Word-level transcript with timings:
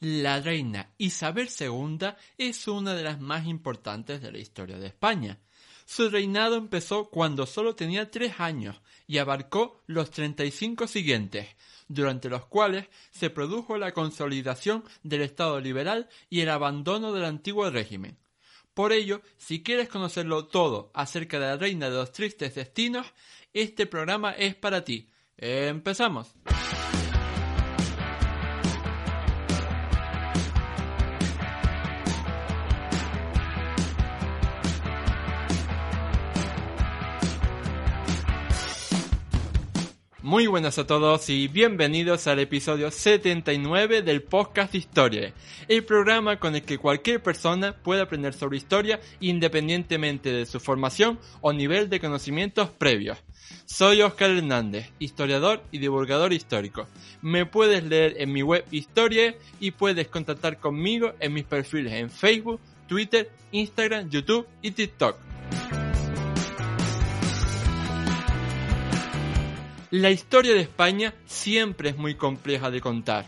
La 0.00 0.40
reina 0.42 0.92
Isabel 0.98 1.48
II 1.58 2.08
es 2.36 2.68
una 2.68 2.94
de 2.94 3.02
las 3.02 3.18
más 3.18 3.46
importantes 3.46 4.20
de 4.20 4.30
la 4.30 4.38
historia 4.38 4.78
de 4.78 4.88
España. 4.88 5.38
Su 5.86 6.10
reinado 6.10 6.56
empezó 6.56 7.08
cuando 7.08 7.46
solo 7.46 7.74
tenía 7.74 8.10
tres 8.10 8.34
años 8.38 8.76
y 9.06 9.18
abarcó 9.18 9.82
los 9.86 10.10
35 10.10 10.86
siguientes, 10.86 11.48
durante 11.88 12.28
los 12.28 12.44
cuales 12.44 12.88
se 13.10 13.30
produjo 13.30 13.78
la 13.78 13.92
consolidación 13.92 14.84
del 15.02 15.22
Estado 15.22 15.60
liberal 15.60 16.10
y 16.28 16.40
el 16.40 16.50
abandono 16.50 17.12
del 17.12 17.24
antiguo 17.24 17.70
régimen. 17.70 18.18
Por 18.74 18.92
ello, 18.92 19.22
si 19.38 19.62
quieres 19.62 19.88
conocerlo 19.88 20.46
todo 20.46 20.90
acerca 20.92 21.38
de 21.38 21.46
la 21.46 21.56
reina 21.56 21.88
de 21.88 21.96
los 21.96 22.12
tristes 22.12 22.54
destinos, 22.54 23.06
este 23.54 23.86
programa 23.86 24.32
es 24.32 24.54
para 24.54 24.84
ti. 24.84 25.08
¡Empezamos! 25.38 26.34
Muy 40.26 40.48
buenas 40.48 40.76
a 40.76 40.88
todos 40.88 41.30
y 41.30 41.46
bienvenidos 41.46 42.26
al 42.26 42.40
episodio 42.40 42.90
79 42.90 44.02
del 44.02 44.24
podcast 44.24 44.74
Historia, 44.74 45.32
el 45.68 45.84
programa 45.84 46.40
con 46.40 46.56
el 46.56 46.62
que 46.62 46.78
cualquier 46.78 47.22
persona 47.22 47.76
puede 47.76 48.02
aprender 48.02 48.34
sobre 48.34 48.56
historia 48.56 48.98
independientemente 49.20 50.32
de 50.32 50.44
su 50.44 50.58
formación 50.58 51.20
o 51.42 51.52
nivel 51.52 51.88
de 51.88 52.00
conocimientos 52.00 52.70
previos. 52.70 53.18
Soy 53.66 54.02
Oscar 54.02 54.30
Hernández, 54.30 54.90
historiador 54.98 55.62
y 55.70 55.78
divulgador 55.78 56.32
histórico. 56.32 56.88
Me 57.22 57.46
puedes 57.46 57.84
leer 57.84 58.16
en 58.18 58.32
mi 58.32 58.42
web 58.42 58.64
Historia 58.72 59.36
y 59.60 59.70
puedes 59.70 60.08
contactar 60.08 60.58
conmigo 60.58 61.12
en 61.20 61.34
mis 61.34 61.44
perfiles 61.44 61.92
en 61.92 62.10
Facebook, 62.10 62.58
Twitter, 62.88 63.30
Instagram, 63.52 64.10
YouTube 64.10 64.44
y 64.60 64.72
TikTok. 64.72 65.18
La 69.96 70.10
historia 70.10 70.52
de 70.52 70.60
España 70.60 71.14
siempre 71.24 71.88
es 71.88 71.96
muy 71.96 72.16
compleja 72.16 72.70
de 72.70 72.82
contar, 72.82 73.24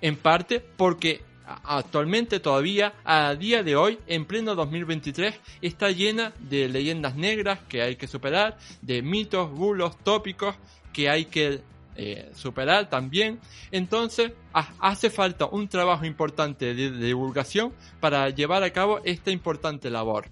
en 0.00 0.16
parte 0.16 0.58
porque 0.58 1.22
actualmente 1.46 2.40
todavía, 2.40 2.94
a 3.04 3.36
día 3.36 3.62
de 3.62 3.76
hoy, 3.76 4.00
en 4.08 4.24
pleno 4.24 4.56
2023, 4.56 5.38
está 5.60 5.92
llena 5.92 6.32
de 6.40 6.68
leyendas 6.68 7.14
negras 7.14 7.60
que 7.68 7.82
hay 7.82 7.94
que 7.94 8.08
superar, 8.08 8.58
de 8.80 9.00
mitos, 9.00 9.52
bulos, 9.52 9.96
tópicos 10.02 10.56
que 10.92 11.08
hay 11.08 11.26
que 11.26 11.60
eh, 11.94 12.32
superar 12.34 12.90
también. 12.90 13.38
Entonces, 13.70 14.32
hace 14.80 15.08
falta 15.08 15.46
un 15.46 15.68
trabajo 15.68 16.04
importante 16.04 16.74
de 16.74 16.90
divulgación 16.90 17.72
para 18.00 18.28
llevar 18.30 18.64
a 18.64 18.72
cabo 18.72 19.00
esta 19.04 19.30
importante 19.30 19.88
labor. 19.88 20.26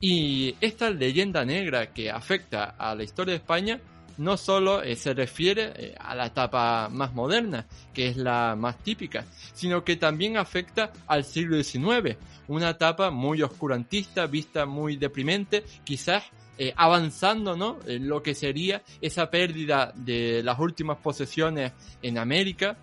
Y 0.00 0.56
esta 0.62 0.88
leyenda 0.88 1.44
negra 1.44 1.92
que 1.92 2.10
afecta 2.10 2.64
a 2.78 2.94
la 2.94 3.04
historia 3.04 3.32
de 3.32 3.38
España 3.38 3.78
no 4.18 4.36
solo 4.36 4.82
eh, 4.82 4.96
se 4.96 5.14
refiere 5.14 5.72
eh, 5.76 5.94
a 5.98 6.14
la 6.14 6.26
etapa 6.26 6.88
más 6.88 7.14
moderna, 7.14 7.66
que 7.92 8.08
es 8.08 8.16
la 8.16 8.56
más 8.56 8.78
típica, 8.78 9.24
sino 9.54 9.84
que 9.84 9.96
también 9.96 10.36
afecta 10.36 10.92
al 11.06 11.24
siglo 11.24 11.62
XIX, 11.62 12.16
una 12.48 12.70
etapa 12.70 13.10
muy 13.10 13.42
oscurantista, 13.42 14.26
vista 14.26 14.66
muy 14.66 14.96
deprimente, 14.96 15.64
quizás 15.84 16.24
eh, 16.58 16.72
avanzando 16.76 17.56
¿no? 17.56 17.78
en 17.86 18.08
lo 18.08 18.22
que 18.22 18.34
sería 18.34 18.82
esa 19.00 19.30
pérdida 19.30 19.92
de 19.94 20.42
las 20.42 20.58
últimas 20.58 20.98
posesiones 20.98 21.72
en 22.02 22.18
América 22.18 22.76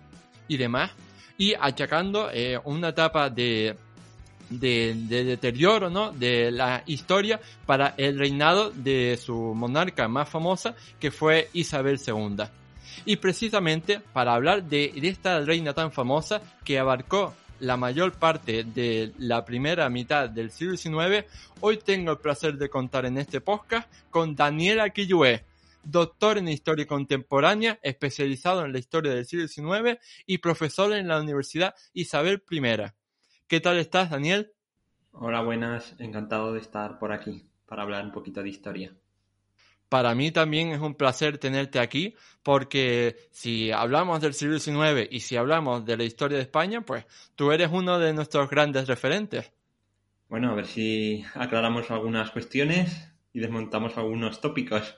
y 0.48 0.56
demás, 0.56 0.90
y 1.38 1.54
achacando 1.54 2.28
una 2.64 2.88
etapa 2.88 3.30
de 3.30 3.74
de, 4.50 4.94
deterioro 5.24 5.88
¿no? 5.88 6.12
de 6.12 6.50
la 6.50 6.82
historia 6.86 7.40
para 7.66 7.94
el 7.96 8.18
reinado 8.18 8.70
de 8.70 9.18
su 9.20 9.34
monarca 9.54 10.08
más 10.08 10.28
famosa, 10.28 10.74
que 10.98 11.10
fue 11.10 11.48
Isabel 11.52 11.98
II. 12.04 12.44
Y 13.06 13.16
precisamente 13.16 14.00
para 14.12 14.34
hablar 14.34 14.64
de, 14.64 14.92
de 14.94 15.08
esta 15.08 15.40
reina 15.40 15.72
tan 15.72 15.92
famosa 15.92 16.42
que 16.64 16.78
abarcó 16.78 17.34
la 17.60 17.76
mayor 17.76 18.12
parte 18.12 18.64
de 18.64 19.12
la 19.18 19.44
primera 19.44 19.88
mitad 19.88 20.28
del 20.28 20.50
siglo 20.50 20.76
XIX, 20.76 21.24
hoy 21.60 21.78
tengo 21.78 22.12
el 22.12 22.18
placer 22.18 22.56
de 22.56 22.68
contar 22.68 23.06
en 23.06 23.18
este 23.18 23.40
podcast 23.40 23.90
con 24.10 24.34
Daniela 24.34 24.90
Quillué, 24.90 25.44
doctor 25.82 26.38
en 26.38 26.48
Historia 26.48 26.86
Contemporánea, 26.86 27.78
especializado 27.82 28.64
en 28.64 28.72
la 28.72 28.78
historia 28.78 29.12
del 29.12 29.26
siglo 29.26 29.46
XIX 29.46 29.98
y 30.26 30.38
profesor 30.38 30.92
en 30.92 31.08
la 31.08 31.20
Universidad 31.20 31.74
Isabel 31.92 32.42
I. 32.50 32.99
¿Qué 33.50 33.58
tal 33.58 33.78
estás, 33.78 34.10
Daniel? 34.10 34.52
Hola, 35.10 35.42
buenas. 35.42 35.96
Encantado 35.98 36.52
de 36.52 36.60
estar 36.60 37.00
por 37.00 37.10
aquí 37.10 37.48
para 37.66 37.82
hablar 37.82 38.04
un 38.04 38.12
poquito 38.12 38.44
de 38.44 38.48
historia. 38.48 38.94
Para 39.88 40.14
mí 40.14 40.30
también 40.30 40.68
es 40.68 40.78
un 40.78 40.94
placer 40.94 41.36
tenerte 41.38 41.80
aquí 41.80 42.14
porque 42.44 43.16
si 43.32 43.72
hablamos 43.72 44.20
del 44.20 44.34
siglo 44.34 44.56
XIX 44.56 45.08
y 45.10 45.18
si 45.18 45.34
hablamos 45.34 45.84
de 45.84 45.96
la 45.96 46.04
historia 46.04 46.36
de 46.36 46.44
España, 46.44 46.82
pues 46.82 47.04
tú 47.34 47.50
eres 47.50 47.70
uno 47.72 47.98
de 47.98 48.12
nuestros 48.12 48.48
grandes 48.48 48.86
referentes. 48.86 49.50
Bueno, 50.28 50.52
a 50.52 50.54
ver 50.54 50.66
si 50.66 51.24
aclaramos 51.34 51.90
algunas 51.90 52.30
cuestiones 52.30 53.12
y 53.32 53.40
desmontamos 53.40 53.98
algunos 53.98 54.40
tópicos. 54.40 54.96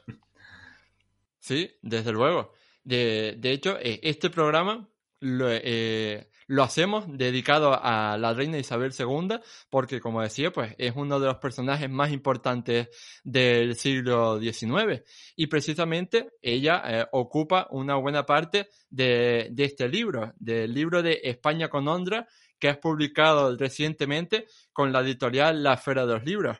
Sí, 1.38 1.70
desde 1.80 2.12
luego. 2.12 2.52
De, 2.84 3.34
de 3.38 3.50
hecho, 3.50 3.78
eh, 3.80 3.98
este 4.02 4.28
programa 4.28 4.90
lo, 5.20 5.46
eh, 5.50 6.28
lo 6.46 6.62
hacemos 6.62 7.06
dedicado 7.08 7.78
a 7.80 8.16
la 8.18 8.34
reina 8.34 8.58
Isabel 8.58 8.92
II 8.98 9.38
porque, 9.70 10.00
como 10.00 10.22
decía, 10.22 10.52
pues 10.52 10.74
es 10.78 10.92
uno 10.96 11.18
de 11.20 11.26
los 11.26 11.36
personajes 11.36 11.88
más 11.90 12.12
importantes 12.12 12.88
del 13.24 13.74
siglo 13.76 14.40
XIX 14.40 15.02
y 15.36 15.46
precisamente 15.46 16.30
ella 16.40 16.82
eh, 16.86 17.06
ocupa 17.12 17.68
una 17.70 17.96
buena 17.96 18.24
parte 18.24 18.68
de, 18.90 19.48
de, 19.50 19.64
este 19.64 19.88
libro, 19.88 20.32
del 20.36 20.72
libro 20.72 21.02
de 21.02 21.20
España 21.22 21.68
con 21.68 21.88
Ondra 21.88 22.26
que 22.58 22.68
has 22.68 22.78
publicado 22.78 23.56
recientemente 23.56 24.46
con 24.72 24.92
la 24.92 25.00
editorial 25.00 25.62
La 25.62 25.74
Esfera 25.74 26.06
de 26.06 26.14
los 26.14 26.24
Libros. 26.24 26.58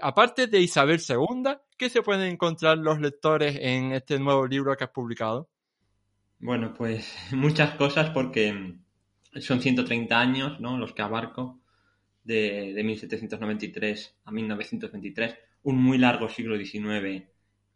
Aparte 0.00 0.46
de 0.46 0.60
Isabel 0.60 1.00
II, 1.08 1.56
¿qué 1.76 1.88
se 1.88 2.02
pueden 2.02 2.32
encontrar 2.32 2.78
los 2.78 3.00
lectores 3.00 3.56
en 3.60 3.92
este 3.92 4.18
nuevo 4.18 4.46
libro 4.46 4.76
que 4.76 4.84
has 4.84 4.90
publicado? 4.90 5.48
Bueno, 6.38 6.74
pues 6.74 7.16
muchas 7.32 7.74
cosas 7.74 8.10
porque 8.10 8.76
son 9.40 9.60
130 9.60 10.18
años, 10.18 10.60
¿no? 10.60 10.78
Los 10.78 10.92
que 10.92 11.02
abarco 11.02 11.60
de, 12.22 12.72
de 12.74 12.84
1793 12.84 14.16
a 14.24 14.30
1923, 14.30 15.38
un 15.64 15.82
muy 15.82 15.98
largo 15.98 16.28
siglo 16.28 16.56
XIX 16.56 17.24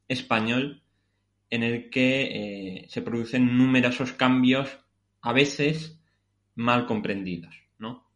español 0.08 0.82
en 1.50 1.62
el 1.62 1.90
que 1.90 2.22
eh, 2.82 2.86
se 2.88 3.02
producen 3.02 3.56
numerosos 3.56 4.12
cambios, 4.12 4.78
a 5.20 5.32
veces 5.32 6.00
mal 6.54 6.86
comprendidos, 6.86 7.54
¿no? 7.78 8.06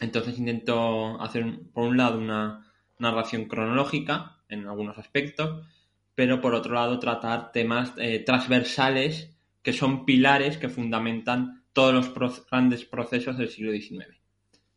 Entonces 0.00 0.38
intento 0.38 1.20
hacer, 1.20 1.44
por 1.72 1.84
un 1.84 1.96
lado, 1.96 2.18
una 2.18 2.70
narración 2.98 3.46
cronológica 3.46 4.38
en 4.48 4.66
algunos 4.66 4.98
aspectos, 4.98 5.66
pero 6.14 6.40
por 6.40 6.54
otro 6.54 6.74
lado 6.74 6.98
tratar 6.98 7.52
temas 7.52 7.92
eh, 7.98 8.20
transversales 8.20 9.34
que 9.62 9.72
son 9.72 10.04
pilares 10.04 10.58
que 10.58 10.68
fundamentan 10.68 11.64
todos 11.76 11.92
los 11.92 12.46
grandes 12.46 12.86
procesos 12.86 13.36
del 13.36 13.50
siglo 13.50 13.70
XIX. 13.70 14.06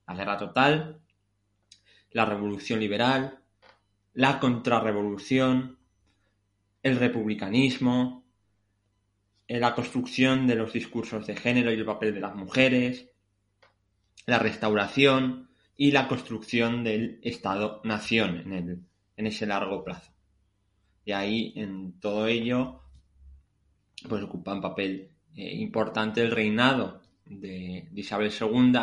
La 0.06 0.16
guerra 0.16 0.36
total, 0.36 1.00
la 2.12 2.26
revolución 2.26 2.82
liberal, 2.82 3.40
la 4.16 4.38
contrarrevolución, 4.42 5.80
el 6.84 7.00
republicanismo, 7.00 8.26
la 9.48 9.74
construcción 9.76 10.46
de 10.46 10.56
los 10.56 10.74
discursos 10.74 11.26
de 11.26 11.38
género 11.38 11.72
y 11.72 11.76
el 11.76 11.86
papel 11.86 12.14
de 12.14 12.20
las 12.20 12.36
mujeres, 12.36 13.10
la 14.26 14.40
restauración 14.40 15.52
y 15.78 15.92
la 15.92 16.10
construcción 16.10 16.84
del 16.84 17.22
Estado-nación 17.24 18.52
en, 18.52 18.90
en 19.16 19.26
ese 19.26 19.46
largo 19.46 19.86
plazo. 19.86 20.12
Y 21.06 21.14
ahí, 21.14 21.54
en 21.56 21.98
todo 22.02 22.28
ello, 22.28 22.82
pues 24.10 24.22
ocupan 24.22 24.60
papel 24.60 25.14
eh, 25.36 25.56
importante 25.56 26.22
el 26.22 26.32
reinado 26.32 27.02
de, 27.26 27.90
Isabel 27.96 28.32
II, 28.32 28.74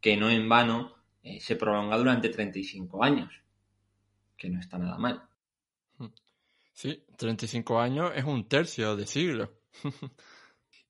que 0.00 0.16
no 0.16 0.30
en 0.30 0.48
vano 0.48 0.94
eh, 1.22 1.40
se 1.40 1.56
prolonga 1.56 1.96
durante 1.96 2.28
35 2.28 3.02
años, 3.02 3.32
que 4.36 4.50
no 4.50 4.60
está 4.60 4.78
nada 4.78 4.98
mal. 4.98 5.22
Sí, 6.72 7.04
35 7.16 7.80
años 7.80 8.12
es 8.16 8.24
un 8.24 8.48
tercio 8.48 8.96
de 8.96 9.06
siglo. 9.06 9.52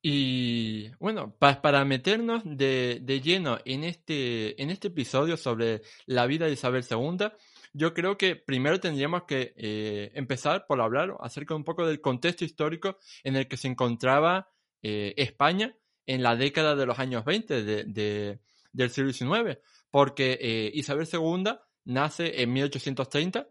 y 0.01 0.89
bueno, 0.99 1.35
para 1.37 1.85
meternos 1.85 2.41
de, 2.43 3.21
lleno 3.23 3.59
en 3.65 3.83
este, 3.83 4.61
en 4.61 4.71
este 4.71 4.87
episodio 4.87 5.37
sobre 5.37 5.83
la 6.07 6.25
vida 6.25 6.47
de 6.47 6.53
Isabel 6.53 6.83
II, 6.89 7.27
yo 7.73 7.93
creo 7.93 8.17
que 8.17 8.35
primero 8.35 8.79
tendríamos 8.79 9.23
que 9.23 9.53
eh, 9.57 10.11
empezar 10.15 10.65
por 10.65 10.81
hablar 10.81 11.15
acerca 11.19 11.55
un 11.55 11.63
poco 11.63 11.85
del 11.85 12.01
contexto 12.01 12.45
histórico 12.45 12.97
en 13.23 13.35
el 13.35 13.47
que 13.47 13.57
se 13.57 13.67
encontraba 13.67 14.49
eh, 14.87 15.15
España 15.17 15.75
en 16.05 16.21
la 16.21 16.35
década 16.35 16.75
de 16.75 16.85
los 16.85 16.99
años 16.99 17.25
20 17.25 17.63
de, 17.63 18.39
del 18.71 18.89
siglo 18.91 19.11
XIX, 19.11 19.57
porque 19.89 20.37
eh, 20.39 20.69
Isabel 20.75 21.07
II 21.11 21.55
nace 21.85 22.43
en 22.43 22.53
1830 22.53 23.47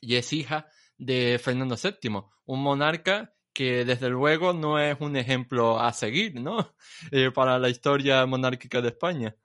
y 0.00 0.16
es 0.16 0.32
hija 0.32 0.66
de 0.98 1.40
Fernando 1.40 1.76
VII, 1.80 2.24
un 2.46 2.60
monarca 2.60 3.36
que 3.52 3.84
desde 3.84 4.08
luego 4.10 4.52
no 4.52 4.80
es 4.80 4.96
un 4.98 5.14
ejemplo 5.14 5.78
a 5.78 5.92
seguir, 5.92 6.40
¿no? 6.40 6.74
Eh, 7.12 7.30
para 7.30 7.60
la 7.60 7.68
historia 7.68 8.26
monárquica 8.26 8.80
de 8.80 8.88
España. 8.88 9.36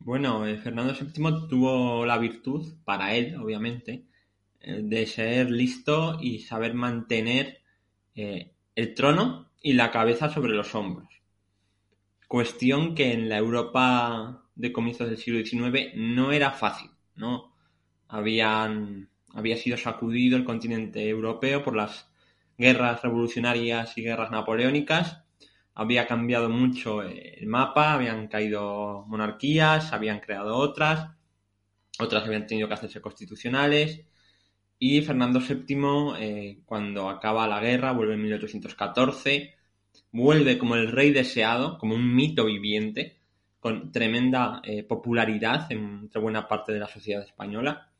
Bueno, 0.00 0.44
Fernando 0.62 0.92
VII 0.92 1.48
tuvo 1.48 2.04
la 2.04 2.18
virtud, 2.18 2.74
para 2.84 3.14
él, 3.14 3.36
obviamente, 3.36 4.04
de 4.60 5.06
ser 5.06 5.50
listo 5.50 6.18
y 6.20 6.40
saber 6.40 6.74
mantener 6.74 7.62
el 8.14 8.94
trono 8.94 9.49
y 9.60 9.74
la 9.74 9.90
cabeza 9.90 10.30
sobre 10.30 10.52
los 10.52 10.74
hombros. 10.74 11.08
Cuestión 12.28 12.94
que 12.94 13.12
en 13.12 13.28
la 13.28 13.38
Europa 13.38 14.44
de 14.54 14.72
comienzos 14.72 15.08
del 15.08 15.18
siglo 15.18 15.44
XIX 15.44 15.92
no 15.96 16.32
era 16.32 16.52
fácil, 16.52 16.90
¿no? 17.16 17.54
Habían, 18.08 19.08
había 19.34 19.56
sido 19.56 19.76
sacudido 19.76 20.36
el 20.36 20.44
continente 20.44 21.08
europeo 21.08 21.62
por 21.62 21.76
las 21.76 22.10
guerras 22.56 23.02
revolucionarias 23.02 23.96
y 23.96 24.02
guerras 24.02 24.30
napoleónicas. 24.30 25.24
Había 25.74 26.06
cambiado 26.06 26.48
mucho 26.48 27.02
el 27.02 27.46
mapa, 27.46 27.94
habían 27.94 28.28
caído 28.28 29.04
monarquías, 29.08 29.92
habían 29.92 30.20
creado 30.20 30.56
otras, 30.56 31.10
otras 31.98 32.24
habían 32.24 32.46
tenido 32.46 32.68
que 32.68 32.74
hacerse 32.74 33.00
constitucionales. 33.00 34.04
Y 34.82 35.02
Fernando 35.02 35.40
VII, 35.40 36.14
eh, 36.18 36.58
cuando 36.64 37.10
acaba 37.10 37.46
la 37.46 37.60
guerra, 37.60 37.92
vuelve 37.92 38.14
en 38.14 38.22
1814, 38.22 39.54
vuelve 40.10 40.56
como 40.56 40.74
el 40.74 40.90
rey 40.90 41.12
deseado, 41.12 41.76
como 41.76 41.94
un 41.94 42.14
mito 42.14 42.46
viviente, 42.46 43.18
con 43.60 43.92
tremenda 43.92 44.62
eh, 44.64 44.82
popularidad 44.82 45.70
entre 45.70 46.18
buena 46.18 46.48
parte 46.48 46.72
de 46.72 46.78
la 46.78 46.88
sociedad 46.88 47.22
española. 47.22 47.90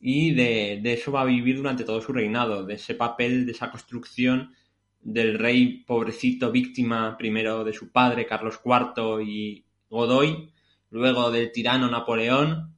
Y 0.00 0.34
de, 0.34 0.80
eso 0.92 1.12
va 1.12 1.20
a 1.20 1.26
vivir 1.26 1.58
durante 1.58 1.84
todo 1.84 2.00
su 2.00 2.12
reinado, 2.12 2.64
de 2.64 2.74
ese 2.74 2.96
papel, 2.96 3.46
de 3.46 3.52
esa 3.52 3.70
construcción 3.70 4.52
del 5.00 5.38
rey 5.38 5.84
pobrecito, 5.84 6.50
víctima 6.50 7.16
primero 7.16 7.62
de 7.62 7.72
su 7.72 7.92
padre, 7.92 8.26
Carlos 8.26 8.60
IV 8.64 9.22
y 9.24 9.64
Godoy, 9.88 10.50
luego 10.90 11.30
del 11.30 11.52
tirano 11.52 11.88
Napoleón, 11.88 12.73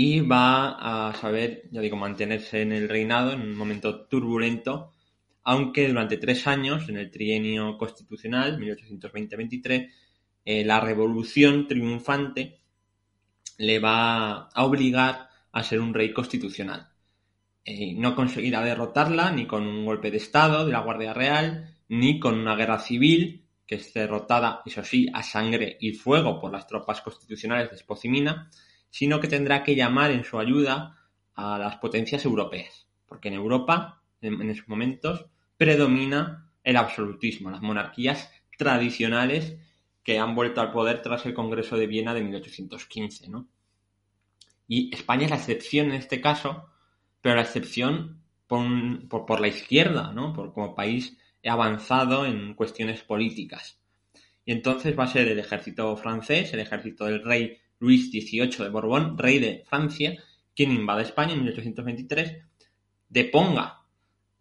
y 0.00 0.20
va 0.20 1.08
a 1.08 1.12
saber, 1.14 1.64
ya 1.72 1.80
digo, 1.80 1.96
mantenerse 1.96 2.62
en 2.62 2.70
el 2.70 2.88
reinado 2.88 3.32
en 3.32 3.40
un 3.40 3.56
momento 3.56 4.06
turbulento, 4.06 4.92
aunque 5.42 5.88
durante 5.88 6.18
tres 6.18 6.46
años, 6.46 6.88
en 6.88 6.98
el 6.98 7.10
trienio 7.10 7.76
constitucional, 7.76 8.60
1820-23, 8.60 9.90
eh, 10.44 10.64
la 10.64 10.78
revolución 10.78 11.66
triunfante 11.66 12.60
le 13.56 13.80
va 13.80 14.42
a 14.54 14.64
obligar 14.64 15.30
a 15.50 15.64
ser 15.64 15.80
un 15.80 15.92
rey 15.92 16.12
constitucional. 16.12 16.90
Eh, 17.64 17.94
no 17.96 18.14
conseguirá 18.14 18.62
derrotarla 18.62 19.32
ni 19.32 19.48
con 19.48 19.66
un 19.66 19.84
golpe 19.84 20.12
de 20.12 20.18
Estado 20.18 20.64
de 20.64 20.70
la 20.70 20.82
Guardia 20.82 21.12
Real, 21.12 21.74
ni 21.88 22.20
con 22.20 22.38
una 22.38 22.54
guerra 22.54 22.78
civil, 22.78 23.48
que 23.66 23.74
es 23.74 23.92
derrotada, 23.92 24.62
eso 24.64 24.84
sí, 24.84 25.08
a 25.12 25.24
sangre 25.24 25.76
y 25.80 25.90
fuego 25.90 26.40
por 26.40 26.52
las 26.52 26.68
tropas 26.68 27.00
constitucionales 27.00 27.70
de 27.70 27.74
Espocimina, 27.74 28.48
sino 28.90 29.20
que 29.20 29.28
tendrá 29.28 29.62
que 29.62 29.74
llamar 29.74 30.10
en 30.10 30.24
su 30.24 30.38
ayuda 30.38 30.96
a 31.34 31.58
las 31.58 31.76
potencias 31.76 32.24
europeas, 32.24 32.86
porque 33.06 33.28
en 33.28 33.34
Europa, 33.34 34.02
en, 34.20 34.50
esos 34.50 34.68
momentos, 34.68 35.26
predomina 35.56 36.50
el 36.64 36.76
absolutismo, 36.76 37.50
las 37.50 37.62
monarquías 37.62 38.30
tradicionales 38.56 39.56
que 40.02 40.18
han 40.18 40.34
vuelto 40.34 40.60
al 40.60 40.72
poder 40.72 41.02
tras 41.02 41.26
el 41.26 41.34
Congreso 41.34 41.76
de 41.76 41.86
Viena 41.86 42.14
de 42.14 42.22
1815, 42.22 43.28
¿no? 43.28 43.48
Y 44.66 44.94
España 44.94 45.24
es 45.24 45.30
la 45.30 45.36
excepción 45.36 45.88
en 45.88 45.94
este 45.94 46.20
caso, 46.20 46.68
pero 47.20 47.36
la 47.36 47.42
excepción 47.42 48.22
por, 48.46 49.40
la 49.40 49.48
izquierda, 49.48 50.12
¿no? 50.12 50.32
Por, 50.32 50.52
como 50.52 50.74
país 50.74 51.16
avanzado 51.44 52.26
en 52.26 52.54
cuestiones 52.54 53.02
políticas. 53.02 53.80
Y 54.44 54.52
entonces 54.52 54.98
va 54.98 55.04
a 55.04 55.08
ser 55.08 55.28
el 55.28 55.38
ejército 55.38 55.96
francés, 55.96 56.52
el 56.52 56.60
ejército 56.60 57.04
del 57.04 57.22
rey 57.22 57.58
Luis 57.80 58.10
XVIII 58.10 58.64
de 58.64 58.68
Borbón, 58.68 59.16
rey 59.16 59.38
de 59.38 59.64
Francia, 59.68 60.22
quien 60.54 60.72
invade 60.72 61.02
España 61.02 61.32
en 61.32 61.40
1823, 61.44 62.38
deponga 63.08 63.82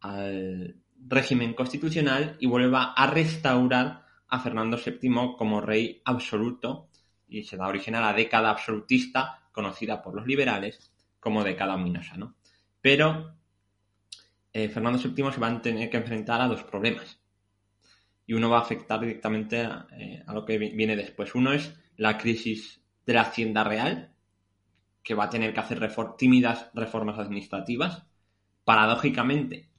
al 0.02 0.76
régimen 1.08 1.54
constitucional 1.54 2.38
y 2.40 2.48
vuelva 2.48 2.94
a 2.94 3.08
restaurar 3.08 4.06
a 4.28 4.40
Fernando 4.40 4.78
VII 4.78 5.36
como 5.38 5.62
rey 5.62 6.02
absoluto 6.04 6.90
y 7.28 7.44
se 7.44 7.58
da 7.58 7.68
origen 7.68 7.96
a 7.96 8.02
la 8.02 8.14
década 8.14 8.50
absolutista 8.50 9.48
conocida 9.52 10.02
por 10.02 10.16
los 10.16 10.26
liberales 10.26 10.92
como 11.20 11.44
década 11.44 11.76
ominosa, 11.76 12.16
¿no? 12.18 12.36
Pero 12.82 13.36
eh, 14.54 14.70
Fernando 14.70 15.00
VII 15.00 15.32
se 15.32 15.40
va 15.40 15.48
a 15.48 15.62
tener 15.62 15.90
que 15.90 15.98
enfrentar 15.98 16.42
a 16.42 16.48
dos 16.48 16.64
problemas. 16.64 17.20
Y 18.26 18.34
uno 18.34 18.50
va 18.50 18.58
a 18.60 18.62
afectar 18.62 19.00
directamente 19.00 19.62
a, 19.62 19.88
eh, 19.98 20.24
lo 20.28 20.46
que 20.46 20.58
viene 20.58 20.96
después. 20.96 21.34
Uno 21.36 21.54
es 21.54 21.74
la 21.96 22.18
crisis 22.18 22.82
de 23.08 23.14
la 23.14 23.22
hacienda 23.22 23.64
real, 23.64 24.14
que 25.02 25.16
va 25.16 25.24
a 25.24 25.30
tener 25.30 25.54
que 25.54 25.60
hacer 25.60 25.80
tímidas 26.18 26.70
reformas 26.76 27.18
administrativas. 27.18 28.06
Paradójicamente, 28.66 29.70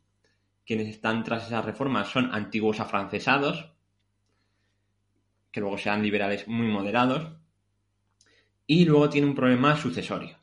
quienes 0.67 0.89
están 0.89 1.23
tras 1.23 1.47
esas 1.47 1.65
reformas 1.65 2.09
son 2.09 2.35
antiguos 2.35 2.81
afrancesados, 2.81 3.73
que 5.53 5.61
luego 5.61 5.79
sean 5.79 6.03
liberales 6.03 6.49
muy 6.49 6.67
moderados, 6.67 7.33
y 8.67 8.85
luego 8.85 9.09
tiene 9.09 9.27
un 9.27 9.35
problema 9.35 9.77
sucesorio, 9.77 10.37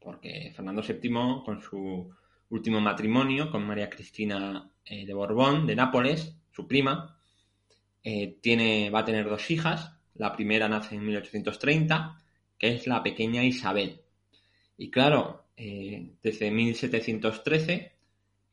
porque 0.00 0.52
Fernando 0.54 0.82
VII, 0.82 1.42
con 1.44 1.62
su 1.62 2.10
último 2.50 2.80
matrimonio, 2.80 3.50
con 3.50 3.66
María 3.66 3.90
Cristina 3.90 4.70
eh, 4.84 5.06
de 5.06 5.14
Borbón, 5.14 5.66
de 5.66 5.76
Nápoles, 5.76 6.36
su 6.50 6.66
prima, 6.66 7.16
eh, 8.02 8.38
tiene, 8.40 8.90
va 8.90 9.00
a 9.00 9.04
tener 9.04 9.28
dos 9.28 9.50
hijas. 9.50 9.97
La 10.18 10.32
primera 10.32 10.68
nace 10.68 10.96
en 10.96 11.04
1830, 11.04 12.22
que 12.58 12.74
es 12.74 12.86
la 12.86 13.02
pequeña 13.02 13.42
Isabel. 13.44 14.00
Y 14.76 14.90
claro, 14.90 15.46
eh, 15.56 16.12
desde 16.22 16.50
1713, 16.50 17.92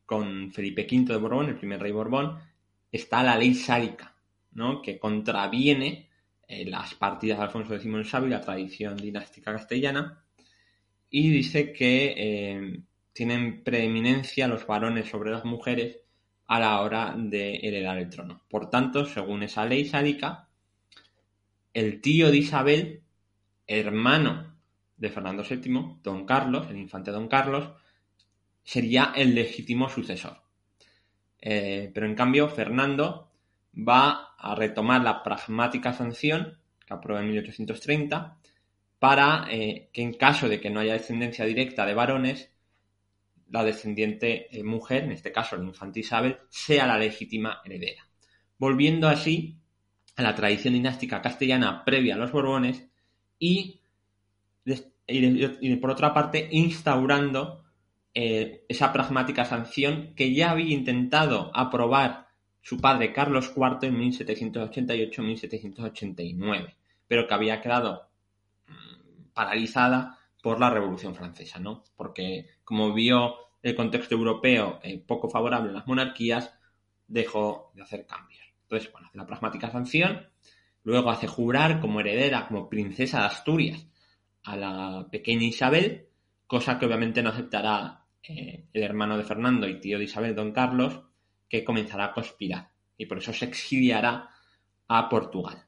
con 0.06 0.51
Felipe 0.51 0.88
V 0.89 1.13
de 1.13 1.19
Borbón, 1.19 1.50
el 1.50 1.57
primer 1.57 1.81
rey 1.81 1.91
Borbón, 1.91 2.39
está 2.91 3.23
la 3.23 3.38
ley 3.38 3.53
sálica, 3.56 4.15
¿no? 4.53 4.81
que 4.81 5.00
contraviene 5.00 6.09
eh, 6.47 6.65
las 6.65 6.94
partidas 6.95 7.39
de 7.39 7.44
Alfonso 7.45 7.75
X 7.75 7.85
el 7.85 8.06
Sabio 8.06 8.27
y 8.27 8.31
la 8.31 8.41
tradición 8.41 8.95
dinástica 8.95 9.51
castellana, 9.51 10.24
y 11.10 11.29
dice 11.29 11.74
que 11.74 12.13
eh, 12.17 12.79
tienen 13.13 13.63
preeminencia 13.63 14.48
los 14.48 14.67
varones 14.67 15.10
sobre 15.10 15.31
las 15.31 15.45
mujeres 15.45 16.00
a 16.48 16.60
la 16.60 16.81
hora 16.81 17.15
de 17.17 17.55
heredar 17.63 17.98
el 17.98 18.10
trono. 18.10 18.43
Por 18.50 18.69
tanto, 18.69 19.05
según 19.05 19.43
esa 19.43 19.65
ley 19.65 19.86
sálica, 19.86 20.44
el 21.75 22.00
tío 22.00 22.32
de 22.32 22.38
Isabel, 22.38 23.03
hermano 23.67 24.55
de 24.96 25.10
Fernando 25.10 25.44
VII, 25.44 25.98
don 26.01 26.25
Carlos, 26.25 26.67
el 26.70 26.77
infante 26.77 27.12
don 27.12 27.27
Carlos, 27.27 27.70
sería 28.63 29.12
el 29.13 29.36
legítimo 29.36 29.89
sucesor. 29.89 30.41
Eh, 31.41 31.91
pero 31.94 32.05
en 32.05 32.15
cambio, 32.15 32.48
Fernando 32.48 33.29
va 33.77 34.36
a 34.38 34.55
retomar 34.55 35.01
la 35.01 35.22
pragmática 35.22 35.91
sanción 35.91 36.58
que 36.86 36.94
aprobó 36.94 37.20
en 37.20 37.27
1830 37.27 38.38
para 38.98 39.46
eh, 39.51 39.89
que 39.91 40.01
en 40.01 40.13
caso 40.13 40.48
de 40.48 40.62
que 40.62 40.70
no 40.70 40.79
haya 40.79 40.94
descendencia 40.94 41.44
directa 41.44 41.86
de 41.86 41.94
varones, 41.94 42.51
la 43.50 43.65
descendiente 43.65 44.48
eh, 44.58 44.63
mujer, 44.63 45.03
en 45.03 45.12
este 45.12 45.34
caso 45.34 45.58
la 45.58 45.65
infanta 45.65 46.00
Isabel, 46.00 46.38
sea 46.48 46.88
la 46.88 46.98
legítima 46.98 47.62
heredera. 47.65 48.08
Volviendo 48.58 49.10
así 49.10 49.60
a 50.15 50.22
la 50.22 50.36
tradición 50.36 50.74
dinástica 50.74 51.22
castellana 51.22 51.84
previa 51.84 52.15
a 52.15 52.17
los 52.17 52.31
Borbones 52.31 52.88
y, 53.39 53.81
por 55.81 55.91
otra 55.91 56.13
parte 56.13 56.48
instaurando 56.51 57.65
eh, 58.13 58.63
esa 58.69 58.93
pragmática 58.93 59.43
sanción 59.45 60.13
que 60.15 60.34
ya 60.34 60.51
había 60.51 60.74
intentado 60.74 61.51
aprobar 61.53 62.29
su 62.62 62.79
padre 62.79 63.12
Carlos 63.13 63.51
IV 63.55 63.79
en 63.84 64.00
1788-1789, 64.00 66.74
pero 67.07 67.27
que 67.27 67.34
había 67.34 67.62
quedado 67.62 68.07
mm, 68.67 69.34
paralizada 69.34 70.17
por 70.41 70.60
la 70.60 70.69
Revolución 70.69 71.13
Francesa, 71.13 71.60
¿no? 71.60 71.84
Porque 71.95 72.48
como 72.63 72.93
vio 72.93 73.36
el 73.62 73.75
contexto 73.75 74.15
europeo 74.15 74.79
eh, 74.81 74.98
poco 74.98 75.29
favorable 75.29 75.72
a 75.72 75.74
las 75.74 75.88
monarquías, 75.88 76.53
dejó 77.07 77.72
de 77.75 77.81
hacer 77.81 78.05
cambios. 78.05 78.44
Entonces, 78.65 78.91
bueno, 78.91 79.07
hace 79.07 79.17
la 79.17 79.27
pragmática 79.27 79.72
sanción, 79.72 80.27
luego 80.84 81.10
hace 81.10 81.27
jurar 81.27 81.79
como 81.79 82.00
heredera, 82.00 82.48
como 82.48 82.69
princesa 82.69 83.19
de 83.19 83.25
Asturias, 83.25 83.88
a 84.43 84.55
la 84.55 85.07
pequeña 85.12 85.43
Isabel, 85.43 86.07
cosa 86.48 86.77
que 86.77 86.86
obviamente 86.86 87.22
no 87.22 87.29
aceptará 87.29 88.05
eh, 88.24 88.65
el 88.74 88.84
hermano 88.84 89.17
de 89.17 89.24
Fernando 89.24 89.67
y 89.67 89.79
tío 89.79 89.98
de 89.98 90.05
Isabel, 90.05 90.36
don 90.36 90.51
Carlos, 90.51 91.01
que 91.48 91.63
comenzará 91.63 92.05
a 92.05 92.13
conspirar 92.13 92.69
y 92.98 93.05
por 93.05 93.17
eso 93.17 93.34
se 93.34 93.45
exiliará 93.45 94.29
a 94.88 95.10
Portugal. 95.10 95.65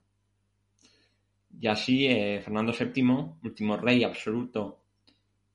Y 1.59 1.67
así 1.67 2.05
eh, 2.07 2.41
Fernando 2.43 2.73
VII, 2.73 3.03
último 3.43 3.77
rey 3.77 4.03
absoluto 4.03 4.83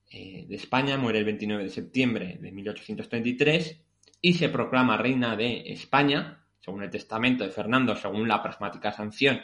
eh, 0.09 0.45
de 0.47 0.55
España, 0.55 0.97
muere 0.97 1.19
el 1.19 1.25
29 1.25 1.63
de 1.63 1.69
septiembre 1.69 2.37
de 2.39 2.51
1833 2.51 3.81
y 4.21 4.33
se 4.33 4.49
proclama 4.49 4.97
reina 4.97 5.35
de 5.35 5.71
España, 5.71 6.42
según 6.63 6.83
el 6.83 6.89
testamento 6.89 7.43
de 7.43 7.49
Fernando, 7.49 7.95
según 7.95 8.27
la 8.27 8.41
pragmática 8.41 8.91
sanción 8.91 9.41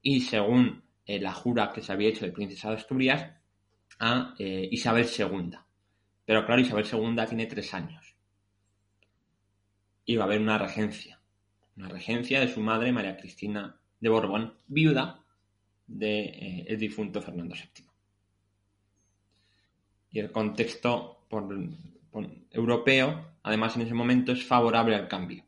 y 0.00 0.20
según 0.20 0.82
eh, 1.04 1.20
la 1.20 1.32
jura 1.32 1.72
que 1.72 1.82
se 1.82 1.92
había 1.92 2.08
hecho 2.08 2.24
de 2.24 2.32
princesa 2.32 2.70
de 2.70 2.76
Asturias, 2.76 3.30
a 3.98 4.34
Isabel 4.38 5.06
II. 5.06 5.50
Pero 6.24 6.44
claro, 6.44 6.60
Isabel 6.60 6.86
II 6.90 7.24
tiene 7.28 7.46
tres 7.46 7.72
años. 7.72 8.16
Y 10.04 10.16
va 10.16 10.24
a 10.24 10.26
haber 10.26 10.40
una 10.40 10.58
regencia. 10.58 11.20
Una 11.76 11.88
regencia 11.88 12.40
de 12.40 12.48
su 12.48 12.60
madre, 12.60 12.90
María 12.90 13.16
Cristina 13.16 13.78
de 14.00 14.08
Borbón, 14.08 14.54
viuda 14.66 15.22
del 15.86 16.64
de, 16.66 16.76
difunto 16.76 17.22
Fernando 17.22 17.54
VII 17.54 17.92
y 20.12 20.20
el 20.20 20.30
contexto 20.30 21.26
europeo, 22.50 23.36
además 23.42 23.74
en 23.76 23.82
ese 23.82 23.94
momento, 23.94 24.32
es 24.32 24.44
favorable 24.44 24.94
al 24.94 25.08
cambio. 25.08 25.44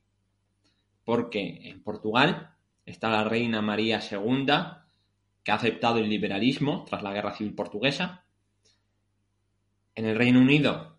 Porque 1.04 1.68
en 1.68 1.82
Portugal 1.82 2.54
está 2.84 3.08
la 3.08 3.24
reina 3.24 3.62
María 3.62 4.00
II, 4.00 4.46
que 5.42 5.52
ha 5.52 5.54
aceptado 5.54 5.98
el 5.98 6.08
liberalismo 6.08 6.84
tras 6.84 7.02
la 7.02 7.12
guerra 7.12 7.34
civil 7.34 7.54
portuguesa. 7.54 8.24
En 9.94 10.06
el 10.06 10.16
Reino 10.16 10.40
Unido 10.40 10.96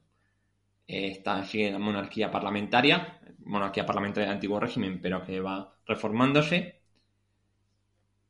eh, 0.88 1.08
está, 1.08 1.44
sigue 1.44 1.72
la 1.72 1.80
monarquía 1.80 2.30
parlamentaria, 2.30 3.20
monarquía 3.40 3.86
parlamentaria 3.86 4.28
del 4.28 4.36
antiguo 4.36 4.60
régimen, 4.60 5.02
pero 5.02 5.24
que 5.24 5.40
va 5.40 5.76
reformándose. 5.86 6.82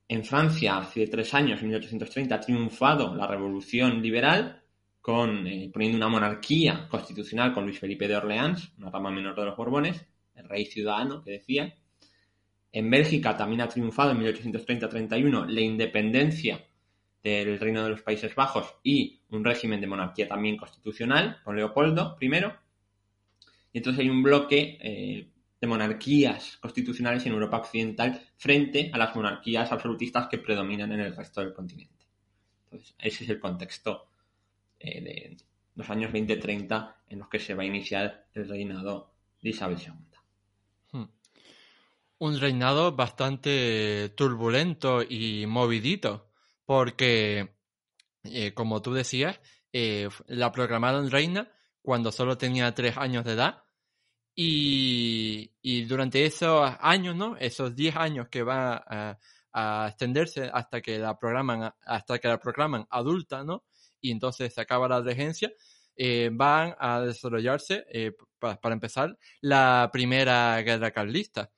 En 0.08 0.24
Francia, 0.24 0.78
hace 0.78 1.08
tres 1.08 1.34
años, 1.34 1.62
en 1.62 1.70
1830, 1.70 2.36
ha 2.36 2.40
triunfado 2.40 3.16
la 3.16 3.28
revolución 3.28 4.02
liberal 4.02 4.62
con, 5.02 5.48
eh, 5.48 5.70
poniendo 5.72 5.98
una 5.98 6.10
monarquía 6.10 6.88
constitucional 6.88 7.54
con 7.54 7.66
Luis 7.66 7.80
Felipe 7.80 8.08
de 8.08 8.16
Orleans, 8.16 8.74
una 8.78 8.90
rama 8.90 9.12
menor 9.12 9.36
de 9.36 9.46
los 9.46 9.58
Borbones, 9.58 10.06
el 10.36 10.50
rey 10.50 10.66
ciudadano 10.66 11.24
que 11.24 11.32
decía. 11.32 11.76
En 12.72 12.90
Bélgica 12.90 13.38
también 13.38 13.62
ha 13.62 13.70
triunfado 13.70 14.12
en 14.12 14.20
1830-31 14.20 15.48
la 15.48 15.62
independencia 15.62 16.66
del 17.24 17.60
Reino 17.60 17.84
de 17.84 17.90
los 17.90 18.02
Países 18.02 18.36
Bajos 18.36 18.76
y 18.84 19.22
un 19.32 19.44
régimen 19.44 19.82
de 19.82 19.88
monarquía 19.88 20.28
también 20.28 20.58
constitucional 20.58 21.40
con 21.44 21.56
Leopoldo 21.56 22.18
I. 22.22 22.28
Y 23.74 23.78
entonces 23.80 24.02
hay 24.02 24.10
un 24.10 24.22
bloque 24.22 24.78
eh, 24.80 25.28
de 25.60 25.68
monarquías 25.68 26.58
constitucionales 26.58 27.26
en 27.26 27.34
Europa 27.34 27.58
Occidental 27.58 28.22
frente 28.38 28.92
a 28.94 28.98
las 28.98 29.16
monarquías 29.16 29.72
absolutistas 29.72 30.28
que 30.28 30.38
predominan 30.38 30.92
en 30.92 31.00
el 31.00 31.16
resto 31.16 31.42
del 31.42 31.54
continente. 31.54 32.06
Entonces, 32.66 32.96
ese 33.00 33.24
es 33.24 33.30
el 33.30 33.40
contexto 33.40 34.08
eh, 34.80 35.02
de 35.02 35.38
los 35.76 35.90
años 35.90 36.12
20-30 36.12 36.96
en 37.10 37.20
los 37.20 37.30
que 37.30 37.40
se 37.40 37.54
va 37.54 37.64
a 37.64 37.66
iniciar 37.66 38.28
el 38.34 38.48
reinado 38.48 39.14
de 39.42 39.50
Isabel 39.50 39.78
II. 39.80 40.15
Un 42.18 42.40
reinado 42.40 42.96
bastante 42.96 44.10
turbulento 44.16 45.04
y 45.04 45.46
movidito, 45.48 46.32
porque, 46.66 47.56
eh, 48.24 48.54
como 48.54 48.82
tú 48.82 48.94
decías, 48.94 49.40
eh, 49.74 50.10
la 50.28 50.52
programaron 50.52 51.12
reina 51.12 51.52
cuando 51.82 52.12
solo 52.12 52.38
tenía 52.38 52.74
tres 52.74 52.98
años 52.98 53.26
de 53.26 53.34
edad 53.34 53.64
y, 54.36 55.52
durante 55.88 56.26
esos 56.26 56.70
años, 56.80 57.16
¿no? 57.16 57.38
Esos 57.38 57.76
10 57.76 57.96
años 57.96 58.28
que 58.30 58.44
va 58.44 58.84
a, 58.88 59.20
a, 59.54 59.88
extenderse 59.90 60.50
hasta 60.54 60.82
que 60.82 61.00
la 61.00 61.18
programan, 61.18 61.74
hasta 61.86 62.20
que 62.20 62.28
la 62.28 62.40
proclaman 62.40 62.86
adulta, 62.90 63.44
¿no? 63.44 63.64
y 64.06 64.12
entonces 64.12 64.54
se 64.54 64.62
acaba 64.62 64.88
la 64.88 65.02
regencia, 65.02 65.52
eh, 65.96 66.30
van 66.32 66.76
a 66.80 67.02
desarrollarse, 67.02 67.86
eh, 67.92 68.12
para 68.40 68.74
empezar, 68.74 69.18
la 69.42 69.90
primera 69.92 70.62
guerra 70.62 70.92
carlista. 70.92 71.52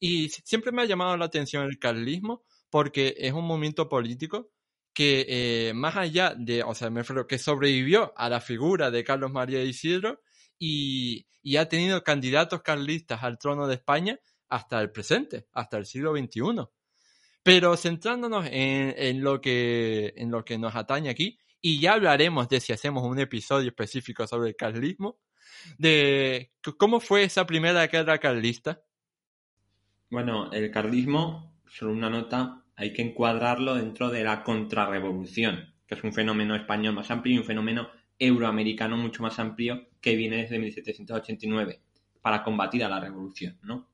Y 0.00 0.28
siempre 0.28 0.72
me 0.72 0.82
ha 0.82 0.86
llamado 0.86 1.16
la 1.16 1.26
atención 1.26 1.64
el 1.64 1.78
carlismo 1.78 2.44
porque 2.70 3.14
es 3.18 3.32
un 3.32 3.46
movimiento 3.46 3.88
político 3.88 4.50
que 4.92 5.26
eh, 5.28 5.72
más 5.74 5.96
allá 5.96 6.34
de, 6.36 6.62
o 6.62 6.74
sea, 6.74 6.90
me 6.90 7.00
refiero 7.00 7.26
que 7.26 7.38
sobrevivió 7.38 8.12
a 8.16 8.28
la 8.28 8.40
figura 8.40 8.90
de 8.90 9.04
Carlos 9.04 9.30
María 9.30 9.62
Isidro 9.62 10.22
y, 10.58 11.26
y, 11.40 11.56
ha 11.56 11.68
tenido 11.68 12.02
candidatos 12.02 12.62
carlistas 12.62 13.22
al 13.22 13.38
trono 13.38 13.68
de 13.68 13.74
España 13.74 14.18
hasta 14.48 14.80
el 14.80 14.90
presente, 14.90 15.46
hasta 15.52 15.76
el 15.78 15.86
siglo 15.86 16.16
XXI. 16.16 16.68
Pero 17.42 17.76
centrándonos 17.76 18.46
en, 18.50 19.22
lo 19.22 19.40
que, 19.40 20.12
en 20.16 20.30
lo 20.30 20.44
que 20.44 20.58
nos 20.58 20.74
atañe 20.74 21.08
aquí, 21.08 21.38
y 21.60 21.80
ya 21.80 21.94
hablaremos 21.94 22.48
de 22.48 22.60
si 22.60 22.72
hacemos 22.72 23.04
un 23.04 23.18
episodio 23.18 23.68
específico 23.68 24.26
sobre 24.26 24.50
el 24.50 24.56
carlismo, 24.56 25.18
de 25.78 26.52
cómo 26.76 27.00
fue 27.00 27.24
esa 27.24 27.46
primera 27.46 27.86
guerra 27.86 28.18
carlista. 28.18 28.82
Bueno, 30.10 30.50
el 30.52 30.70
carlismo, 30.70 31.60
solo 31.66 31.92
una 31.92 32.10
nota, 32.10 32.64
hay 32.76 32.92
que 32.92 33.02
encuadrarlo 33.02 33.74
dentro 33.74 34.10
de 34.10 34.24
la 34.24 34.42
contrarrevolución, 34.42 35.74
que 35.86 35.94
es 35.94 36.04
un 36.04 36.12
fenómeno 36.12 36.54
español 36.54 36.94
más 36.94 37.10
amplio 37.10 37.34
y 37.34 37.38
un 37.38 37.44
fenómeno 37.44 37.88
euroamericano 38.18 38.96
mucho 38.96 39.22
más 39.22 39.38
amplio 39.38 39.88
que 40.00 40.16
viene 40.16 40.38
desde 40.38 40.58
1789 40.58 41.80
para 42.20 42.42
combatir 42.42 42.84
a 42.84 42.88
la 42.88 43.00
revolución, 43.00 43.58
¿no? 43.62 43.88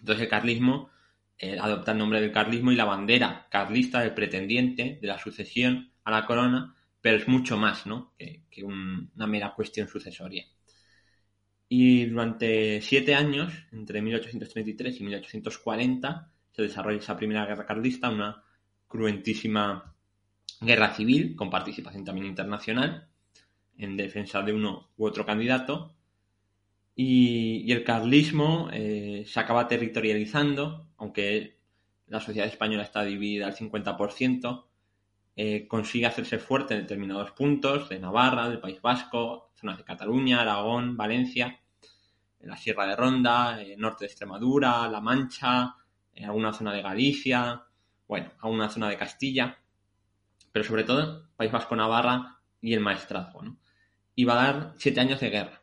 Entonces 0.00 0.24
el 0.24 0.28
carlismo 0.28 0.90
eh, 1.38 1.58
adopta 1.58 1.92
el 1.92 1.98
nombre 1.98 2.20
del 2.20 2.32
carlismo 2.32 2.72
y 2.72 2.76
la 2.76 2.84
bandera 2.84 3.46
carlista 3.50 4.00
del 4.00 4.14
pretendiente 4.14 4.98
de 5.00 5.06
la 5.06 5.18
sucesión 5.18 5.92
a 6.04 6.10
la 6.10 6.26
corona 6.26 6.76
pero 7.06 7.18
es 7.18 7.28
mucho 7.28 7.56
más 7.56 7.86
¿no? 7.86 8.14
que, 8.18 8.64
una 8.64 9.28
mera 9.28 9.54
cuestión 9.54 9.86
sucesoria. 9.86 10.44
Y 11.68 12.06
durante 12.06 12.80
siete 12.80 13.14
años, 13.14 13.52
entre 13.72 14.00
1833 14.00 15.00
y 15.00 15.04
1840, 15.04 16.32
se 16.52 16.62
desarrolla 16.62 16.98
esa 16.98 17.16
primera 17.16 17.44
guerra 17.44 17.66
carlista, 17.66 18.08
una 18.08 18.42
cruentísima 18.86 19.94
guerra 20.60 20.94
civil 20.94 21.34
con 21.36 21.50
participación 21.50 22.04
también 22.04 22.26
internacional 22.28 23.08
en 23.78 23.96
defensa 23.96 24.42
de 24.42 24.52
uno 24.52 24.90
u 24.96 25.06
otro 25.06 25.26
candidato. 25.26 25.94
Y, 26.94 27.70
el 27.70 27.84
carlismo 27.84 28.70
eh, 28.72 29.24
se 29.26 29.40
acaba 29.40 29.68
territorializando, 29.68 30.88
aunque 30.96 31.58
la 32.06 32.20
sociedad 32.20 32.48
española 32.48 32.84
está 32.84 33.04
dividida 33.04 33.46
al 33.46 33.54
50%, 33.54 34.64
eh, 35.36 35.68
consigue 35.68 36.06
hacerse 36.06 36.38
fuerte 36.38 36.74
en 36.74 36.80
determinados 36.80 37.32
puntos 37.32 37.90
de 37.90 37.98
Navarra, 37.98 38.48
del 38.48 38.58
País 38.58 38.80
Vasco, 38.80 39.50
zonas 39.54 39.76
de 39.76 39.84
Cataluña, 39.84 40.40
Aragón, 40.40 40.96
Valencia, 40.96 41.60
en 42.40 42.48
la 42.48 42.56
Sierra 42.56 42.86
de 42.86 42.96
Ronda, 42.96 43.60
el 43.60 43.78
norte 43.78 44.04
de 44.04 44.06
Extremadura, 44.06 44.88
La 44.88 45.00
Mancha, 45.00 45.76
en 46.14 46.24
alguna 46.24 46.54
zona 46.54 46.72
de 46.72 46.80
Galicia, 46.80 47.62
bueno, 48.08 48.32
alguna 48.40 48.70
zona 48.70 48.88
de 48.88 48.96
Castilla, 48.96 49.58
pero 50.52 50.64
sobre 50.64 50.84
todo 50.84 51.28
País 51.36 51.52
Vasco, 51.52 51.76
Navarra 51.76 52.40
y 52.62 52.72
el 52.72 52.80
Maestrazgo, 52.80 53.42
¿no? 53.42 53.58
Y 54.14 54.24
va 54.24 54.40
a 54.40 54.52
dar 54.52 54.72
siete 54.78 55.00
años 55.00 55.20
de 55.20 55.28
guerra. 55.28 55.62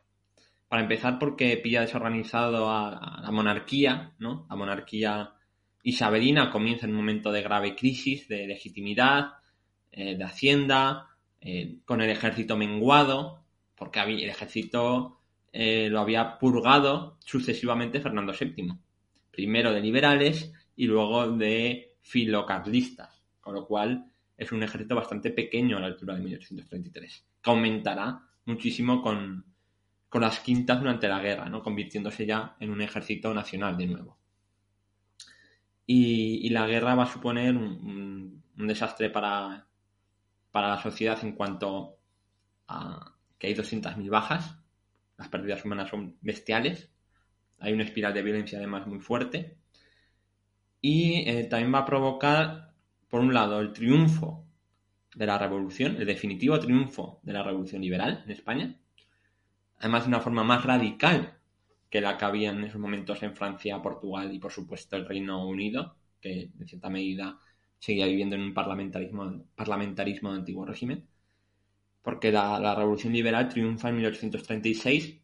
Para 0.68 0.82
empezar, 0.82 1.18
porque 1.18 1.56
pilla 1.56 1.80
desorganizado 1.80 2.70
a, 2.70 3.20
la 3.22 3.30
monarquía, 3.32 4.14
¿no? 4.18 4.46
La 4.48 4.54
monarquía 4.54 5.34
isabelina 5.82 6.50
comienza 6.50 6.86
en 6.86 6.92
un 6.92 6.98
momento 6.98 7.32
de 7.32 7.42
grave 7.42 7.74
crisis 7.74 8.28
de 8.28 8.46
legitimidad, 8.46 9.32
eh, 9.96 10.16
de 10.16 10.24
Hacienda, 10.24 11.06
eh, 11.40 11.76
con 11.84 12.00
el 12.00 12.10
ejército 12.10 12.56
menguado, 12.56 13.44
porque 13.76 14.00
el 14.00 14.28
ejército 14.28 15.20
eh, 15.52 15.88
lo 15.88 16.00
había 16.00 16.36
purgado 16.36 17.16
sucesivamente 17.20 18.00
Fernando 18.00 18.32
VII. 18.32 18.72
Primero 19.30 19.72
de 19.72 19.80
liberales 19.80 20.52
y 20.74 20.86
luego 20.86 21.30
de 21.30 21.94
filocarlistas, 22.00 23.22
con 23.40 23.54
lo 23.54 23.68
cual 23.68 24.04
es 24.36 24.50
un 24.50 24.64
ejército 24.64 24.96
bastante 24.96 25.30
pequeño 25.30 25.76
a 25.76 25.80
la 25.80 25.86
altura 25.86 26.14
de 26.14 26.22
1833, 26.22 27.24
que 27.40 27.50
aumentará 27.50 28.20
muchísimo 28.46 29.00
con, 29.00 29.44
las 30.12 30.40
quintas 30.40 30.80
durante 30.80 31.06
la 31.06 31.20
guerra, 31.20 31.48
¿no? 31.48 31.62
convirtiéndose 31.62 32.26
ya 32.26 32.56
en 32.58 32.70
un 32.70 32.80
ejército 32.82 33.32
nacional 33.32 33.76
de 33.76 33.86
nuevo. 33.86 34.18
Y, 35.86 36.48
la 36.50 36.66
guerra 36.66 36.96
va 36.96 37.04
a 37.04 37.12
suponer 37.12 37.56
un 37.56 38.42
desastre 38.56 39.10
para, 39.10 39.66
para 40.54 40.68
la 40.68 40.80
sociedad 40.80 41.18
en 41.24 41.32
cuanto 41.32 41.98
a 42.68 43.16
que 43.36 43.48
hay 43.48 43.54
200.000 43.56 44.08
bajas, 44.08 44.56
las 45.16 45.28
pérdidas 45.28 45.64
humanas 45.64 45.90
son 45.90 46.16
bestiales, 46.20 46.92
hay 47.58 47.72
una 47.72 47.82
espiral 47.82 48.14
de 48.14 48.22
violencia 48.22 48.58
además 48.58 48.86
muy 48.86 49.00
fuerte 49.00 49.58
y 50.80 51.28
eh, 51.28 51.42
también 51.50 51.74
va 51.74 51.80
a 51.80 51.84
provocar, 51.84 52.72
por 53.08 53.20
un 53.20 53.34
lado, 53.34 53.58
el 53.58 53.72
triunfo 53.72 54.46
de 55.16 55.26
la 55.26 55.38
revolución, 55.38 55.96
el 55.96 56.06
definitivo 56.06 56.60
triunfo 56.60 57.18
de 57.24 57.32
la 57.32 57.42
revolución 57.42 57.82
liberal 57.82 58.22
en 58.24 58.30
España, 58.30 58.76
además 59.78 60.04
de 60.04 60.08
una 60.10 60.20
forma 60.20 60.44
más 60.44 60.64
radical 60.64 61.36
que 61.90 62.00
la 62.00 62.16
que 62.16 62.26
había 62.26 62.50
en 62.50 62.62
esos 62.62 62.80
momentos 62.80 63.20
en 63.24 63.34
Francia, 63.34 63.82
Portugal 63.82 64.32
y 64.32 64.38
por 64.38 64.52
supuesto 64.52 64.94
el 64.94 65.04
Reino 65.04 65.48
Unido, 65.48 65.96
que 66.20 66.52
en 66.56 66.68
cierta 66.68 66.90
medida 66.90 67.40
seguía 67.84 68.06
viviendo 68.06 68.34
en 68.34 68.40
un 68.40 68.54
parlamentarismo, 68.54 69.44
parlamentarismo 69.54 70.32
de 70.32 70.38
antiguo 70.38 70.64
régimen, 70.64 71.06
porque 72.00 72.32
la, 72.32 72.74
Revolución 72.74 73.12
Liberal 73.12 73.50
triunfa 73.50 73.90
en 73.90 73.96
1836 73.96 75.20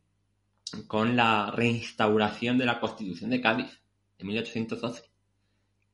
con 0.87 1.17
la 1.17 1.51
reinstauración 1.53 2.59
de 2.59 2.67
la 2.67 2.79
Constitución 2.79 3.31
de 3.31 3.41
Cádiz 3.41 3.81
de 4.19 4.25
1812, 4.27 5.05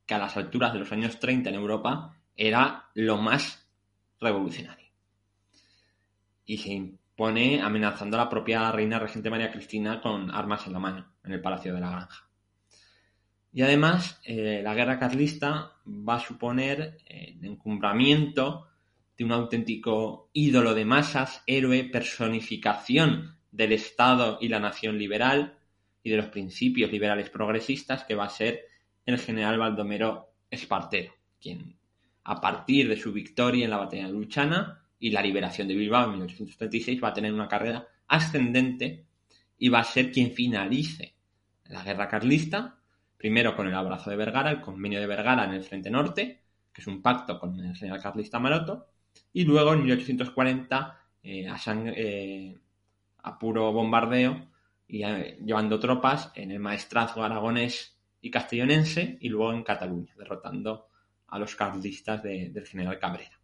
que 0.06 0.14
a 0.14 0.18
las 0.18 0.36
alturas 0.36 0.72
de 0.72 0.80
los 0.80 0.90
años 0.90 1.20
30 1.20 1.50
en 1.50 1.54
Europa 1.54 2.16
era 2.34 2.90
lo 2.94 3.16
más 3.16 3.70
revolucionario. 4.20 4.88
Y 6.46 6.58
se 6.58 6.72
impone 6.72 7.62
amenazando 7.62 8.16
a 8.16 8.24
la 8.24 8.28
propia 8.28 8.72
reina 8.72 8.98
regente 8.98 9.30
María 9.30 9.52
Cristina 9.52 10.00
con 10.00 10.32
armas 10.32 10.66
en 10.66 10.72
la 10.72 10.80
mano 10.80 11.12
en 11.22 11.30
el 11.30 11.40
Palacio 11.40 11.72
de 11.72 11.80
la 11.80 11.90
Granja. 11.90 12.25
Y 13.56 13.62
además, 13.62 14.20
eh, 14.26 14.60
la 14.62 14.74
guerra 14.74 14.98
carlista 14.98 15.72
va 15.86 16.16
a 16.16 16.20
suponer 16.20 16.98
el 17.06 17.42
encumbramiento 17.42 18.66
de 19.16 19.24
un 19.24 19.32
auténtico 19.32 20.28
ídolo 20.34 20.74
de 20.74 20.84
masas, 20.84 21.42
héroe, 21.46 21.84
personificación 21.84 23.38
del 23.50 23.72
Estado 23.72 24.36
y 24.42 24.48
la 24.48 24.60
nación 24.60 24.98
liberal 24.98 25.56
y 26.02 26.10
de 26.10 26.18
los 26.18 26.26
principios 26.26 26.92
liberales 26.92 27.30
progresistas, 27.30 28.04
que 28.04 28.14
va 28.14 28.26
a 28.26 28.28
ser 28.28 28.60
el 29.06 29.18
general 29.18 29.58
Baldomero 29.58 30.34
Espartero, 30.50 31.14
quien 31.40 31.78
a 32.24 32.38
partir 32.38 32.90
de 32.90 32.98
su 32.98 33.10
victoria 33.10 33.64
en 33.64 33.70
la 33.70 33.78
batalla 33.78 34.08
de 34.08 34.12
Luchana 34.12 34.82
y 35.00 35.12
la 35.12 35.22
liberación 35.22 35.66
de 35.66 35.76
Bilbao 35.76 36.04
en 36.04 36.18
1836 36.18 37.02
va 37.02 37.08
a 37.08 37.14
tener 37.14 37.32
una 37.32 37.48
carrera 37.48 37.88
ascendente 38.06 39.06
y 39.56 39.70
va 39.70 39.78
a 39.78 39.84
ser 39.84 40.12
quien 40.12 40.32
finalice 40.32 41.14
la 41.64 41.82
guerra 41.82 42.06
carlista, 42.06 42.75
primero 43.16 43.56
con 43.56 43.66
el 43.66 43.74
abrazo 43.74 44.10
de 44.10 44.16
Vergara, 44.16 44.50
el 44.50 44.60
convenio 44.60 45.00
de 45.00 45.06
Vergara 45.06 45.44
en 45.44 45.52
el 45.52 45.64
Frente 45.64 45.90
Norte, 45.90 46.42
que 46.72 46.82
es 46.82 46.86
un 46.86 47.00
pacto 47.00 47.38
con 47.38 47.58
el 47.58 47.74
general 47.74 48.02
carlista 48.02 48.38
Maroto, 48.38 48.88
y 49.32 49.44
luego 49.44 49.72
en 49.72 49.82
1840 49.82 50.98
eh, 51.22 51.48
a, 51.48 51.56
eh, 51.66 52.58
a, 53.22 53.38
puro 53.38 53.72
bombardeo 53.72 54.48
y 54.86 55.02
eh, 55.02 55.38
llevando 55.44 55.80
tropas 55.80 56.30
en 56.34 56.50
el 56.50 56.60
maestrazgo 56.60 57.22
aragonés 57.22 57.98
y 58.20 58.30
castellonense 58.30 59.18
y 59.20 59.28
luego 59.28 59.52
en 59.52 59.62
Cataluña, 59.62 60.14
derrotando 60.16 60.88
a 61.28 61.38
los 61.38 61.56
carlistas 61.56 62.22
de, 62.22 62.50
del 62.50 62.66
general 62.66 62.98
Cabrera. 62.98 63.40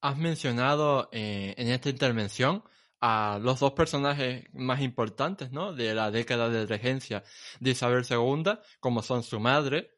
Has 0.00 0.18
mencionado 0.18 1.08
en 1.12 1.68
esta 1.68 1.88
intervención 1.88 2.62
a 3.06 3.38
los 3.38 3.60
dos 3.60 3.72
personajes 3.72 4.46
más 4.54 4.80
importantes 4.80 5.52
¿no? 5.52 5.74
de 5.74 5.94
la 5.94 6.10
década 6.10 6.48
de 6.48 6.64
regencia 6.64 7.22
de 7.60 7.72
Isabel 7.72 8.02
II, 8.08 8.58
como 8.80 9.02
son 9.02 9.22
su 9.22 9.38
madre, 9.40 9.90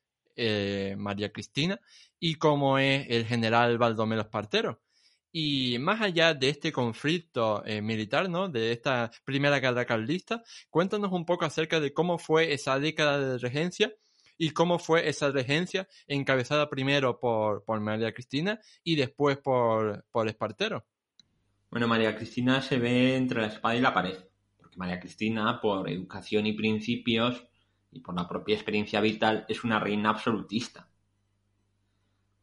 María 0.98 1.30
Cristina, 1.32 1.80
y 2.18 2.34
como 2.34 2.78
es 2.78 3.06
el 3.08 3.24
general 3.24 3.78
Baldomero 3.78 4.22
Espartero. 4.22 4.82
Y 5.30 5.78
más 5.78 6.00
allá 6.00 6.34
de 6.34 6.48
este 6.48 6.72
conflicto 6.72 7.64
eh, 7.64 7.80
militar, 7.80 8.28
¿no? 8.28 8.48
De 8.48 8.72
esta 8.72 9.12
primera 9.24 9.60
guerra 9.60 9.84
carlista, 9.84 10.42
cuéntanos 10.68 11.12
un 11.12 11.24
poco 11.24 11.44
acerca 11.44 11.78
de 11.78 11.92
cómo 11.92 12.18
fue 12.18 12.54
esa 12.54 12.80
década 12.80 13.20
de 13.20 13.38
regencia 13.38 13.94
y 14.36 14.50
cómo 14.50 14.80
fue 14.80 15.08
esa 15.08 15.30
regencia 15.30 15.86
encabezada 16.08 16.68
primero 16.68 17.20
por, 17.20 17.64
por 17.64 17.80
María 17.80 18.12
Cristina 18.12 18.58
y 18.82 18.96
después 18.96 19.38
por, 19.38 20.04
por 20.10 20.26
Espartero. 20.26 20.86
Bueno, 21.70 21.88
María 21.88 22.16
Cristina 22.16 22.62
se 22.62 22.78
ve 22.78 23.16
entre 23.16 23.40
la 23.40 23.48
espada 23.48 23.76
y 23.76 23.80
la 23.80 23.92
pared, 23.92 24.18
porque 24.56 24.76
María 24.76 25.00
Cristina, 25.00 25.60
por 25.60 25.88
educación 25.90 26.46
y 26.46 26.52
principios 26.52 27.44
y 27.90 28.00
por 28.00 28.14
la 28.14 28.28
propia 28.28 28.54
experiencia 28.54 29.00
vital, 29.00 29.44
es 29.48 29.64
una 29.64 29.80
reina 29.80 30.10
absolutista. 30.10 30.88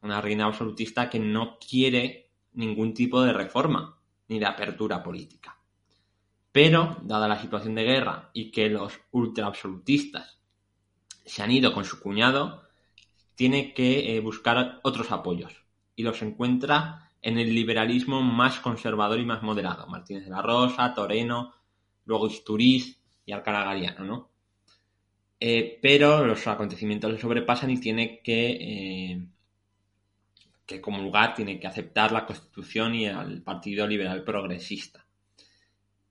Una 0.02 0.20
reina 0.20 0.44
absolutista 0.44 1.08
que 1.08 1.18
no 1.18 1.58
quiere 1.58 2.30
ningún 2.52 2.92
tipo 2.92 3.22
de 3.22 3.32
reforma 3.32 3.98
ni 4.28 4.38
de 4.38 4.46
apertura 4.46 5.02
política. 5.02 5.58
Pero, 6.52 6.98
dada 7.02 7.26
la 7.26 7.40
situación 7.40 7.74
de 7.74 7.84
guerra 7.84 8.30
y 8.32 8.50
que 8.50 8.68
los 8.68 9.00
ultraabsolutistas 9.10 10.38
se 11.24 11.42
han 11.42 11.50
ido 11.50 11.72
con 11.72 11.84
su 11.84 12.00
cuñado, 12.00 12.62
tiene 13.34 13.74
que 13.74 14.16
eh, 14.16 14.20
buscar 14.20 14.80
otros 14.82 15.10
apoyos 15.10 15.64
y 15.96 16.02
los 16.02 16.22
encuentra 16.22 17.03
en 17.24 17.38
el 17.38 17.54
liberalismo 17.54 18.20
más 18.20 18.60
conservador 18.60 19.18
y 19.18 19.24
más 19.24 19.42
moderado. 19.42 19.86
Martínez 19.86 20.24
de 20.24 20.30
la 20.30 20.42
Rosa, 20.42 20.92
Toreno, 20.92 21.54
luego 22.04 22.26
Isturiz 22.26 23.00
y 23.24 23.32
Alcalá 23.32 23.74
¿no? 24.00 24.30
Eh, 25.40 25.78
pero 25.80 26.26
los 26.26 26.46
acontecimientos 26.46 27.10
le 27.10 27.18
sobrepasan 27.18 27.70
y 27.70 27.80
tiene 27.80 28.20
que 28.22 28.50
eh, 28.50 29.26
que 30.66 30.82
como 30.82 31.02
lugar 31.02 31.34
tiene 31.34 31.58
que 31.58 31.66
aceptar 31.66 32.12
la 32.12 32.26
Constitución 32.26 32.94
y 32.94 33.06
al 33.06 33.42
Partido 33.42 33.86
Liberal 33.86 34.22
Progresista. 34.22 35.06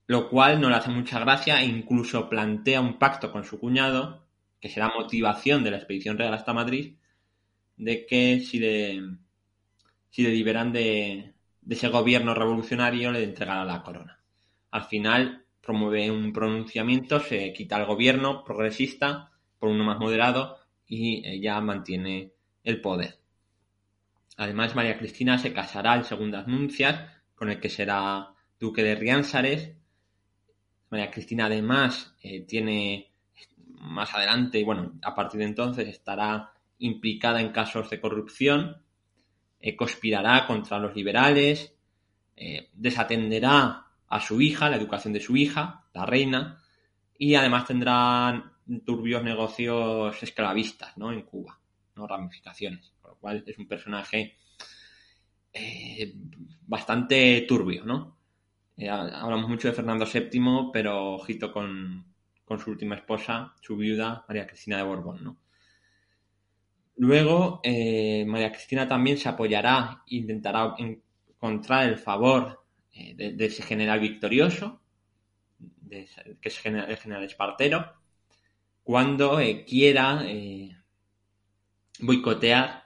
Lo 0.08 0.30
cual 0.30 0.60
no 0.60 0.70
le 0.70 0.76
hace 0.76 0.90
mucha 0.90 1.20
gracia 1.20 1.62
e 1.62 1.66
incluso 1.66 2.28
plantea 2.28 2.82
un 2.82 2.98
pacto 2.98 3.32
con 3.32 3.46
su 3.46 3.60
cuñado, 3.60 4.26
que 4.60 4.70
será 4.70 4.90
motivación 4.90 5.64
de 5.64 5.72
la 5.72 5.78
expedición 5.78 6.18
real 6.18 6.34
hasta 6.34 6.54
Madrid, 6.54 6.96
de 7.78 8.06
que 8.06 8.40
si 8.40 8.60
le, 8.60 9.02
si 10.14 10.22
le 10.22 10.30
liberan 10.30 10.72
de, 10.72 11.34
de 11.64 11.74
ese 11.76 11.88
gobierno 11.88 12.36
revolucionario 12.36 13.12
le 13.12 13.24
entregará 13.24 13.66
la 13.66 13.82
corona. 13.82 14.20
Al 14.70 14.84
final 14.84 15.44
promueve 15.60 16.12
un 16.12 16.32
pronunciamiento, 16.32 17.20
se 17.20 17.52
quita 17.52 17.80
el 17.80 17.88
gobierno 17.88 18.44
progresista 18.44 19.32
por 19.58 19.70
uno 19.70 19.84
más 19.84 19.98
moderado 19.98 20.60
y 20.86 21.28
ella 21.28 21.60
mantiene 21.62 22.32
el 22.64 22.80
poder. 22.80 23.18
Además, 24.38 24.76
María 24.76 25.00
Cristina 25.00 25.40
se 25.40 25.52
casará 25.52 25.96
en 25.96 26.04
segundas 26.04 26.48
nupcias 26.48 27.10
con 27.34 27.50
el 27.50 27.60
que 27.60 27.70
será 27.70 28.36
duque 28.60 28.84
de 28.84 28.94
Riánsares. 28.94 29.72
María 30.92 31.10
Cristina 31.10 31.48
además 31.48 32.16
eh, 32.22 32.42
tiene 32.42 33.12
más 33.80 34.14
adelante, 34.14 34.64
bueno, 34.64 34.94
a 35.02 35.16
partir 35.16 35.40
de 35.40 35.48
entonces 35.48 35.88
estará 35.88 36.52
implicada 36.78 37.42
en 37.42 37.50
casos 37.50 37.90
de 37.90 38.00
corrupción, 38.00 38.83
eh, 39.66 39.76
conspirará 39.76 40.46
contra 40.46 40.78
los 40.78 40.94
liberales, 40.94 41.74
eh, 42.36 42.70
desatenderá 42.74 43.88
a 44.08 44.20
su 44.20 44.42
hija, 44.42 44.70
la 44.70 44.76
educación 44.76 45.14
de 45.14 45.22
su 45.22 45.38
hija, 45.38 45.86
la 45.94 46.06
reina, 46.06 46.62
y 47.18 47.36
además 47.36 47.66
tendrá 47.66 48.52
turbios 48.86 49.24
negocios 49.24 50.22
esclavistas 50.22 50.98
¿no? 50.98 51.12
en 51.12 51.22
Cuba, 51.22 51.60
¿no? 51.96 52.06
ramificaciones 52.08 52.94
cual 53.24 53.42
es 53.48 53.58
un 53.58 53.68
personaje 53.70 54.36
eh, 55.54 56.14
bastante 56.68 57.46
turbio, 57.48 57.86
¿no? 57.86 58.18
Hablamos 58.78 59.48
mucho 59.48 59.70
de 59.70 59.74
Fernando 59.74 60.06
VII, 60.06 60.72
pero 60.74 61.14
ojito 61.14 61.54
con, 61.54 62.06
su 62.60 62.70
última 62.70 62.96
esposa, 62.96 63.54
su 63.62 63.78
viuda, 63.78 64.26
María 64.28 64.46
Cristina 64.46 64.76
de 64.76 64.84
Borbón, 64.84 65.24
¿no? 65.24 65.38
Luego, 66.96 67.60
eh, 67.64 68.24
María 68.28 68.52
Cristina 68.52 68.88
también 68.88 69.18
se 69.18 69.30
apoyará, 69.30 70.04
intentará 70.08 70.76
encontrar 70.78 71.90
el 71.90 71.98
favor 71.98 72.64
de, 72.94 73.36
ese 73.40 73.64
general 73.64 74.00
victorioso, 74.00 74.82
que 75.90 76.08
es 76.50 76.66
el 76.66 76.98
general 76.98 77.24
Espartero, 77.24 77.94
cuando 78.84 79.40
quiera 79.68 80.24
boicotear 82.00 82.84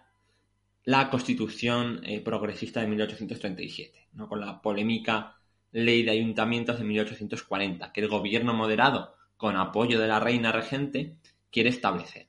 la 0.88 1.10
Constitución 1.10 2.02
eh, 2.06 2.22
progresista 2.22 2.80
de 2.80 2.88
1837, 2.88 4.08
¿no? 4.14 4.30
con 4.30 4.40
la 4.40 4.62
polémica 4.62 5.36
Ley 5.74 6.04
de 6.04 6.12
Ayuntamientos 6.12 6.80
de 6.80 6.86
1840, 6.86 7.92
que 7.92 8.00
el 8.00 8.08
gobierno 8.08 8.54
moderado, 8.54 9.16
con 9.36 9.58
apoyo 9.58 10.00
de 10.00 10.08
la 10.08 10.22
reina 10.22 10.54
regente, 10.54 11.18
quiere 11.52 11.70
establecer. 11.70 12.27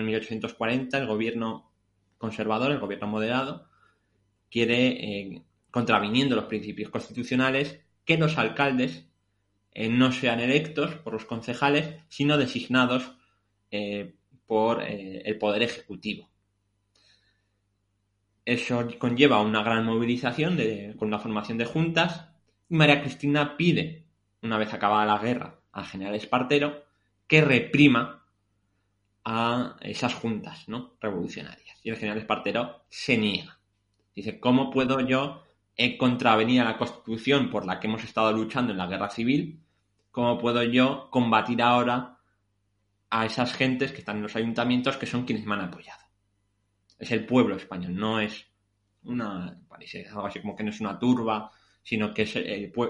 En 0.00 0.06
1840 0.06 0.98
el 0.98 1.06
gobierno 1.06 1.72
conservador, 2.18 2.72
el 2.72 2.78
gobierno 2.78 3.06
moderado, 3.06 3.68
quiere, 4.50 4.88
eh, 4.88 5.42
contraviniendo 5.70 6.36
los 6.36 6.46
principios 6.46 6.90
constitucionales, 6.90 7.80
que 8.04 8.16
los 8.16 8.38
alcaldes 8.38 9.08
eh, 9.72 9.88
no 9.88 10.12
sean 10.12 10.40
electos 10.40 10.94
por 10.96 11.12
los 11.12 11.24
concejales, 11.24 11.96
sino 12.08 12.38
designados 12.38 13.12
por 14.46 14.82
el 14.82 15.36
Poder 15.38 15.62
Ejecutivo. 15.62 16.30
Eso 18.46 18.88
conlleva 18.98 19.42
una 19.42 19.62
gran 19.62 19.84
movilización 19.84 20.56
con 20.96 21.10
la 21.10 21.18
formación 21.18 21.58
de 21.58 21.66
juntas 21.66 22.30
y 22.70 22.76
María 22.76 23.02
Cristina 23.02 23.56
pide, 23.56 24.06
una 24.40 24.56
vez 24.56 24.72
acabada 24.72 25.04
la 25.04 25.18
guerra, 25.18 25.60
al 25.72 25.84
general 25.84 26.14
Espartero 26.14 26.84
que 27.26 27.40
reprima 27.40 28.25
a 29.28 29.76
esas 29.80 30.14
juntas 30.14 30.68
¿no? 30.68 30.94
revolucionarias. 31.00 31.78
Y 31.82 31.90
el 31.90 31.96
general 31.96 32.18
Espartero 32.18 32.84
se 32.88 33.18
niega. 33.18 33.58
Dice, 34.14 34.40
¿cómo 34.40 34.70
puedo 34.70 35.00
yo 35.00 35.42
contravenir 35.98 36.62
a 36.62 36.64
la 36.64 36.78
Constitución 36.78 37.50
por 37.50 37.66
la 37.66 37.78
que 37.78 37.88
hemos 37.88 38.04
estado 38.04 38.32
luchando 38.32 38.72
en 38.72 38.78
la 38.78 38.86
guerra 38.86 39.10
civil? 39.10 39.60
¿Cómo 40.10 40.38
puedo 40.38 40.62
yo 40.62 41.10
combatir 41.10 41.60
ahora 41.60 42.18
a 43.10 43.26
esas 43.26 43.52
gentes 43.52 43.92
que 43.92 43.98
están 43.98 44.16
en 44.16 44.22
los 44.22 44.36
ayuntamientos 44.36 44.96
que 44.96 45.06
son 45.06 45.24
quienes 45.24 45.44
me 45.44 45.54
han 45.54 45.62
apoyado? 45.62 46.06
es 46.98 47.10
el 47.12 47.26
pueblo 47.26 47.56
español, 47.56 47.94
no 47.94 48.20
es 48.20 48.46
una, 49.04 49.60
parece 49.68 50.06
algo 50.08 50.26
así 50.26 50.40
como 50.40 50.56
que 50.56 50.64
no 50.64 50.70
es 50.70 50.80
una 50.80 50.98
turba, 50.98 51.50
sino 51.82 52.12
que 52.12 52.22
es 52.22 52.34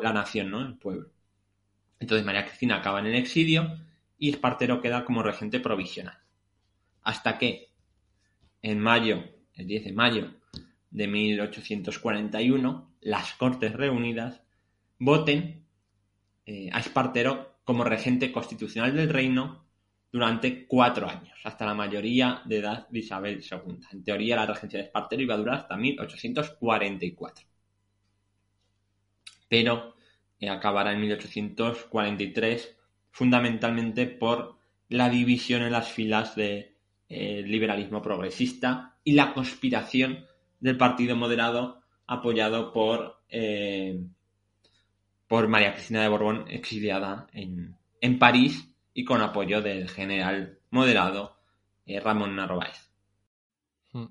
la 0.03 0.13
nación, 0.13 0.51
¿no? 0.51 0.61
El 0.61 0.77
pueblo. 0.77 1.11
Entonces 1.99 2.25
María 2.25 2.47
Cristina 2.47 2.77
acaba 2.77 3.01
en 3.01 3.07
el 3.07 3.17
exilio 3.17 3.79
y 4.19 4.31
Espartero 4.31 4.81
queda 4.81 5.05
como 5.05 5.23
regente 5.23 5.61
provisional. 5.61 6.19
Hasta 7.07 7.39
que 7.39 7.69
en 8.63 8.81
mayo, 8.81 9.23
el 9.55 9.69
10 9.69 9.85
de 9.85 9.93
mayo 9.93 10.35
de 10.91 11.07
1841, 11.07 12.97
las 13.01 13.35
Cortes 13.35 13.73
Reunidas 13.75 14.43
voten 14.99 15.65
eh, 16.47 16.69
a 16.73 16.81
Espartero 16.81 17.61
como 17.63 17.85
regente 17.85 18.33
constitucional 18.33 18.97
del 18.97 19.09
reino 19.09 19.69
durante 20.11 20.67
cuatro 20.67 21.09
años, 21.09 21.39
hasta 21.45 21.65
la 21.65 21.75
mayoría 21.75 22.43
de 22.45 22.59
edad 22.59 22.89
de 22.89 22.99
Isabel 22.99 23.41
II. 23.41 23.79
En 23.93 24.03
teoría, 24.03 24.35
la 24.35 24.47
regencia 24.47 24.81
de 24.81 24.87
Espartero 24.87 25.23
iba 25.23 25.35
a 25.35 25.39
durar 25.39 25.59
hasta 25.59 25.77
1844. 25.77 27.47
Pero 29.49 29.95
eh, 30.41 30.49
acabará 30.49 30.93
en 30.93 31.03
1843, 31.03 32.77
fundamentalmente 33.13 34.09
por 34.09 34.59
la 34.89 35.09
división 35.09 35.63
en 35.63 35.71
las 35.71 35.93
filas 35.93 36.35
de, 36.35 36.76
eh, 37.09 37.43
liberalismo 37.43 38.03
progresista 38.03 38.97
y 39.05 39.13
la 39.13 39.33
conspiración 39.33 40.27
del 40.61 40.77
Partido 40.77 41.15
Moderado 41.15 41.83
apoyado 42.07 42.73
por, 42.73 43.21
eh, 43.29 44.01
por 45.29 45.49
María 45.49 45.75
Cristina 45.75 46.03
de 46.03 46.09
Borbón, 46.09 46.47
exiliada 46.49 47.27
en, 47.33 47.77
en 48.01 48.19
París 48.19 48.73
y 48.93 49.05
con 49.05 49.23
apoyo 49.23 49.61
del 49.63 49.89
general 49.89 50.59
moderado 50.71 51.37
eh, 51.85 52.01
Ramón 52.01 52.35
Narváez. 52.35 52.91
Hmm. 53.93 54.07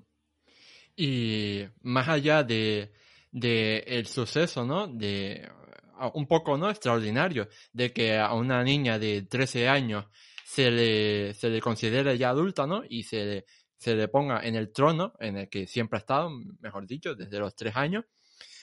Y 0.96 1.64
más 1.82 2.08
allá 2.08 2.42
de, 2.42 2.92
de, 3.30 3.78
el 3.86 4.06
suceso, 4.06 4.64
¿no? 4.64 4.86
De 4.86 5.50
un 6.14 6.26
poco, 6.26 6.56
¿no? 6.56 6.70
Extraordinario, 6.70 7.48
de 7.72 7.92
que 7.92 8.18
a 8.18 8.34
una 8.34 8.62
niña 8.62 8.98
de 8.98 9.22
13 9.22 9.68
años 9.68 10.06
se 10.46 10.70
le, 10.70 11.34
se 11.34 11.50
le 11.50 11.60
considere 11.60 12.16
ya 12.16 12.30
adulta, 12.30 12.68
¿no? 12.68 12.84
Y 12.88 13.02
se 13.02 13.24
le, 13.24 13.46
se 13.76 13.96
le 13.96 14.06
ponga 14.06 14.46
en 14.46 14.54
el 14.54 14.72
trono 14.72 15.12
en 15.18 15.38
el 15.38 15.48
que 15.48 15.66
siempre 15.66 15.96
ha 15.96 16.00
estado, 16.00 16.30
mejor 16.60 16.86
dicho, 16.86 17.16
desde 17.16 17.40
los 17.40 17.56
3 17.56 17.76
años. 17.76 18.04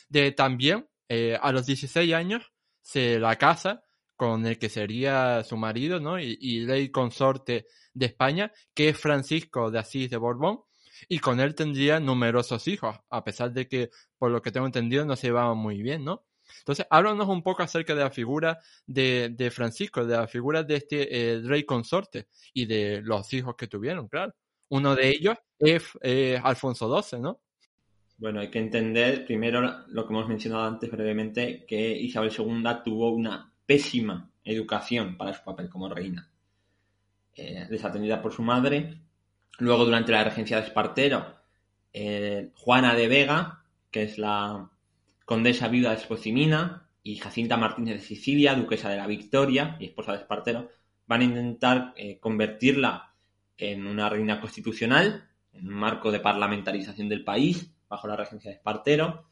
De 0.08 0.32
también, 0.32 0.88
eh, 1.10 1.38
a 1.39 1.52
los 1.52 1.65
16 1.65 2.13
años, 2.13 2.54
se 2.82 3.19
la 3.19 3.36
casa 3.36 3.84
con 4.15 4.46
el 4.48 4.58
que 4.58 4.69
sería 4.69 5.43
su 5.43 5.58
marido, 5.58 6.00
¿no? 6.00 6.17
Y, 6.22 6.65
rey 6.65 6.89
consorte 6.89 7.67
de 7.93 8.06
España, 8.06 8.54
que 8.74 8.88
es 8.89 8.98
Francisco 8.98 9.69
de 9.69 9.80
Asís 9.80 10.10
de 10.10 10.15
Borbón, 10.15 10.62
y 11.10 11.19
con 11.19 11.41
él 11.41 11.54
tendría 11.54 12.00
numerosos 12.00 12.65
hijos, 12.69 12.96
a 13.10 13.24
pesar 13.26 13.52
de 13.52 13.67
que, 13.67 13.89
por 14.17 14.32
lo 14.32 14.41
que 14.41 14.54
tengo 14.54 14.67
entendido, 14.67 15.06
no 15.06 15.17
se 15.17 15.28
llevaban 15.28 15.58
muy 15.58 15.82
bien, 15.82 16.06
¿no? 16.06 16.24
Entonces, 16.60 16.86
háblanos 16.90 17.28
un 17.28 17.44
poco 17.44 17.64
acerca 17.64 17.96
de 17.96 18.04
la 18.04 18.12
figura 18.12 18.60
de, 18.86 19.52
Francisco, 19.54 20.06
de 20.06 20.18
la 20.18 20.28
figura 20.28 20.64
de 20.64 20.76
este 20.76 21.36
eh, 21.36 21.42
rey 21.44 21.64
consorte 21.64 22.28
y 22.54 22.66
de 22.66 23.02
los 23.04 23.32
hijos 23.34 23.56
que 23.56 23.68
tuvieron, 23.68 24.08
claro. 24.08 24.34
Uno 24.70 24.96
de 24.96 25.10
ellos 25.10 25.38
es 25.60 25.84
Alfonso 26.44 27.02
XII, 27.02 27.20
¿no? 27.20 27.42
Bueno, 28.18 28.40
hay 28.40 28.50
que 28.50 28.60
entender 28.60 29.26
primero 29.26 29.86
lo 29.88 30.08
que 30.08 30.14
hemos 30.14 30.28
mencionado 30.28 30.64
antes 30.64 30.90
brevemente, 30.90 31.66
que 31.68 31.92
Isabel 31.92 32.32
II 32.36 32.64
tuvo 32.84 33.12
una 33.12 33.52
pésima 33.66 34.32
educación 34.44 35.18
para 35.18 35.34
su 35.34 35.44
papel 35.44 35.70
como 35.70 35.90
reina. 35.90 36.30
Eh, 37.36 37.66
desatendida 37.70 38.22
por 38.22 38.32
su 38.32 38.44
madre. 38.44 39.02
Luego, 39.60 39.86
durante 39.86 40.12
la 40.12 40.24
regencia 40.24 40.58
de 40.58 40.68
Espartero, 40.68 41.36
eh, 41.92 42.52
Juana 42.56 42.96
de 42.96 43.08
Vega, 43.08 43.64
que 43.90 44.04
es 44.04 44.18
la 44.18 44.70
condesa 45.26 45.68
viuda 45.68 45.92
de 45.92 45.98
Espocimina, 45.98 46.90
y 47.04 47.18
Jacinta 47.18 47.58
Martínez 47.58 47.96
de 47.96 48.08
Sicilia, 48.08 48.56
duquesa 48.56 48.90
de 48.90 48.98
la 48.98 49.08
Victoria 49.08 49.76
y 49.80 49.86
esposa 49.86 50.14
de 50.14 50.20
Espartero, 50.20 50.70
van 51.06 51.22
a 51.22 51.26
intentar 51.26 51.94
eh, 51.98 52.18
convertirla 52.20 53.14
en 53.58 53.86
una 53.86 54.10
reina 54.10 54.40
constitucional, 54.40 55.30
en 55.52 55.68
un 55.68 55.74
marco 55.74 56.12
de 56.12 56.22
parlamentarización 56.22 57.10
del 57.10 57.26
país, 57.26 57.72
bajo 57.90 58.08
la 58.08 58.16
regencia 58.16 58.50
de 58.50 58.58
Espartero 58.58 59.28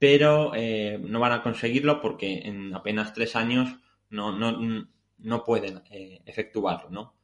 pero 0.00 0.52
eh, 0.54 0.96
no 1.02 1.18
van 1.18 1.32
a 1.32 1.42
conseguirlo 1.42 2.00
porque 2.00 2.42
en 2.44 2.72
apenas 2.72 3.12
tres 3.12 3.34
años 3.34 3.68
no, 4.10 4.30
no, 4.38 5.44
pueden 5.44 5.82
eh, 5.90 6.22
efectuarlo, 6.24 6.88
¿no? 6.88 7.14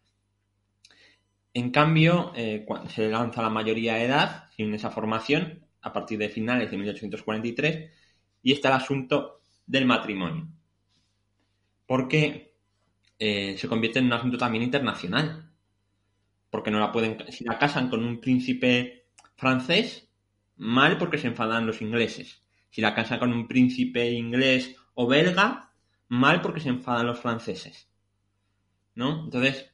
En 1.52 1.70
cambio, 1.70 2.32
cuando 2.66 2.90
se 2.90 3.08
lanza 3.08 3.40
la 3.40 3.48
mayoría 3.48 3.94
de 3.94 4.06
edad, 4.06 4.50
sin 4.56 4.74
esa 4.74 4.90
formación, 4.90 5.64
a 5.82 5.92
partir 5.92 6.18
de 6.18 6.28
finales 6.28 6.68
de 6.68 6.76
1843, 6.76 7.92
y 8.44 8.52
está 8.52 8.68
el 8.68 8.74
asunto 8.74 9.42
del 9.66 9.86
matrimonio. 9.86 10.46
Porque 11.86 12.54
se 13.18 13.66
convierte 13.68 13.98
en 13.98 14.06
un 14.06 14.12
asunto 14.12 14.38
también 14.38 14.62
internacional. 14.62 15.50
Porque 16.50 16.70
no 16.70 16.78
la 16.78 16.92
pueden, 16.92 17.18
si 17.32 17.42
la 17.42 17.58
casan 17.58 17.90
con 17.90 18.04
un 18.04 18.20
príncipe 18.20 19.08
francés, 19.34 20.08
mal 20.56 20.98
porque 20.98 21.18
se 21.18 21.26
enfadan 21.26 21.66
los 21.66 21.82
ingleses 21.82 22.44
si 22.74 22.80
la 22.80 22.92
casa 22.92 23.20
con 23.20 23.32
un 23.32 23.46
príncipe 23.46 24.10
inglés 24.10 24.74
o 24.94 25.06
belga, 25.06 25.70
mal 26.08 26.40
porque 26.42 26.58
se 26.58 26.70
enfadan 26.70 27.06
los 27.06 27.20
franceses. 27.20 27.88
¿No? 28.96 29.26
Entonces, 29.26 29.70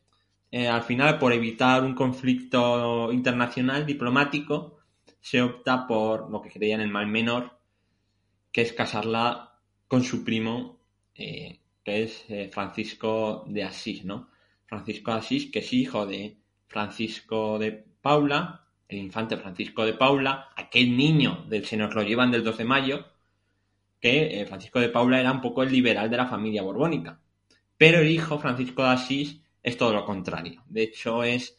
eh, 0.50 0.68
al 0.68 0.83
final, 0.83 1.18
por 1.18 1.33
evitar 1.33 1.83
un 1.83 1.94
conflicto 1.94 3.11
internacional 3.11 3.87
diplomático, 3.87 4.80
se 5.18 5.40
opta 5.40 5.87
por 5.87 6.30
lo 6.30 6.42
que 6.42 6.50
creían 6.50 6.83
el 6.83 6.90
mal 6.90 7.06
menor, 7.06 7.59
que 8.52 8.62
es 8.62 8.72
casarla 8.72 9.58
con 9.88 10.02
su 10.04 10.24
primo, 10.24 10.80
eh, 11.14 11.60
que 11.84 12.04
es 12.04 12.24
eh, 12.28 12.48
Francisco 12.52 13.44
de 13.48 13.64
Asís, 13.64 14.04
¿no? 14.04 14.28
Francisco 14.66 15.12
de 15.12 15.18
Asís, 15.18 15.50
que 15.50 15.60
es 15.60 15.72
hijo 15.72 16.06
de 16.06 16.36
Francisco 16.66 17.58
de 17.58 17.72
Paula, 17.72 18.66
el 18.88 18.98
infante 18.98 19.36
Francisco 19.36 19.84
de 19.84 19.94
Paula, 19.94 20.50
aquel 20.56 20.96
niño 20.96 21.44
del 21.48 21.64
se 21.64 21.76
nos 21.76 21.94
lo 21.94 22.02
llevan 22.02 22.30
del 22.30 22.44
2 22.44 22.58
de 22.58 22.64
mayo, 22.64 23.06
que 24.00 24.40
eh, 24.40 24.46
Francisco 24.46 24.80
de 24.80 24.88
Paula 24.88 25.20
era 25.20 25.32
un 25.32 25.40
poco 25.40 25.62
el 25.62 25.72
liberal 25.72 26.10
de 26.10 26.16
la 26.16 26.26
familia 26.26 26.62
borbónica. 26.62 27.20
Pero 27.76 27.98
el 27.98 28.10
hijo, 28.10 28.38
Francisco 28.38 28.82
de 28.82 28.88
Asís, 28.90 29.40
es 29.62 29.76
todo 29.76 29.92
lo 29.92 30.04
contrario. 30.04 30.62
De 30.66 30.82
hecho, 30.82 31.22
es 31.22 31.56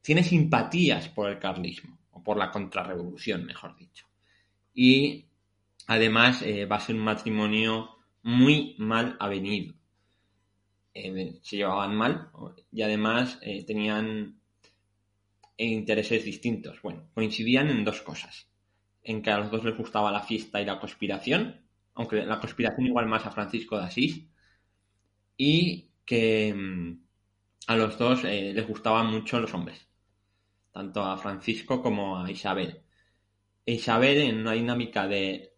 tiene 0.00 0.24
simpatías 0.24 1.08
por 1.08 1.30
el 1.30 1.38
carlismo, 1.38 1.98
o 2.10 2.22
por 2.22 2.36
la 2.36 2.50
contrarrevolución, 2.50 3.44
mejor 3.44 3.76
dicho. 3.76 4.06
Y 4.74 5.24
además 5.86 6.42
eh, 6.42 6.66
va 6.66 6.76
a 6.76 6.80
ser 6.80 6.96
un 6.96 7.02
matrimonio 7.04 7.96
muy 8.22 8.74
mal 8.78 9.16
avenido. 9.20 9.74
Eh, 10.94 11.38
se 11.42 11.56
llevaban 11.56 11.94
mal 11.94 12.30
y 12.70 12.82
además 12.82 13.40
tenían 13.66 14.42
e 15.56 15.66
intereses 15.66 16.24
distintos. 16.24 16.82
Bueno, 16.82 17.08
coincidían 17.14 17.70
en 17.70 17.84
dos 17.84 18.02
cosas. 18.02 18.48
En 19.02 19.22
que 19.22 19.30
a 19.30 19.38
los 19.38 19.50
dos 19.50 19.64
les 19.64 19.76
gustaba 19.76 20.10
la 20.12 20.22
fiesta 20.22 20.60
y 20.60 20.64
la 20.64 20.78
conspiración, 20.80 21.60
aunque 21.94 22.24
la 22.24 22.40
conspiración 22.40 22.86
igual 22.86 23.06
más 23.06 23.26
a 23.26 23.30
Francisco 23.30 23.78
de 23.78 23.84
Asís, 23.84 24.26
y 25.36 25.90
que 26.04 26.54
mm, 26.54 27.00
a 27.68 27.76
los 27.76 27.98
dos 27.98 28.24
eh, 28.24 28.52
les 28.54 28.66
gustaban 28.66 29.06
mucho 29.08 29.40
los 29.40 29.54
hombres, 29.54 29.86
tanto 30.72 31.02
a 31.04 31.16
Francisco 31.16 31.82
como 31.82 32.18
a 32.18 32.30
Isabel. 32.30 32.82
Isabel, 33.66 34.18
en 34.18 34.40
una 34.40 34.52
dinámica 34.52 35.06
de 35.06 35.51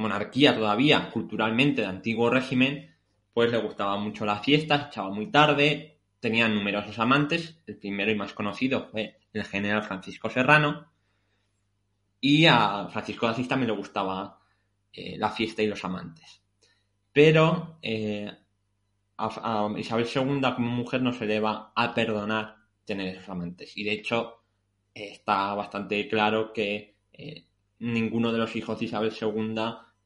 monarquía 0.00 0.54
todavía, 0.54 1.10
culturalmente, 1.10 1.82
de 1.82 1.88
antiguo 1.88 2.30
régimen, 2.30 2.96
pues 3.32 3.50
le 3.50 3.58
gustaba 3.58 3.96
mucho 3.98 4.24
la 4.24 4.38
fiesta, 4.38 4.88
echaba 4.90 5.10
muy 5.10 5.30
tarde, 5.30 5.98
tenían 6.18 6.54
numerosos 6.54 6.98
amantes, 6.98 7.60
el 7.66 7.76
primero 7.76 8.10
y 8.10 8.16
más 8.16 8.32
conocido 8.32 8.88
fue 8.90 9.18
el 9.32 9.44
general 9.44 9.82
Francisco 9.82 10.28
Serrano, 10.28 10.90
y 12.20 12.46
a 12.46 12.88
Francisco 12.90 13.26
de 13.26 13.32
Asís 13.32 13.48
también 13.48 13.70
le 13.70 13.76
gustaba 13.76 14.40
eh, 14.92 15.16
la 15.16 15.30
fiesta 15.30 15.62
y 15.62 15.66
los 15.66 15.84
amantes. 15.84 16.42
Pero 17.12 17.78
eh, 17.80 18.30
a, 19.16 19.68
Isabel 19.78 20.06
II 20.14 20.40
como 20.54 20.70
mujer 20.70 21.02
no 21.02 21.12
se 21.12 21.26
le 21.26 21.40
va 21.40 21.72
a 21.74 21.94
perdonar 21.94 22.56
tener 22.84 23.16
esos 23.16 23.28
amantes. 23.28 23.76
Y 23.76 23.84
de 23.84 23.92
hecho 23.92 24.42
está 24.92 25.54
bastante 25.54 26.08
claro 26.08 26.52
que 26.52 26.96
eh, 27.12 27.46
ninguno 27.78 28.32
de 28.32 28.38
los 28.38 28.54
hijos 28.56 28.78
de 28.78 28.86
Isabel 28.86 29.12
II 29.18 29.54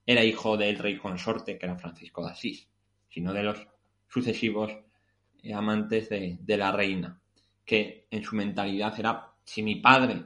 era 0.06 0.24
hijo 0.24 0.56
del 0.56 0.78
rey 0.78 0.98
consorte, 0.98 1.58
que 1.58 1.66
era 1.66 1.76
Francisco 1.76 2.24
de 2.24 2.32
Asís, 2.32 2.68
sino 3.08 3.32
de 3.32 3.42
los 3.42 3.66
sucesivos 4.08 4.72
amantes 5.52 6.08
de, 6.08 6.56
la 6.56 6.72
reina 6.72 7.20
que 7.64 8.06
en 8.10 8.22
su 8.22 8.36
mentalidad 8.36 8.98
era, 8.98 9.32
si 9.44 9.62
mi 9.62 9.76
padre 9.76 10.24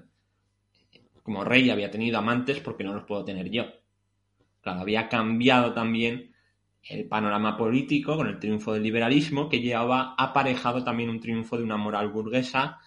como 1.23 1.45
rey 1.45 1.69
había 1.69 1.91
tenido 1.91 2.19
amantes, 2.19 2.61
porque 2.61 2.85
no 2.85 2.95
los 2.95 3.05
puedo 3.05 3.23
tener 3.23 3.51
yo? 3.51 3.64
Claro, 4.62 4.81
había 4.81 5.11
cambiado 5.11 5.75
también 5.75 6.33
el 6.83 7.07
panorama 7.07 7.57
político 7.57 8.17
con 8.17 8.29
el 8.29 8.38
triunfo 8.38 8.73
del 8.73 8.83
liberalismo, 8.83 9.49
que 9.49 9.61
llevaba 9.61 10.14
aparejado 10.17 10.83
también 10.83 11.11
un 11.11 11.21
triunfo 11.21 11.59
de 11.59 11.64
una 11.64 11.77
moral 11.77 12.09
burguesa 12.09 12.79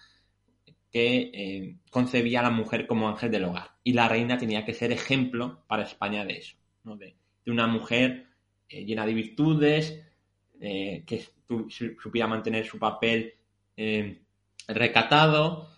que 0.90 1.30
eh, 1.32 1.76
concebía 1.90 2.40
a 2.40 2.44
la 2.44 2.50
mujer 2.50 2.86
como 2.86 3.08
ángel 3.08 3.30
del 3.30 3.44
hogar. 3.44 3.76
Y 3.84 3.92
la 3.92 4.08
reina 4.08 4.36
tenía 4.36 4.64
que 4.64 4.74
ser 4.74 4.90
ejemplo 4.90 5.64
para 5.68 5.84
España 5.84 6.24
de 6.24 6.38
eso, 6.38 6.56
de, 6.84 7.16
una 7.46 7.66
mujer 7.66 8.26
eh, 8.68 8.84
llena 8.84 9.06
de 9.06 9.14
virtudes, 9.14 10.02
eh, 10.60 11.04
que 11.06 11.24
supiera 11.68 12.26
mantener 12.26 12.66
su 12.66 12.78
papel 12.78 13.34
recatado, 14.68 15.68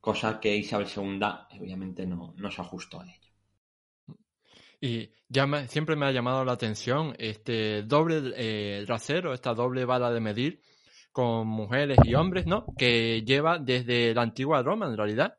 cosa 0.00 0.40
que 0.40 0.56
Isabel 0.56 0.88
II 0.94 1.20
obviamente 1.60 2.06
no, 2.06 2.34
no 2.36 2.50
se 2.50 2.60
ajustó 2.60 3.00
a 3.00 3.04
ello. 3.04 4.16
Y 4.80 5.10
ya 5.28 5.46
siempre 5.68 5.96
me 5.96 6.06
ha 6.06 6.12
llamado 6.12 6.44
la 6.44 6.52
atención 6.52 7.14
este 7.18 7.82
doble 7.82 8.84
rasero, 8.84 9.32
esta 9.32 9.54
doble 9.54 9.84
bala 9.84 10.10
de 10.10 10.20
medir 10.20 10.60
con 11.16 11.46
mujeres 11.46 11.96
y 12.04 12.14
hombres, 12.14 12.44
¿no? 12.44 12.66
Que 12.76 13.22
lleva 13.22 13.58
desde 13.58 14.14
la 14.14 14.20
antigua 14.20 14.62
Roma, 14.62 14.84
en 14.84 14.98
realidad. 14.98 15.38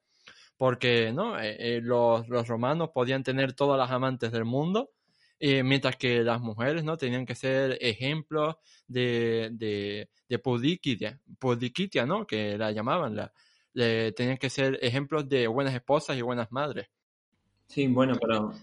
Porque, 0.58 1.14
¿no? 1.14 1.40
Eh, 1.40 1.56
eh, 1.60 1.82
los, 1.84 2.28
romanos 2.48 2.90
podían 2.92 3.22
tener 3.22 3.54
todas 3.54 3.78
las 3.78 3.92
amantes 3.92 4.32
del 4.32 4.44
mundo, 4.44 4.90
eh, 5.40 5.64
mientras 5.64 5.96
que 5.96 6.24
las 6.24 6.42
mujeres, 6.42 6.84
¿no? 6.84 6.98
Tenían 6.98 7.26
que 7.26 7.36
ser 7.36 7.78
ejemplos 7.82 8.56
de, 8.88 9.50
de, 9.54 10.10
de 10.28 12.06
¿no? 12.06 12.26
Que 12.26 12.58
la 12.58 12.72
llamaban, 12.72 13.16
la, 13.16 13.34
tenían 13.74 14.38
que 14.38 14.50
ser 14.50 14.80
ejemplos 14.82 15.30
de 15.30 15.48
buenas 15.48 15.74
esposas 15.76 16.18
y 16.18 16.22
buenas 16.22 16.52
madres. 16.52 16.88
Sí, 17.68 17.88
bueno, 17.88 18.16
pero 18.20 18.54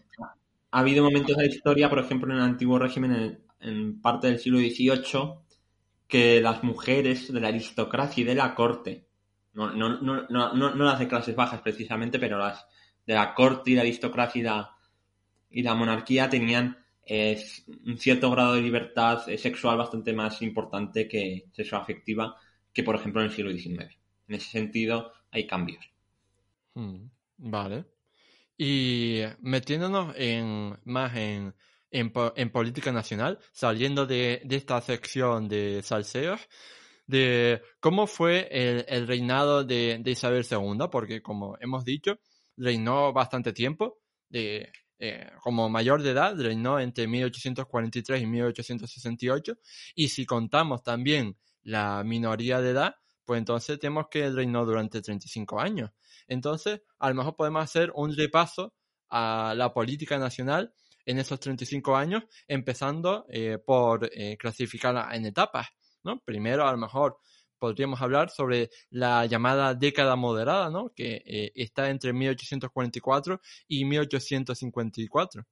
ha 0.71 0.79
habido 0.81 1.05
momentos 1.05 1.37
de 1.37 1.47
la 1.47 1.55
historia, 1.55 1.89
por 1.89 2.01
ejemplo, 2.01 2.33
en 2.33 2.39
el 2.39 2.45
antiguo 2.45 2.79
régimen, 2.79 3.13
en, 3.13 3.45
en 3.61 4.01
parte 4.01 4.27
del 4.27 4.39
siglo 4.39 4.59
XVIII, 4.59 5.45
que 6.09 6.41
las 6.41 6.63
mujeres 6.63 7.33
de 7.33 7.41
la 7.41 7.49
aristocracia 7.49 8.23
y 8.23 8.25
de 8.25 8.35
la 8.35 8.55
corte, 8.55 9.07
no, 9.53 9.71
no, 9.73 10.01
no, 10.01 10.29
no, 10.29 10.85
las 10.85 10.99
de 10.99 11.09
clases 11.09 11.37
bajas 11.37 11.61
precisamente, 11.61 12.19
pero 12.19 12.39
las 12.39 12.67
de 13.07 13.15
la 13.15 13.35
corte 13.35 13.71
y 13.71 13.75
la 13.75 13.83
aristocracia 13.83 14.41
y 14.41 14.43
la, 14.43 14.74
y 15.55 15.63
la 15.63 15.75
monarquía 15.75 16.29
tenían 16.29 16.77
eh, 17.07 17.43
un 17.87 17.97
cierto 17.97 18.31
grado 18.31 18.55
de 18.55 18.63
libertad 18.63 19.25
sexual 19.39 19.79
bastante 19.79 20.13
más 20.13 20.43
importante 20.43 21.09
que 21.09 21.47
sexual 21.53 21.83
afectiva 21.83 22.37
que, 22.73 22.83
por 22.83 22.97
ejemplo, 22.97 23.23
en 23.23 23.29
el 23.29 23.33
siglo 23.33 23.53
XIX. 23.53 23.97
En 24.29 24.35
ese 24.35 24.51
sentido, 24.51 25.13
hay 25.31 25.47
cambios. 25.47 25.85
Hmm, 26.75 27.07
vale. 27.39 27.85
Y 28.59 29.21
metiéndonos 29.41 30.15
en, 30.17 30.77
más 30.85 31.17
en 31.17 31.55
en, 31.95 32.51
política 32.51 32.93
nacional, 32.93 33.39
saliendo 33.53 34.07
de, 34.07 34.43
esta 34.51 34.81
sección 34.81 35.49
de 35.49 35.81
salseos, 35.83 36.41
de 37.07 37.63
cómo 37.81 38.07
fue 38.07 38.49
el, 38.51 39.07
reinado 39.07 39.65
de, 39.65 40.03
Isabel 40.05 40.45
II, 40.51 40.89
porque 40.91 41.23
como 41.23 41.57
hemos 41.61 41.85
dicho, 41.85 42.19
reinó 42.57 43.13
bastante 43.13 43.53
tiempo, 43.53 44.01
de, 44.29 44.73
eh, 44.99 45.31
como 45.41 45.69
mayor 45.69 46.03
de 46.03 46.11
edad, 46.11 46.39
reinó 46.39 46.79
entre 46.79 47.07
1843 47.07 48.23
y 48.23 48.27
1868, 48.27 49.59
y 49.95 50.09
si 50.09 50.27
contamos 50.27 50.83
también 50.83 51.37
la 51.63 52.03
minoría 52.05 52.61
de 52.61 52.71
edad, 52.71 52.95
pues 53.25 53.39
entonces 53.39 53.79
tenemos 53.79 54.07
que 54.11 54.31
reinó 54.31 54.65
durante 54.65 55.01
35 55.01 55.61
años. 55.61 55.91
Entonces, 56.29 56.83
a 56.99 57.09
lo 57.09 57.15
mejor 57.15 57.37
podemos 57.37 57.65
hacer 57.65 57.91
un 57.95 58.15
repaso 58.17 58.75
a 59.09 59.55
la 59.57 59.73
política 59.73 60.19
nacional 60.19 60.73
en 61.07 61.19
esos 61.19 61.39
35 61.41 61.97
años, 61.97 62.25
empezando 62.49 63.27
eh, 63.29 63.59
por 63.59 64.09
eh, 64.13 64.37
clasificarla 64.39 65.15
en 65.15 65.27
etapas. 65.27 65.69
¿no? 66.03 66.21
Primero, 66.21 66.67
a 66.67 66.73
lo 66.73 66.79
mejor 66.79 67.19
podríamos 67.59 68.01
hablar 68.01 68.31
sobre 68.31 68.71
la 68.91 69.27
llamada 69.27 69.75
década 69.75 70.17
moderada, 70.17 70.71
¿no? 70.71 70.93
que 70.95 71.23
eh, 71.27 71.53
está 71.55 71.91
entre 71.91 72.13
1844 72.13 73.41
y 73.69 73.85
1854. 73.85 75.45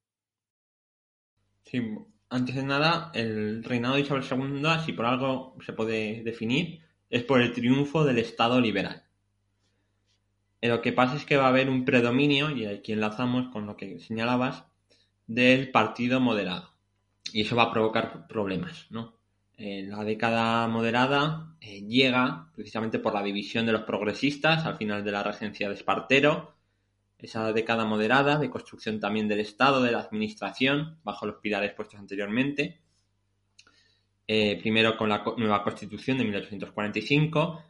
Sí, 1.65 1.81
antes 2.29 2.55
de 2.55 2.63
nada, 2.63 3.11
el 3.13 3.63
reinado 3.63 3.95
de 3.95 4.01
Isabel 4.01 4.23
II, 4.23 4.83
si 4.85 4.93
por 4.93 5.05
algo 5.05 5.55
se 5.65 5.73
puede 5.73 6.23
definir, 6.23 6.81
es 7.09 7.23
por 7.23 7.41
el 7.41 7.53
triunfo 7.53 8.03
del 8.03 8.17
Estado 8.17 8.59
liberal. 8.59 9.03
Lo 10.61 10.81
que 10.81 10.93
pasa 10.93 11.17
es 11.17 11.25
que 11.25 11.37
va 11.37 11.45
a 11.45 11.49
haber 11.49 11.69
un 11.69 11.83
predominio, 11.83 12.49
y 12.49 12.65
aquí 12.65 12.93
enlazamos 12.93 13.49
con 13.51 13.65
lo 13.65 13.75
que 13.75 13.99
señalabas, 13.99 14.65
del 15.27 15.71
partido 15.71 16.19
moderado. 16.19 16.73
Y 17.33 17.41
eso 17.41 17.55
va 17.55 17.63
a 17.63 17.71
provocar 17.71 18.27
problemas, 18.27 18.87
¿no? 18.89 19.17
La 19.57 20.03
década 20.03 20.67
moderada 20.67 21.55
eh, 21.61 21.81
llega 21.81 22.51
precisamente 22.55 22.99
por 22.99 23.13
la 23.13 23.23
división 23.23 23.65
de 23.65 23.71
los 23.71 23.83
progresistas 23.83 24.65
al 24.65 24.77
final 24.77 25.03
de 25.03 25.11
la 25.11 25.23
regencia 25.23 25.69
de 25.69 25.75
Espartero. 25.75 26.55
Esa 27.17 27.53
década 27.53 27.85
moderada 27.85 28.37
de 28.37 28.49
construcción 28.49 28.99
también 28.99 29.27
del 29.27 29.39
Estado, 29.39 29.81
de 29.81 29.91
la 29.91 29.99
Administración, 29.99 30.97
bajo 31.03 31.25
los 31.25 31.37
pilares 31.37 31.73
puestos 31.73 31.99
anteriormente. 31.99 32.81
Eh, 34.27 34.57
primero 34.61 34.97
con 34.97 35.09
la 35.09 35.23
nueva 35.37 35.63
Constitución 35.63 36.17
de 36.17 36.23
1845, 36.25 37.63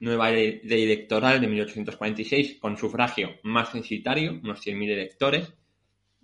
nueva 0.00 0.30
ley 0.30 0.60
electoral 0.64 1.40
de 1.40 1.46
1846 1.46 2.58
con 2.60 2.76
sufragio 2.76 3.36
más 3.42 3.70
censitario, 3.70 4.40
unos 4.42 4.64
100.000 4.64 4.90
electores, 4.90 5.52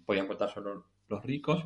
podían 0.05 0.27
contar 0.27 0.53
solo 0.53 0.87
los 1.09 1.25
ricos, 1.25 1.65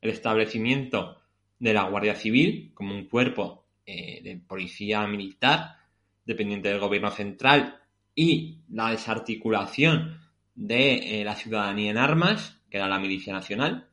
el 0.00 0.10
establecimiento 0.10 1.20
de 1.60 1.74
la 1.74 1.84
Guardia 1.84 2.16
Civil 2.16 2.72
como 2.74 2.94
un 2.94 3.06
cuerpo 3.06 3.66
eh, 3.86 4.20
de 4.24 4.36
policía 4.36 5.06
militar 5.06 5.76
dependiente 6.24 6.68
del 6.68 6.80
gobierno 6.80 7.10
central 7.10 7.78
y 8.14 8.58
la 8.70 8.90
desarticulación 8.90 10.18
de 10.54 11.20
eh, 11.20 11.24
la 11.24 11.36
ciudadanía 11.36 11.90
en 11.90 11.98
armas, 11.98 12.60
que 12.70 12.78
era 12.78 12.88
la 12.88 12.98
milicia 12.98 13.32
nacional, 13.32 13.88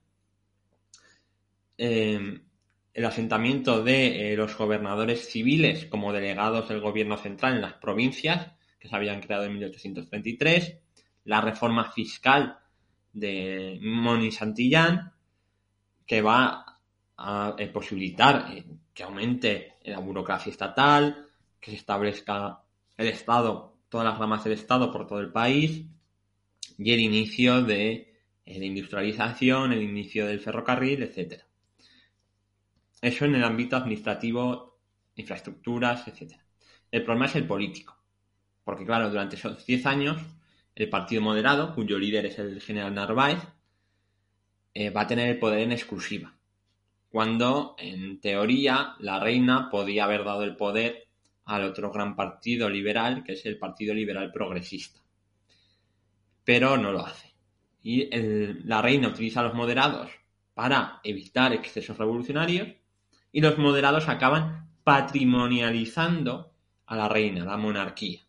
em, 1.77 2.41
el 2.93 3.05
asentamiento 3.05 3.83
de 3.83 4.33
eh, 4.33 4.35
los 4.35 4.57
gobernadores 4.57 5.29
civiles 5.29 5.85
como 5.85 6.13
delegados 6.13 6.69
del 6.69 6.81
gobierno 6.81 7.17
central 7.17 7.55
en 7.55 7.61
las 7.61 7.73
provincias, 7.73 8.51
que 8.79 8.87
se 8.87 8.95
habían 8.95 9.21
creado 9.21 9.43
en 9.43 9.53
1833, 9.53 10.77
la 11.25 11.41
reforma 11.41 11.91
fiscal 11.91 12.57
de 13.13 13.77
Moni 13.81 14.31
Santillán, 14.31 15.13
que 16.05 16.21
va 16.21 16.76
a 17.17 17.55
eh, 17.57 17.67
posibilitar 17.67 18.51
eh, 18.51 18.63
que 18.93 19.03
aumente 19.03 19.73
la 19.85 19.99
burocracia 19.99 20.51
estatal, 20.51 21.27
que 21.59 21.71
se 21.71 21.77
establezca 21.77 22.61
el 22.95 23.07
Estado, 23.07 23.77
todas 23.89 24.05
las 24.05 24.17
ramas 24.17 24.43
del 24.43 24.53
Estado 24.53 24.91
por 24.91 25.07
todo 25.07 25.19
el 25.19 25.31
país, 25.31 25.85
y 26.77 26.91
el 26.91 26.99
inicio 26.99 27.63
de 27.63 28.21
eh, 28.45 28.59
la 28.59 28.65
industrialización, 28.65 29.73
el 29.73 29.81
inicio 29.81 30.27
del 30.27 30.39
ferrocarril, 30.39 31.03
etc. 31.03 31.41
Eso 33.01 33.25
en 33.25 33.35
el 33.35 33.43
ámbito 33.43 33.75
administrativo, 33.75 34.79
infraestructuras, 35.15 36.07
etc. 36.07 36.33
El 36.91 37.03
problema 37.03 37.25
es 37.25 37.35
el 37.35 37.47
político, 37.47 37.97
porque 38.63 38.85
claro, 38.85 39.09
durante 39.09 39.35
esos 39.35 39.65
10 39.65 39.85
años 39.85 40.21
el 40.75 40.89
Partido 40.89 41.23
Moderado, 41.23 41.73
cuyo 41.73 41.97
líder 41.97 42.27
es 42.27 42.37
el 42.37 42.61
general 42.61 42.93
Narváez, 42.93 43.39
eh, 44.75 44.91
va 44.91 45.01
a 45.01 45.07
tener 45.07 45.29
el 45.29 45.39
poder 45.39 45.59
en 45.59 45.71
exclusiva. 45.71 46.36
Cuando, 47.09 47.75
en 47.77 48.19
teoría, 48.19 48.95
la 48.99 49.19
reina 49.19 49.69
podía 49.69 50.03
haber 50.03 50.23
dado 50.23 50.43
el 50.43 50.55
poder 50.55 51.07
al 51.45 51.63
otro 51.63 51.91
gran 51.91 52.15
partido 52.15 52.69
liberal, 52.69 53.23
que 53.23 53.33
es 53.33 53.45
el 53.45 53.57
Partido 53.57 53.93
Liberal 53.93 54.31
Progresista. 54.31 55.01
Pero 56.43 56.77
no 56.77 56.91
lo 56.91 57.05
hace. 57.05 57.33
Y 57.83 58.09
la 58.65 58.81
reina 58.81 59.07
utiliza 59.07 59.39
a 59.39 59.43
los 59.43 59.53
moderados 59.53 60.11
para 60.53 60.99
evitar 61.03 61.53
excesos 61.53 61.97
revolucionarios 61.97 62.69
y 63.31 63.41
los 63.41 63.57
moderados 63.57 64.09
acaban 64.09 64.69
patrimonializando 64.83 66.53
a 66.85 66.95
la 66.95 67.07
reina, 67.07 67.45
la 67.45 67.57
monarquía. 67.57 68.21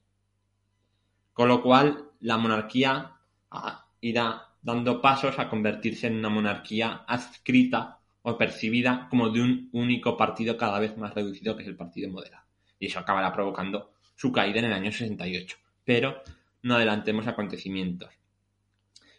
Con 1.33 1.49
lo 1.49 1.63
cual, 1.63 2.11
la 2.21 2.37
monarquía 2.37 3.13
ah, 3.51 3.87
irá 4.01 4.49
dando 4.61 5.01
pasos 5.01 5.39
a 5.39 5.49
convertirse 5.49 6.09
en 6.09 6.17
una 6.17 6.29
monarquía 6.29 7.05
adscrita 7.07 7.98
o 8.23 8.37
percibida 8.37 9.07
como 9.11 9.31
de 9.31 9.41
un 9.41 9.69
único 9.73 10.17
partido 10.17 10.57
cada 10.57 10.79
vez 10.79 10.97
más 10.97 11.15
reducido 11.15 11.57
que 11.57 11.63
es 11.63 11.69
el 11.69 11.77
Partido 11.77 12.11
Moderado. 12.11 12.45
Y 12.79 12.87
eso 12.87 12.99
acabará 12.99 13.33
provocando 13.33 13.93
su 14.15 14.33
caída 14.33 14.59
en 14.59 14.67
el 14.67 14.73
año 14.73 14.93
68. 14.93 15.57
Pero 15.85 16.23
no 16.63 16.75
adelantemos 16.75 17.27
acontecimientos. 17.27 18.11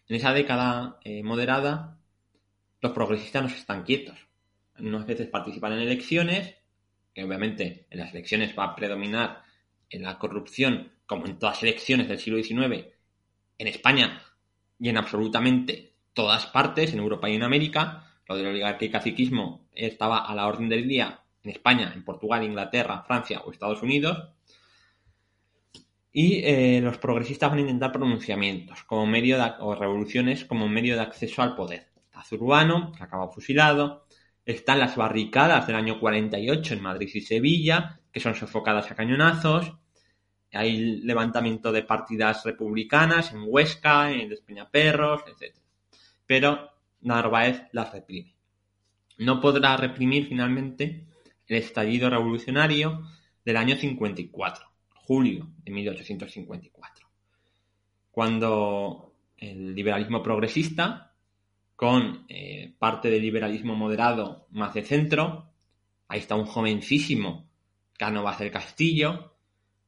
En 0.08 0.16
esa 0.16 0.34
década 0.34 1.00
eh, 1.04 1.24
moderada, 1.24 1.98
los 2.82 2.92
progresistas 2.92 3.44
no 3.44 3.50
están 3.50 3.84
quietos. 3.84 4.18
Unas 4.80 5.06
veces 5.06 5.28
participan 5.28 5.74
en 5.74 5.80
elecciones, 5.80 6.56
que 7.14 7.24
obviamente 7.24 7.86
en 7.90 8.00
las 8.00 8.12
elecciones 8.14 8.58
va 8.58 8.66
a 8.66 8.76
predominar 8.76 9.44
en 9.90 10.04
la 10.04 10.18
corrupción 10.18 10.92
como 11.06 11.26
en 11.26 11.38
todas 11.38 11.58
las 11.58 11.64
elecciones 11.64 12.08
del 12.08 12.20
siglo 12.20 12.42
XIX, 12.42 12.88
en 13.58 13.68
España 13.68 14.22
y 14.80 14.90
en 14.90 14.98
absolutamente 14.98 15.94
todas 16.14 16.46
partes, 16.48 16.94
en 16.94 17.00
Europa 17.00 17.30
y 17.30 17.36
en 17.36 17.44
América, 17.44 18.09
lo 18.30 18.36
del 18.36 18.48
oligarquía 18.48 18.88
y 18.88 18.92
caciquismo 18.92 19.68
estaba 19.74 20.20
a 20.20 20.36
la 20.36 20.48
orden 20.48 20.70
del 20.70 20.88
día 20.88 21.24
en 21.44 21.52
España, 21.52 21.92
en 21.96 22.06
Portugal, 22.06 22.44
Inglaterra, 22.44 23.04
Francia 23.06 23.42
o 23.42 23.52
Estados 23.52 23.82
Unidos. 23.82 24.30
Y 26.12 26.44
eh, 26.44 26.80
los 26.82 27.00
progresistas 27.00 27.50
van 27.50 27.60
a 27.60 27.62
intentar 27.62 27.92
pronunciamientos 27.92 28.84
como 28.84 29.06
medio 29.08 29.38
o 29.60 29.74
revoluciones 29.74 30.46
como 30.46 30.70
medio 30.70 30.96
de 30.96 31.02
acceso 31.02 31.42
al 31.42 31.56
poder. 31.56 31.88
Está 31.96 32.24
Zurbano, 32.24 32.92
que 32.96 33.04
acaba 33.04 33.30
fusilado. 33.30 34.06
Están 34.46 34.80
las 34.80 34.96
barricadas 34.96 35.66
del 35.66 35.76
año 35.76 36.00
48 36.00 36.76
en 36.76 36.82
Madrid 36.82 37.10
y 37.14 37.22
Sevilla, 37.22 38.00
que 38.12 38.20
son 38.20 38.36
sofocadas 38.36 38.92
a 38.92 38.96
cañonazos. 38.96 39.74
Hay 40.52 41.02
levantamiento 41.02 41.72
de 41.72 41.84
partidas 41.84 42.44
republicanas 42.44 43.32
en 43.34 43.44
Huesca, 43.46 44.12
en 44.12 44.30
Despeñaperros, 44.30 45.22
etc. 45.28 45.56
Pero 46.26 46.79
Narváez 47.02 47.64
las 47.72 47.92
reprime. 47.92 48.36
No 49.18 49.40
podrá 49.42 49.78
reprimir 49.78 50.28
finalmente 50.28 51.06
el 51.48 51.58
estallido 51.58 52.10
revolucionario 52.10 53.04
del 53.44 53.58
año 53.58 53.76
54, 53.76 54.66
julio 54.96 55.50
de 55.64 55.72
1854, 55.72 57.08
cuando 58.12 59.14
el 59.38 59.74
liberalismo 59.74 60.22
progresista, 60.22 61.14
con 61.76 62.26
eh, 62.28 62.74
parte 62.78 63.10
del 63.10 63.22
liberalismo 63.22 63.76
moderado 63.76 64.48
más 64.52 64.74
de 64.74 64.84
centro, 64.84 65.50
ahí 66.10 66.20
está 66.20 66.36
un 66.36 66.46
jovencísimo 66.46 67.48
Cánovas 67.98 68.40
del 68.40 68.52
Castillo, 68.52 69.36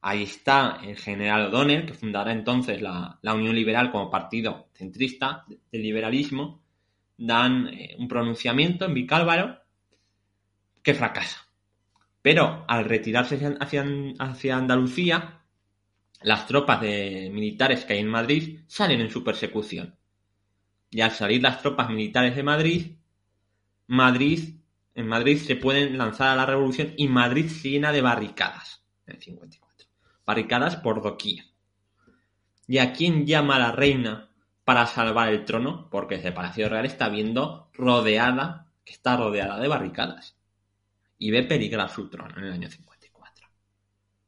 ahí 0.00 0.24
está 0.24 0.80
el 0.82 0.96
general 0.96 1.46
O'Donnell, 1.46 1.86
que 1.86 1.94
fundará 1.94 2.32
entonces 2.32 2.82
la, 2.82 3.18
Unión 3.22 3.54
Liberal 3.54 3.90
como 3.90 4.10
partido 4.10 4.68
centrista 4.74 5.44
del 5.70 5.82
liberalismo, 5.82 6.61
dan 7.16 7.68
eh, 7.68 7.96
un 7.98 8.08
pronunciamiento 8.08 8.84
en 8.84 8.94
Vicálvaro 8.94 9.58
que 10.82 10.94
fracasa. 10.94 11.46
Pero 12.20 12.64
al 12.68 12.84
retirarse 12.84 13.40
hacia, 13.60 14.56
Andalucía, 14.56 15.42
las 16.22 16.46
tropas 16.46 16.80
de 16.80 17.30
militares 17.32 17.84
que 17.84 17.94
hay 17.94 17.98
en 17.98 18.08
Madrid 18.08 18.60
salen 18.66 19.00
en 19.00 19.10
su 19.10 19.24
persecución. 19.24 19.96
Y 20.90 21.00
al 21.00 21.10
salir 21.10 21.42
las 21.42 21.60
tropas 21.60 21.90
militares 21.90 22.36
de 22.36 22.42
Madrid, 22.42 22.96
Madrid, 23.88 24.56
en 24.94 25.08
Madrid 25.08 25.38
se 25.38 25.56
pueden 25.56 25.98
lanzar 25.98 26.28
a 26.28 26.36
la 26.36 26.46
revolución 26.46 26.94
y 26.96 27.08
Madrid 27.08 27.48
se 27.48 27.70
llena 27.70 27.92
de 27.92 28.02
barricadas 28.02 28.84
en 29.06 29.16
el 29.16 29.22
54. 29.22 29.88
Barricadas 30.24 30.76
por 30.76 31.02
doquier. 31.02 31.44
¿Y 32.68 32.78
a 32.78 32.92
quién 32.92 33.26
llama 33.26 33.58
la 33.58 33.72
reina 33.72 34.31
para 34.64 34.86
salvar 34.86 35.28
el 35.28 35.44
trono? 35.44 35.88
Porque 35.90 36.16
el 36.16 36.34
Palacio 36.34 36.68
Real 36.68 36.86
está 36.86 37.08
viendo 37.08 37.70
rodeada, 37.72 38.68
que 38.84 38.92
está 38.92 39.16
rodeada 39.16 39.58
de 39.58 39.68
barricadas 39.68 40.36
y 41.18 41.30
ve 41.30 41.44
peligrar 41.44 41.88
su 41.88 42.08
trono 42.10 42.36
en 42.36 42.44
el 42.44 42.52
año 42.52 42.68
54. 42.68 43.48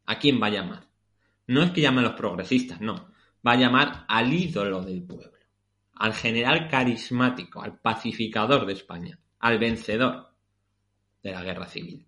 ¿A 0.07 0.19
quién 0.19 0.41
va 0.41 0.47
a 0.47 0.51
llamar? 0.51 0.87
No 1.49 1.63
es 1.63 1.73
que 1.73 1.81
llame 1.81 2.01
a 2.01 2.05
los 2.05 2.15
progresistas, 2.15 2.81
no. 2.81 3.09
Va 3.47 3.53
a 3.53 3.57
llamar 3.57 4.05
al 4.09 4.33
ídolo 4.33 4.83
del 4.83 5.03
pueblo, 5.03 5.33
al 5.95 6.15
general 6.15 6.69
carismático, 6.69 7.63
al 7.63 7.79
pacificador 7.79 8.65
de 8.65 8.75
España, 8.75 9.19
al 9.41 9.59
vencedor 9.59 10.31
de 11.23 11.33
la 11.33 11.43
guerra 11.43 11.67
civil. 11.67 12.07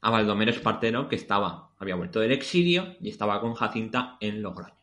A 0.00 0.10
Baldomero 0.10 0.50
Espartero, 0.50 1.08
que 1.08 1.16
estaba, 1.16 1.74
había 1.78 1.96
vuelto 1.96 2.20
del 2.20 2.32
exilio 2.32 2.96
y 3.00 3.10
estaba 3.10 3.40
con 3.40 3.54
Jacinta 3.54 4.16
en 4.20 4.42
Logroño. 4.42 4.75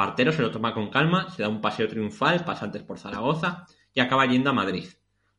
Espartero 0.00 0.32
se 0.32 0.40
lo 0.40 0.50
toma 0.50 0.72
con 0.72 0.88
calma, 0.88 1.28
se 1.28 1.42
da 1.42 1.50
un 1.50 1.60
paseo 1.60 1.86
triunfal, 1.86 2.42
pasa 2.42 2.64
antes 2.64 2.82
por 2.82 2.98
Zaragoza 2.98 3.66
y 3.92 4.00
acaba 4.00 4.24
yendo 4.24 4.48
a 4.48 4.54
Madrid. 4.54 4.88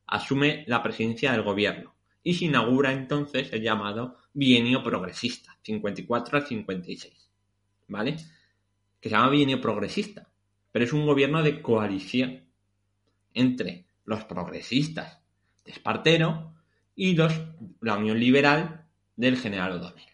Asume 0.06 0.65
la 0.67 0.84
presidencia 0.84 1.32
del 1.32 1.41
gobierno 1.41 1.95
y 2.21 2.36
se 2.36 2.45
inaugura 2.45 2.91
entonces 2.91 3.52
el 3.54 3.63
llamado 3.63 4.19
bienio 4.34 4.84
progresista, 4.84 5.58
54 5.63 6.38
al 6.38 6.45
56, 6.45 7.32
¿vale? 7.88 8.17
Que 9.00 9.10
se 9.10 9.15
llama 9.15 9.32
bienio 9.32 9.60
progresista, 9.60 10.30
pero 10.71 10.86
es 10.86 10.93
un 10.93 11.08
gobierno 11.08 11.41
de 11.41 11.60
coalición 11.60 12.43
entre 13.34 13.88
los 14.06 14.26
progresistas 14.26 15.24
de 15.65 15.71
Espartero 15.71 16.54
y 16.95 17.15
los, 17.15 17.34
la 17.80 17.97
Unión 17.97 18.19
Liberal 18.19 18.86
del 19.15 19.38
general 19.38 19.71
O'Donnell. 19.71 20.06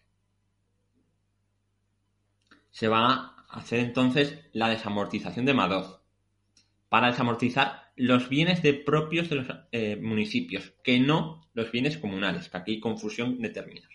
Se 2.70 2.88
va 2.88 3.34
hacer 3.48 3.80
entonces 3.80 4.38
la 4.52 4.68
desamortización 4.68 5.46
de 5.46 5.54
Madoz 5.54 6.00
para 6.88 7.08
desamortizar 7.08 7.90
los 7.96 8.28
bienes 8.28 8.62
de 8.62 8.74
propios 8.74 9.28
de 9.28 9.36
los 9.36 9.46
eh, 9.72 9.96
municipios, 9.96 10.72
que 10.82 11.00
no 11.00 11.48
los 11.54 11.70
bienes 11.72 11.98
comunales, 11.98 12.48
que 12.48 12.56
aquí 12.56 12.72
hay 12.72 12.80
confusión 12.80 13.40
de 13.40 13.50
términos. 13.50 13.88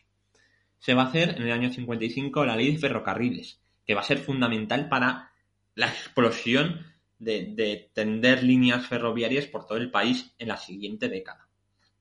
Se 0.79 0.93
va 0.93 1.03
a 1.03 1.07
hacer 1.07 1.35
en 1.37 1.43
el 1.43 1.51
año 1.51 1.71
55 1.71 2.45
la 2.45 2.55
ley 2.55 2.73
de 2.73 2.79
ferrocarriles, 2.79 3.61
que 3.85 3.95
va 3.95 4.01
a 4.01 4.05
ser 4.05 4.19
fundamental 4.19 4.89
para 4.89 5.31
la 5.75 5.87
explosión 5.87 6.85
de, 7.17 7.89
tender 7.93 8.43
líneas 8.43 8.85
ferroviarias 8.87 9.47
por 9.47 9.65
todo 9.65 9.77
el 9.77 9.89
país 9.89 10.33
en 10.37 10.49
la 10.49 10.57
siguiente 10.57 11.07
década, 11.07 11.47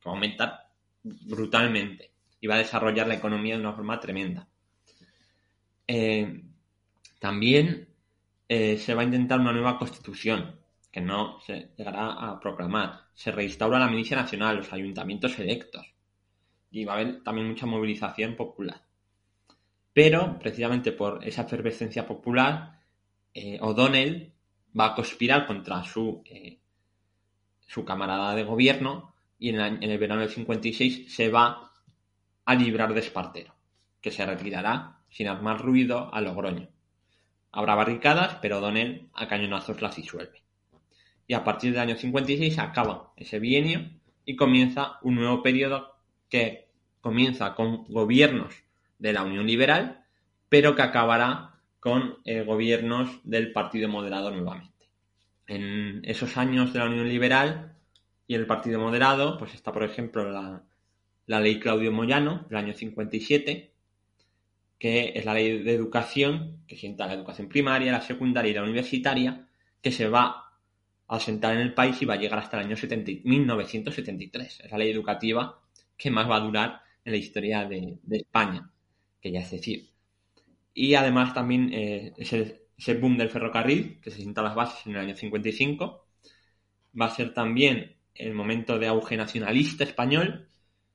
que 0.00 0.08
va 0.08 0.12
a 0.12 0.14
aumentar 0.14 0.68
brutalmente 1.02 2.10
y 2.40 2.48
va 2.48 2.56
a 2.56 2.58
desarrollar 2.58 3.06
la 3.06 3.14
economía 3.14 3.54
de 3.54 3.60
una 3.60 3.72
forma 3.72 4.00
tremenda. 4.00 4.48
Eh, 5.86 6.42
también 7.22 7.86
eh, 8.48 8.78
se 8.78 8.96
va 8.96 9.02
a 9.02 9.04
intentar 9.04 9.38
una 9.38 9.52
nueva 9.52 9.78
constitución, 9.78 10.56
que 10.90 11.00
no 11.00 11.38
se 11.38 11.70
llegará 11.76 12.14
a 12.14 12.40
proclamar. 12.40 13.02
Se 13.14 13.30
reinstaura 13.30 13.78
la 13.78 13.86
milicia 13.86 14.16
nacional, 14.16 14.56
los 14.56 14.72
ayuntamientos 14.72 15.38
electos. 15.38 15.86
Y 16.72 16.84
va 16.84 16.94
a 16.94 16.96
haber 16.96 17.22
también 17.22 17.46
mucha 17.46 17.64
movilización 17.64 18.34
popular. 18.34 18.82
Pero, 19.92 20.36
precisamente 20.40 20.90
por 20.90 21.24
esa 21.24 21.42
efervescencia 21.42 22.08
popular, 22.08 22.80
eh, 23.32 23.56
O'Donnell 23.60 24.32
va 24.76 24.86
a 24.86 24.94
conspirar 24.96 25.46
contra 25.46 25.84
su, 25.84 26.24
eh, 26.24 26.58
su 27.68 27.84
camarada 27.84 28.34
de 28.34 28.42
gobierno 28.42 29.14
y 29.38 29.50
en, 29.50 29.60
en, 29.60 29.82
el 29.84 29.98
verano 29.98 30.22
del 30.22 30.30
56 30.30 31.14
se 31.14 31.28
va 31.28 31.70
a 32.44 32.54
librar 32.56 32.92
de 32.92 32.98
Espartero, 32.98 33.54
que 34.00 34.10
se 34.10 34.26
retirará 34.26 34.98
sin 35.08 35.28
armar 35.28 35.60
ruido 35.60 36.12
a 36.12 36.20
Logroño. 36.20 36.71
Habrá 37.52 37.74
barricadas, 37.74 38.38
pero 38.42 38.58
O'Donnell 38.58 39.08
a 39.14 39.28
cañonazos 39.28 39.80
las 39.80 39.96
disuelve 39.96 40.42
y 41.26 41.34
a 41.34 41.44
partir 41.44 41.72
del 41.72 41.80
año 41.80 41.96
56 41.96 42.58
acaba 42.58 43.12
ese 43.16 43.38
bienio 43.38 43.88
y 44.24 44.36
comienza 44.36 44.98
un 45.02 45.14
nuevo 45.14 45.42
periodo 45.42 45.96
que 46.28 46.68
comienza 47.00 47.54
con 47.54 47.84
gobiernos 47.84 48.54
de 48.98 49.12
la 49.12 49.22
Unión 49.22 49.46
Liberal, 49.46 50.04
pero 50.50 50.76
que 50.76 50.82
acabará 50.82 51.54
con 51.80 52.18
eh, 52.24 52.42
gobiernos 52.42 53.08
del 53.24 53.52
Partido 53.52 53.88
Moderado 53.88 54.30
nuevamente. 54.30 54.90
En 55.46 56.02
esos 56.04 56.36
años 56.36 56.72
de 56.72 56.78
la 56.78 56.84
Unión 56.84 57.08
Liberal 57.08 57.76
y 58.26 58.34
el 58.34 58.46
Partido 58.46 58.78
Moderado, 58.78 59.38
pues 59.38 59.54
está, 59.54 59.72
por 59.72 59.82
ejemplo, 59.82 60.30
la, 60.30 60.62
la 61.26 61.40
ley 61.40 61.58
Claudio 61.58 61.92
Moyano 61.92 62.46
del 62.48 62.58
año 62.58 62.74
57, 62.74 63.71
que 64.82 65.12
es 65.14 65.24
la 65.24 65.32
ley 65.32 65.62
de 65.62 65.74
educación 65.74 66.64
que 66.66 66.76
sienta 66.76 67.06
la 67.06 67.12
educación 67.12 67.48
primaria, 67.48 67.92
la 67.92 68.00
secundaria 68.00 68.50
y 68.50 68.54
la 68.54 68.64
universitaria, 68.64 69.46
que 69.80 69.92
se 69.92 70.08
va 70.08 70.24
a 71.06 71.16
asentar 71.16 71.54
en 71.54 71.60
el 71.60 71.72
país 71.72 72.02
y 72.02 72.04
va 72.04 72.14
a 72.14 72.16
llegar 72.16 72.40
hasta 72.40 72.58
el 72.58 72.66
año 72.66 72.76
1973. 73.22 74.60
Es 74.64 74.72
la 74.72 74.78
ley 74.78 74.90
educativa 74.90 75.60
que 75.96 76.10
más 76.10 76.28
va 76.28 76.34
a 76.34 76.40
durar 76.40 76.80
en 77.04 77.12
la 77.12 77.16
historia 77.16 77.64
de, 77.64 78.00
España, 78.10 78.72
que 79.20 79.30
ya 79.30 79.38
es 79.38 79.52
decir. 79.52 79.88
Y 80.74 80.94
además 80.94 81.32
también 81.32 81.72
eh, 81.72 82.12
ese, 82.16 82.94
boom 82.94 83.16
del 83.16 83.30
ferrocarril, 83.30 84.00
que 84.00 84.10
se 84.10 84.16
sienta 84.16 84.42
las 84.42 84.56
bases 84.56 84.84
en 84.86 84.96
el 84.96 84.98
año 84.98 85.14
55, 85.14 86.08
va 87.00 87.06
a 87.06 87.14
ser 87.14 87.32
también 87.32 87.98
el 88.16 88.34
momento 88.34 88.80
de 88.80 88.88
auge 88.88 89.16
nacionalista 89.16 89.84
español, 89.84 90.48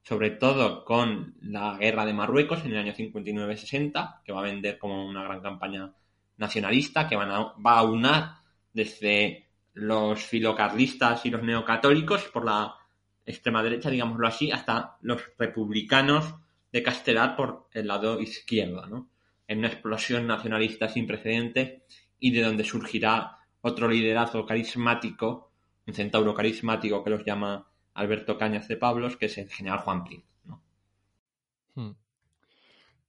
sobre 0.08 0.30
todo 0.30 0.86
con 0.86 1.36
la 1.42 1.76
guerra 1.78 2.06
de 2.06 2.14
Marruecos 2.14 2.64
en 2.64 2.72
el 2.72 2.78
año 2.78 2.94
59-60, 2.94 4.22
que 4.24 4.32
va 4.32 4.40
a 4.40 4.44
vender 4.44 4.78
como 4.78 5.06
una 5.06 5.22
gran 5.24 5.42
campaña 5.42 5.92
nacionalista, 6.38 7.10
que 7.10 7.18
van 7.18 7.30
va 7.30 7.78
a 7.78 7.84
unar 7.84 8.36
desde 8.72 9.50
los 9.74 10.24
filocarlistas 10.24 11.26
y 11.26 11.30
los 11.30 11.44
neocatólicos 11.44 12.24
por 12.30 12.46
la 12.46 12.74
extrema 13.26 13.62
derecha, 13.62 13.90
digámoslo 13.90 14.26
así, 14.30 14.50
hasta 14.50 14.96
los 15.02 15.22
republicanos 15.38 16.36
de 16.72 16.84
Castelar 16.84 17.36
por 17.36 17.68
el 17.74 17.88
lado 17.88 18.22
izquierdo, 18.22 18.86
¿no? 18.86 19.10
En 19.46 19.60
una 19.60 19.68
explosión 19.68 20.26
nacionalista 20.26 20.88
sin 20.88 21.06
precedente 21.06 21.84
y 22.18 22.32
de 22.32 22.44
donde 22.44 22.64
surgirá 22.64 23.40
otro 23.60 23.90
liderazgo 23.90 24.46
carismático, 24.46 25.52
un 25.86 25.94
centauro 25.94 26.34
carismático 26.34 27.04
que 27.04 27.10
los 27.10 27.26
llama 27.26 27.68
Alberto 27.98 28.38
Cañas 28.38 28.68
de 28.68 28.78
Pablos, 28.78 29.18
que 29.18 29.26
es 29.26 29.38
el 29.40 29.50
general 29.50 29.80
Juan 29.80 30.04
Prim. 30.04 30.22
Hmm. 31.74 31.92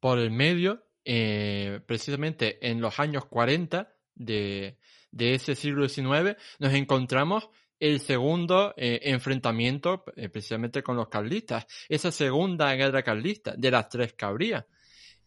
Por 0.01 0.19
el 0.19 0.31
medio, 0.31 0.83
eh, 1.05 1.81
precisamente 1.87 2.59
en 2.67 2.81
los 2.81 2.99
años 2.99 3.27
40 3.27 3.95
de, 4.15 4.79
de 5.11 5.35
ese 5.35 5.55
siglo 5.55 5.89
XIX, 5.89 6.37
nos 6.59 6.73
encontramos 6.73 7.51
el 7.79 8.01
segundo 8.01 8.73
eh, 8.77 9.01
enfrentamiento 9.05 10.05
eh, 10.17 10.31
precisamente 10.31 10.83
con 10.83 10.97
los 10.97 11.09
carlistas, 11.09 11.67
esa 11.89 12.11
segunda 12.11 12.75
guerra 12.75 13.03
carlista 13.03 13.55
de 13.57 13.71
las 13.71 13.89
tres 13.91 14.15
cabrías. 14.15 14.65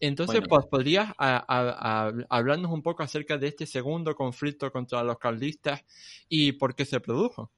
Entonces, 0.00 0.40
pues 0.48 0.66
podrías 0.66 1.12
hablarnos 1.16 2.72
un 2.72 2.82
poco 2.82 3.04
acerca 3.04 3.38
de 3.38 3.46
este 3.46 3.66
segundo 3.66 4.16
conflicto 4.16 4.72
contra 4.72 5.04
los 5.04 5.16
carlistas 5.16 5.84
y 6.28 6.50
por 6.50 6.74
qué 6.74 6.84
se 6.84 6.98
produjo. 6.98 7.52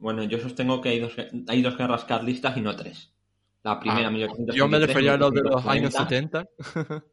Bueno, 0.00 0.24
yo 0.24 0.38
sostengo 0.38 0.80
que 0.80 0.88
hay 0.88 0.98
dos, 0.98 1.14
hay 1.46 1.62
dos 1.62 1.76
guerras 1.76 2.04
carlistas 2.04 2.56
y 2.56 2.60
no 2.60 2.74
tres. 2.74 3.14
La 3.62 3.78
primera, 3.78 4.08
ah, 4.08 4.52
Yo 4.54 4.66
me 4.66 4.78
refería 4.78 5.14
a 5.14 5.16
los 5.16 5.32
de 5.32 5.42
los 5.42 5.64
años 5.66 5.94
70. 5.94 6.46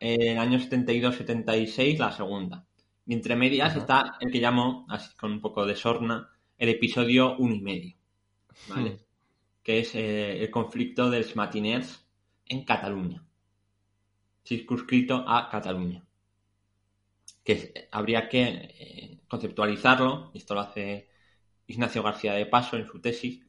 En 0.00 0.20
el 0.20 0.38
año 0.38 0.58
72-76, 0.58 1.98
la 1.98 2.12
segunda. 2.12 2.66
Y 3.06 3.14
entre 3.14 3.36
medias 3.36 3.76
está 3.76 4.16
el 4.20 4.30
que 4.30 4.40
llamo, 4.40 4.86
así 4.88 5.14
con 5.16 5.32
un 5.32 5.40
poco 5.40 5.66
de 5.66 5.74
sorna, 5.74 6.30
el 6.56 6.68
episodio 6.70 7.36
uno 7.38 7.54
y 7.54 7.60
medio. 7.60 7.96
¿Vale? 8.68 8.90
Hmm. 8.90 8.96
Que 9.62 9.80
es 9.80 9.94
eh, 9.94 10.42
el 10.42 10.50
conflicto 10.50 11.10
de 11.10 11.20
los 11.20 11.36
matiners 11.36 12.06
en 12.46 12.64
Cataluña 12.64 13.26
circunscrito 14.46 15.24
a 15.26 15.48
Cataluña. 15.50 16.04
Que 17.44 17.88
habría 17.90 18.28
que 18.28 18.42
eh, 18.42 19.18
conceptualizarlo, 19.28 20.30
esto 20.34 20.54
lo 20.54 20.60
hace 20.60 21.08
Ignacio 21.66 22.02
García 22.02 22.34
de 22.34 22.46
Paso 22.46 22.76
en 22.76 22.86
su 22.86 23.00
tesis, 23.00 23.44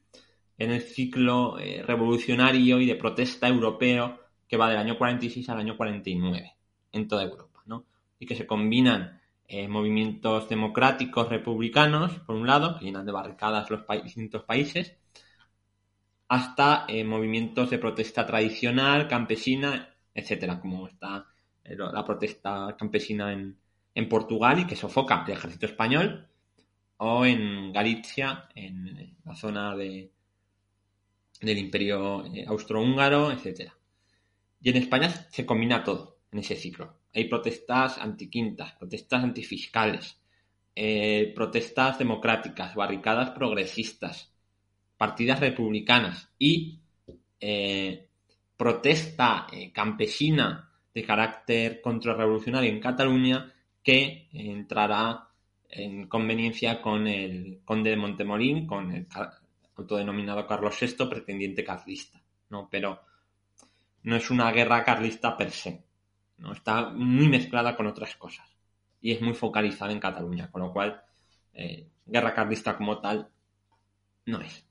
en 0.56 0.70
el 0.70 0.82
ciclo 0.82 1.58
eh, 1.58 1.82
revolucionario 1.86 2.80
y 2.80 2.86
de 2.86 2.96
protesta 2.96 3.48
europeo 3.48 4.20
que 4.48 4.56
va 4.56 4.68
del 4.68 4.78
año 4.78 4.98
46 4.98 5.48
al 5.50 5.58
año 5.58 5.76
49 5.76 6.56
en 6.92 7.08
toda 7.08 7.24
Europa, 7.24 7.62
¿no? 7.66 7.84
Y 8.18 8.26
que 8.26 8.34
se 8.34 8.46
combinan 8.46 9.20
eh, 9.46 9.68
movimientos 9.68 10.48
democráticos 10.48 11.28
republicanos, 11.28 12.18
por 12.20 12.34
un 12.34 12.46
lado, 12.46 12.78
que 12.78 12.86
llenan 12.86 13.06
de 13.06 13.12
barricadas 13.12 13.70
los 13.70 13.84
distintos 14.02 14.42
países, 14.44 14.96
hasta 16.28 16.86
movimientos 17.06 17.70
de 17.70 17.78
protesta 17.78 18.26
tradicional, 18.26 19.08
campesina 19.08 19.94
etcétera, 20.18 20.60
como 20.60 20.88
está 20.88 21.26
eh, 21.64 21.76
la 21.76 22.04
protesta 22.04 22.74
campesina 22.78 23.32
en, 23.32 23.56
Portugal 24.08 24.60
y 24.60 24.64
que 24.64 24.76
sofoca 24.76 25.24
el 25.26 25.32
ejército 25.32 25.66
español, 25.66 26.27
o 26.98 27.24
en 27.24 27.72
Galicia, 27.72 28.48
en 28.54 29.16
la 29.24 29.34
zona 29.34 29.76
de, 29.76 30.10
del 31.40 31.58
imperio 31.58 32.24
eh, 32.26 32.44
austrohúngaro, 32.46 33.30
etcétera. 33.32 33.74
Y 34.60 34.70
en 34.70 34.76
España 34.76 35.08
se 35.30 35.46
combina 35.46 35.84
todo 35.84 36.18
en 36.32 36.40
ese 36.40 36.56
ciclo. 36.56 36.98
Hay 37.14 37.24
protestas 37.24 37.98
antiquintas, 37.98 38.72
protestas 38.74 39.24
antifiscales, 39.24 40.20
eh, 40.74 41.32
protestas 41.34 41.98
democráticas, 41.98 42.74
barricadas 42.74 43.30
progresistas, 43.30 44.32
partidas 44.96 45.40
republicanas 45.40 46.28
y 46.38 46.80
protesta 48.58 49.46
eh, 49.52 49.72
campesina 49.72 50.68
de 50.92 51.04
carácter 51.04 51.80
contrarrevolucionario 51.80 52.70
en 52.70 52.80
Cataluña 52.80 53.54
que 53.82 54.28
entrará 54.32 55.27
en 55.68 56.08
conveniencia 56.08 56.80
con 56.80 57.06
el 57.06 57.60
conde 57.64 57.90
de 57.90 57.96
Montemolín, 57.96 58.66
con 58.66 58.90
el 58.92 59.06
autodenominado 59.76 60.46
Carlos 60.46 60.76
VI, 60.80 61.06
pretendiente 61.08 61.64
carlista, 61.64 62.20
¿no? 62.50 62.68
Pero 62.70 63.00
no 64.02 64.16
es 64.16 64.30
una 64.30 64.50
guerra 64.50 64.84
carlista 64.84 65.36
per 65.36 65.50
se, 65.50 65.84
¿no? 66.38 66.52
Está 66.52 66.90
muy 66.90 67.28
mezclada 67.28 67.76
con 67.76 67.86
otras 67.86 68.16
cosas 68.16 68.48
y 69.00 69.12
es 69.12 69.20
muy 69.20 69.34
focalizada 69.34 69.92
en 69.92 70.00
Cataluña, 70.00 70.50
con 70.50 70.62
lo 70.62 70.72
cual 70.72 71.00
eh, 71.52 71.86
guerra 72.06 72.34
carlista 72.34 72.76
como 72.76 72.98
tal 73.00 73.28
no 74.26 74.40
es. 74.40 74.64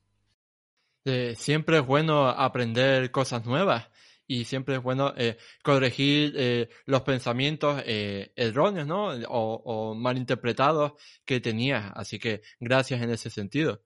Eh, 1.06 1.36
siempre 1.36 1.78
es 1.78 1.86
bueno 1.86 2.28
aprender 2.28 3.12
cosas 3.12 3.46
nuevas 3.46 3.90
y 4.28 4.46
siempre 4.46 4.76
es 4.76 4.84
bueno 4.84 5.14
eh, 5.18 5.38
corregir 5.64 6.34
eh, 6.36 6.70
los 6.86 7.02
pensamientos 7.02 7.82
erróneos, 7.86 8.86
¿no? 8.88 9.08
O, 9.30 9.96
malinterpretados 9.96 10.94
que 11.26 11.40
tenías. 11.40 11.92
Así 11.96 12.20
que 12.20 12.42
gracias 12.60 13.02
en 13.02 13.10
ese 13.12 13.30
sentido. 13.30 13.82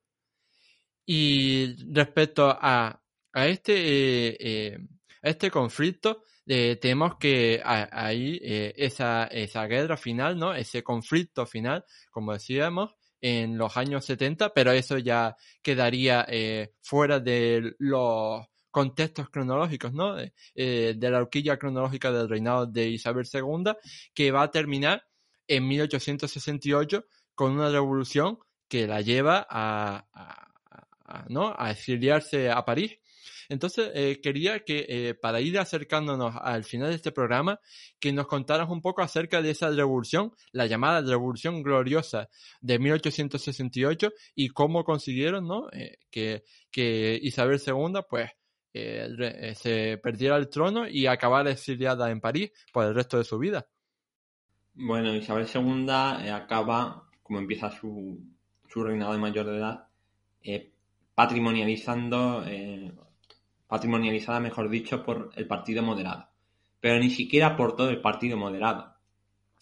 Y 1.06 1.76
respecto 1.94 2.50
a, 2.50 3.02
a 3.34 3.48
este, 3.48 4.78
este 5.22 5.52
conflicto, 5.52 6.24
tenemos 6.46 7.18
que 7.18 7.62
ahí 7.64 8.39
esa, 8.42 9.26
esa 9.26 9.66
guerra 9.68 9.98
final, 9.98 10.38
¿no? 10.38 10.54
Ese 10.54 10.84
conflicto 10.84 11.46
final, 11.46 11.86
como 12.12 12.34
decíamos, 12.34 12.96
en 13.22 13.58
los 13.58 13.78
años 13.78 14.04
70, 14.06 14.54
pero 14.54 14.72
eso 14.72 14.98
ya 14.98 15.38
quedaría 15.62 16.26
eh, 16.28 16.74
fuera 16.82 17.20
de 17.20 17.76
los 17.78 18.48
contextos 18.72 19.30
cronológicos, 19.30 19.93
¿no? 19.93 20.15
Eh, 20.17 20.95
de 20.97 21.11
la 21.11 21.19
horquilla 21.19 21.57
cronológica 21.57 22.11
del 22.11 22.30
reinado 22.30 22.65
de 22.65 22.89
Isabel 22.89 23.28
II, 23.32 23.74
que 24.13 24.32
va 24.32 24.43
a 24.43 24.51
terminar 24.51 25.05
en 25.47 25.67
1868 25.67 27.05
con 27.36 27.51
una 27.51 27.69
revolución 27.69 28.39
que 28.67 28.88
la 28.88 29.01
lleva 29.01 29.45
a, 29.49 30.47
¿no? 31.28 31.53
a 31.57 31.72
exiliarse 31.72 32.49
a 32.49 32.63
París 32.63 33.01
entonces, 33.51 33.91
eh, 33.95 34.22
quería 34.24 34.61
que 34.63 34.86
eh, 34.88 35.13
para 35.13 35.41
ir 35.41 35.59
acercándonos 35.59 36.36
al 36.41 36.63
final 36.63 36.88
de 36.88 36.95
este 36.95 37.11
programa, 37.11 37.59
que 37.99 38.13
nos 38.13 38.26
contaras 38.26 38.69
un 38.69 38.80
poco 38.82 39.01
acerca 39.01 39.41
de 39.41 39.51
esa 39.51 39.69
revolución, 39.69 40.34
la 40.53 40.67
llamada 40.67 41.01
Revolución 41.01 41.61
Gloriosa 41.61 42.30
de 42.61 42.80
1868 42.80 44.13
y 44.36 44.47
cómo 44.49 44.86
consiguieron 44.86 45.47
¿no? 45.47 45.67
Que, 46.09 46.45
que 46.72 47.19
Isabel 47.22 47.59
II 47.65 47.99
pues 48.09 48.32
se 48.74 49.99
perdiera 50.01 50.38
el 50.38 50.49
trono 50.49 50.88
y 50.88 51.05
acabara 51.05 51.51
exiliada 51.51 52.09
en 52.11 52.22
París 52.22 52.51
por 52.72 52.86
el 52.86 52.95
resto 52.95 53.17
de 53.17 53.24
su 53.24 53.38
vida. 53.38 53.67
Bueno, 54.74 55.13
Isabel 55.13 55.47
II 55.53 55.89
acaba, 56.32 57.09
como 57.22 57.39
empieza 57.39 57.69
su, 57.72 58.19
su 58.69 58.84
reinado 58.84 59.13
de 59.13 59.19
mayor 59.19 59.45
de 59.47 59.57
edad, 59.57 59.88
patrimonializando 61.13 62.45
patrimonializada, 63.72 64.41
mejor 64.41 64.69
dicho, 64.69 65.01
por 65.01 65.32
el 65.34 65.47
Partido 65.47 65.82
Moderado. 65.82 66.28
Pero 66.82 66.99
ni 66.99 67.09
siquiera 67.09 67.55
por 67.55 67.78
todo 67.78 67.89
el 67.89 68.01
Partido 68.01 68.36
Moderado, 68.36 68.95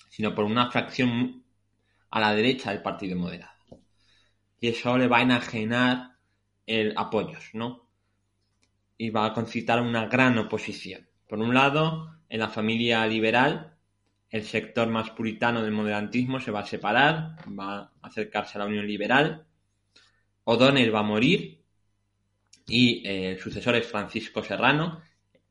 sino 0.09 0.33
por 0.33 0.45
una 0.45 0.71
fracción 0.71 1.43
a 2.09 2.19
la 2.19 2.33
derecha 2.33 2.71
del 2.71 2.81
Partido 2.81 3.15
Moderado. 3.15 3.53
Y 4.59 4.69
eso 4.69 4.97
le 4.97 5.07
va 5.07 5.19
a 5.19 5.21
enajenar 5.21 6.15
el 6.65 6.93
apoyos, 6.97 7.51
¿no? 7.53 7.88
Y 8.99 9.09
va 9.09 9.25
a 9.25 9.33
concitar 9.33 9.81
una 9.81 10.05
gran 10.05 10.37
oposición. 10.37 11.07
Por 11.27 11.39
un 11.39 11.55
lado, 11.55 12.19
en 12.29 12.39
la 12.39 12.49
familia 12.49 13.07
liberal, 13.07 13.75
el 14.29 14.43
sector 14.43 14.87
más 14.89 15.09
puritano 15.09 15.63
del 15.63 15.71
moderantismo 15.71 16.39
se 16.39 16.51
va 16.51 16.59
a 16.59 16.65
separar, 16.67 17.37
va 17.59 17.79
a 17.79 17.91
acercarse 18.03 18.57
a 18.57 18.59
la 18.59 18.67
Unión 18.67 18.85
Liberal. 18.85 19.47
O'Donnell 20.43 20.93
va 20.93 20.99
a 20.99 21.03
morir 21.03 21.63
y 22.67 23.07
eh, 23.07 23.31
el 23.31 23.39
sucesor 23.39 23.75
es 23.75 23.87
Francisco 23.87 24.43
Serrano, 24.43 25.01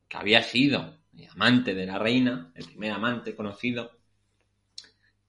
que 0.07 0.17
había 0.17 0.41
sido 0.41 0.99
amante 1.27 1.73
de 1.73 1.85
la 1.85 1.99
reina, 1.99 2.51
el 2.55 2.65
primer 2.65 2.91
amante 2.91 3.35
conocido, 3.35 3.91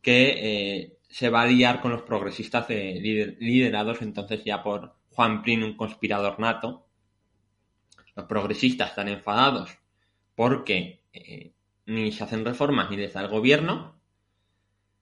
que 0.01 0.35
eh, 0.39 0.99
se 1.09 1.29
va 1.31 1.43
a 1.43 1.47
liar 1.47 1.81
con 1.81 1.91
los 1.91 2.03
progresistas 2.03 2.69
liderados 2.69 4.01
entonces 4.03 4.45
ya 4.45 4.63
por 4.63 4.95
Juan 5.11 5.43
Prin, 5.43 5.65
un 5.65 5.77
conspirador 5.77 6.39
nato. 6.39 6.87
Los 8.21 8.29
progresistas 8.29 8.91
están 8.91 9.09
enfadados 9.09 9.71
porque 10.35 11.01
eh, 11.13 11.53
ni 11.87 12.13
se 12.13 12.25
hacen 12.25 12.45
reformas 12.45 12.91
ni 12.91 12.99
les 12.99 13.15
da 13.15 13.23
el 13.23 13.29
gobierno 13.29 13.99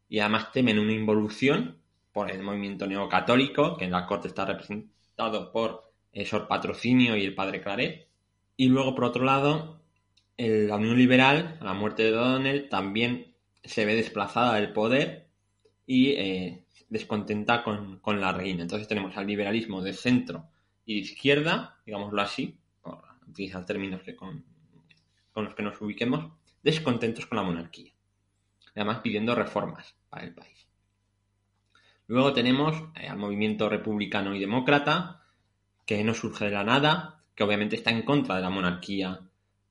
y 0.08 0.20
además 0.20 0.52
temen 0.52 0.78
una 0.78 0.92
involución 0.92 1.78
por 2.12 2.30
el 2.30 2.42
movimiento 2.42 2.86
neocatólico, 2.86 3.76
que 3.76 3.86
en 3.86 3.90
la 3.90 4.06
corte 4.06 4.28
está 4.28 4.44
representado 4.44 5.50
por 5.52 5.92
Sor 6.24 6.48
Patrocinio 6.48 7.16
y 7.16 7.24
el 7.24 7.34
padre 7.34 7.60
Claret. 7.60 8.06
Y 8.56 8.68
luego, 8.68 8.94
por 8.94 9.04
otro 9.04 9.24
lado, 9.24 9.80
la 10.36 10.76
Unión 10.76 10.96
Liberal, 10.96 11.58
a 11.60 11.64
la 11.64 11.74
muerte 11.74 12.04
de 12.04 12.12
O'Donnell, 12.16 12.68
también 12.68 13.34
se 13.64 13.84
ve 13.84 13.94
desplazada 13.94 14.54
del 14.54 14.72
poder 14.72 15.28
y 15.86 16.10
eh, 16.12 16.64
descontenta 16.88 17.64
con, 17.64 18.20
la 18.20 18.32
reina. 18.32 18.62
Entonces 18.62 18.88
tenemos 18.88 19.16
al 19.16 19.26
liberalismo 19.26 19.82
de 19.82 19.92
centro 19.92 20.46
y 20.86 20.94
de 20.94 21.00
izquierda, 21.00 21.80
digámoslo 21.84 22.22
así, 22.22 22.56
utilizar 23.28 23.64
términos 23.64 24.02
que 24.02 24.16
con, 24.16 24.44
los 25.34 25.54
que 25.54 25.62
nos 25.62 25.80
ubiquemos, 25.80 26.32
descontentos 26.62 27.26
con 27.26 27.36
la 27.36 27.44
monarquía. 27.44 27.92
Además 28.74 28.98
pidiendo 28.98 29.34
reformas 29.34 29.94
para 30.08 30.24
el 30.24 30.34
país. 30.34 30.66
Luego 32.06 32.32
tenemos 32.32 32.74
eh, 32.96 33.08
al 33.08 33.18
movimiento 33.18 33.68
republicano 33.68 34.34
y 34.34 34.40
demócrata, 34.40 35.22
que 35.84 36.02
no 36.04 36.14
surge 36.14 36.46
de 36.46 36.50
la 36.52 36.64
nada, 36.64 37.22
que 37.34 37.44
obviamente 37.44 37.76
está 37.76 37.90
en 37.90 38.02
contra 38.02 38.36
de 38.36 38.42
la 38.42 38.50
monarquía 38.50 39.20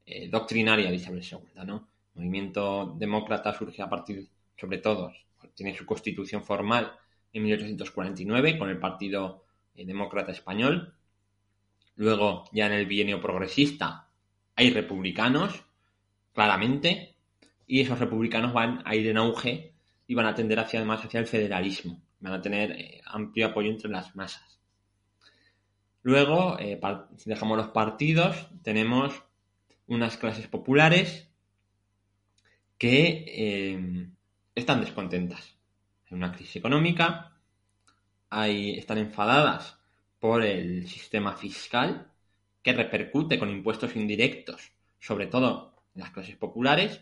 eh, 0.05 0.29
doctrinaria 0.29 0.89
de 0.89 0.95
Isabel 0.95 1.23
II, 1.23 1.65
¿no? 1.65 1.89
El 2.15 2.21
movimiento 2.21 2.95
demócrata 2.97 3.53
surge 3.53 3.81
a 3.81 3.89
partir, 3.89 4.27
sobre 4.55 4.77
todo, 4.77 5.11
tiene 5.53 5.75
su 5.75 5.85
constitución 5.85 6.43
formal 6.43 6.93
en 7.33 7.43
1849 7.43 8.57
con 8.57 8.69
el 8.69 8.79
Partido 8.79 9.43
eh, 9.75 9.85
Demócrata 9.85 10.31
Español. 10.31 10.93
Luego, 11.97 12.43
ya 12.51 12.67
en 12.67 12.73
el 12.73 12.85
bienio 12.85 13.19
progresista, 13.19 14.07
hay 14.55 14.69
republicanos, 14.69 15.65
claramente, 16.31 17.15
y 17.65 17.81
esos 17.81 17.97
republicanos 17.97 18.53
van 18.53 18.83
a 18.85 18.95
ir 18.95 19.07
en 19.07 19.17
auge 19.17 19.73
y 20.05 20.13
van 20.13 20.27
a 20.27 20.35
tender 20.35 20.59
hacia 20.59 20.79
además 20.79 21.03
hacia 21.03 21.19
el 21.19 21.25
federalismo. 21.25 21.99
Van 22.19 22.33
a 22.33 22.41
tener 22.41 22.71
eh, 22.71 23.01
amplio 23.03 23.47
apoyo 23.47 23.71
entre 23.71 23.89
las 23.89 24.15
masas. 24.15 24.59
Luego, 26.03 26.57
eh, 26.59 26.79
si 27.17 27.31
dejamos 27.31 27.57
los 27.57 27.69
partidos, 27.69 28.47
tenemos 28.61 29.23
unas 29.87 30.17
clases 30.17 30.47
populares 30.47 31.27
que 32.77 33.25
eh, 33.27 34.07
están 34.53 34.81
descontentas. 34.81 35.57
Hay 36.05 36.15
una 36.15 36.31
crisis 36.31 36.57
económica, 36.57 37.33
hay, 38.29 38.77
están 38.77 38.99
enfadadas 38.99 39.76
por 40.19 40.43
el 40.43 40.87
sistema 40.87 41.35
fiscal 41.35 42.11
que 42.61 42.73
repercute 42.73 43.39
con 43.39 43.49
impuestos 43.49 43.95
indirectos, 43.95 44.71
sobre 44.99 45.27
todo 45.27 45.75
en 45.95 46.01
las 46.01 46.11
clases 46.11 46.35
populares, 46.35 47.01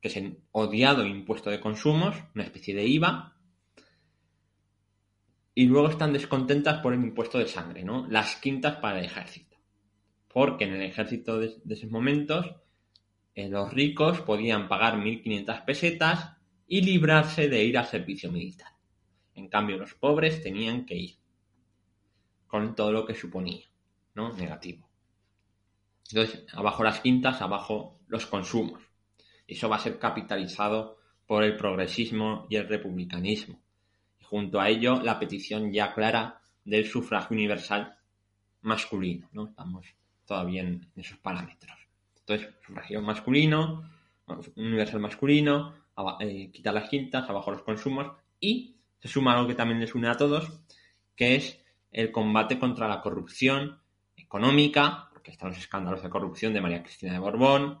que 0.00 0.08
es 0.08 0.16
el 0.16 0.38
odiado 0.50 1.06
impuesto 1.06 1.50
de 1.50 1.60
consumos, 1.60 2.16
una 2.34 2.44
especie 2.44 2.74
de 2.74 2.86
IVA, 2.86 3.36
y 5.54 5.66
luego 5.66 5.88
están 5.88 6.12
descontentas 6.12 6.80
por 6.80 6.94
el 6.94 7.02
impuesto 7.02 7.38
de 7.38 7.46
sangre, 7.46 7.84
¿no? 7.84 8.06
Las 8.08 8.36
quintas 8.36 8.76
para 8.76 8.98
el 8.98 9.04
ejército. 9.04 9.58
Porque 10.28 10.64
en 10.64 10.74
el 10.74 10.82
ejército 10.82 11.38
de, 11.38 11.54
esos 11.68 11.90
momentos 11.90 12.54
eh, 13.34 13.48
los 13.48 13.72
ricos 13.72 14.22
podían 14.22 14.68
pagar 14.68 14.96
1.500 14.96 15.64
pesetas 15.64 16.36
y 16.66 16.80
librarse 16.80 17.48
de 17.48 17.64
ir 17.64 17.76
al 17.76 17.86
servicio 17.86 18.32
militar. 18.32 18.72
En 19.34 19.48
cambio, 19.48 19.76
los 19.76 19.94
pobres 19.94 20.42
tenían 20.42 20.86
que 20.86 20.96
ir, 20.96 21.16
con 22.52 22.74
todo 22.74 22.92
lo 22.92 23.06
que 23.06 23.14
suponía, 23.14 23.64
¿no? 24.14 24.34
Negativo. 24.34 24.86
Entonces, 26.10 26.44
abajo 26.52 26.84
las 26.84 27.00
quintas, 27.00 27.40
abajo 27.40 27.98
los 28.08 28.26
consumos. 28.26 28.82
Eso 29.46 29.70
va 29.70 29.76
a 29.76 29.78
ser 29.78 29.98
capitalizado 29.98 30.98
por 31.26 31.44
el 31.44 31.56
progresismo 31.56 32.46
y 32.50 32.56
el 32.56 32.68
republicanismo. 32.68 33.58
Y 34.20 34.24
junto 34.24 34.60
a 34.60 34.68
ello, 34.68 35.00
la 35.02 35.18
petición 35.18 35.72
ya 35.72 35.94
clara 35.94 36.42
del 36.62 36.86
sufragio 36.86 37.34
universal 37.34 37.96
masculino, 38.60 39.30
¿no? 39.32 39.46
Estamos 39.46 39.86
todavía 40.26 40.60
en 40.60 40.86
esos 40.94 41.16
parámetros. 41.20 41.78
Entonces, 42.18 42.50
sufragio 42.66 43.00
masculino, 43.00 43.90
universal 44.56 45.00
masculino, 45.00 45.72
eh, 46.20 46.50
quitar 46.52 46.74
las 46.74 46.90
quintas, 46.90 47.26
abajo 47.30 47.50
los 47.50 47.62
consumos 47.62 48.12
y 48.38 48.76
se 49.00 49.08
suma 49.08 49.32
algo 49.32 49.48
que 49.48 49.54
también 49.54 49.80
les 49.80 49.94
une 49.94 50.08
a 50.08 50.18
todos, 50.18 50.52
que 51.16 51.36
es 51.36 51.61
el 51.92 52.10
combate 52.10 52.58
contra 52.58 52.88
la 52.88 53.00
corrupción 53.00 53.78
económica, 54.16 55.10
porque 55.12 55.30
están 55.30 55.50
los 55.50 55.58
escándalos 55.58 56.02
de 56.02 56.10
corrupción 56.10 56.52
de 56.52 56.60
María 56.60 56.82
Cristina 56.82 57.12
de 57.12 57.18
Borbón, 57.18 57.80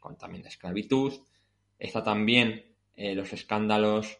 con 0.00 0.18
también 0.18 0.46
esclavitud, 0.46 1.14
está 1.78 2.02
también 2.02 2.66
eh, 2.94 3.14
los 3.14 3.32
escándalos 3.32 4.18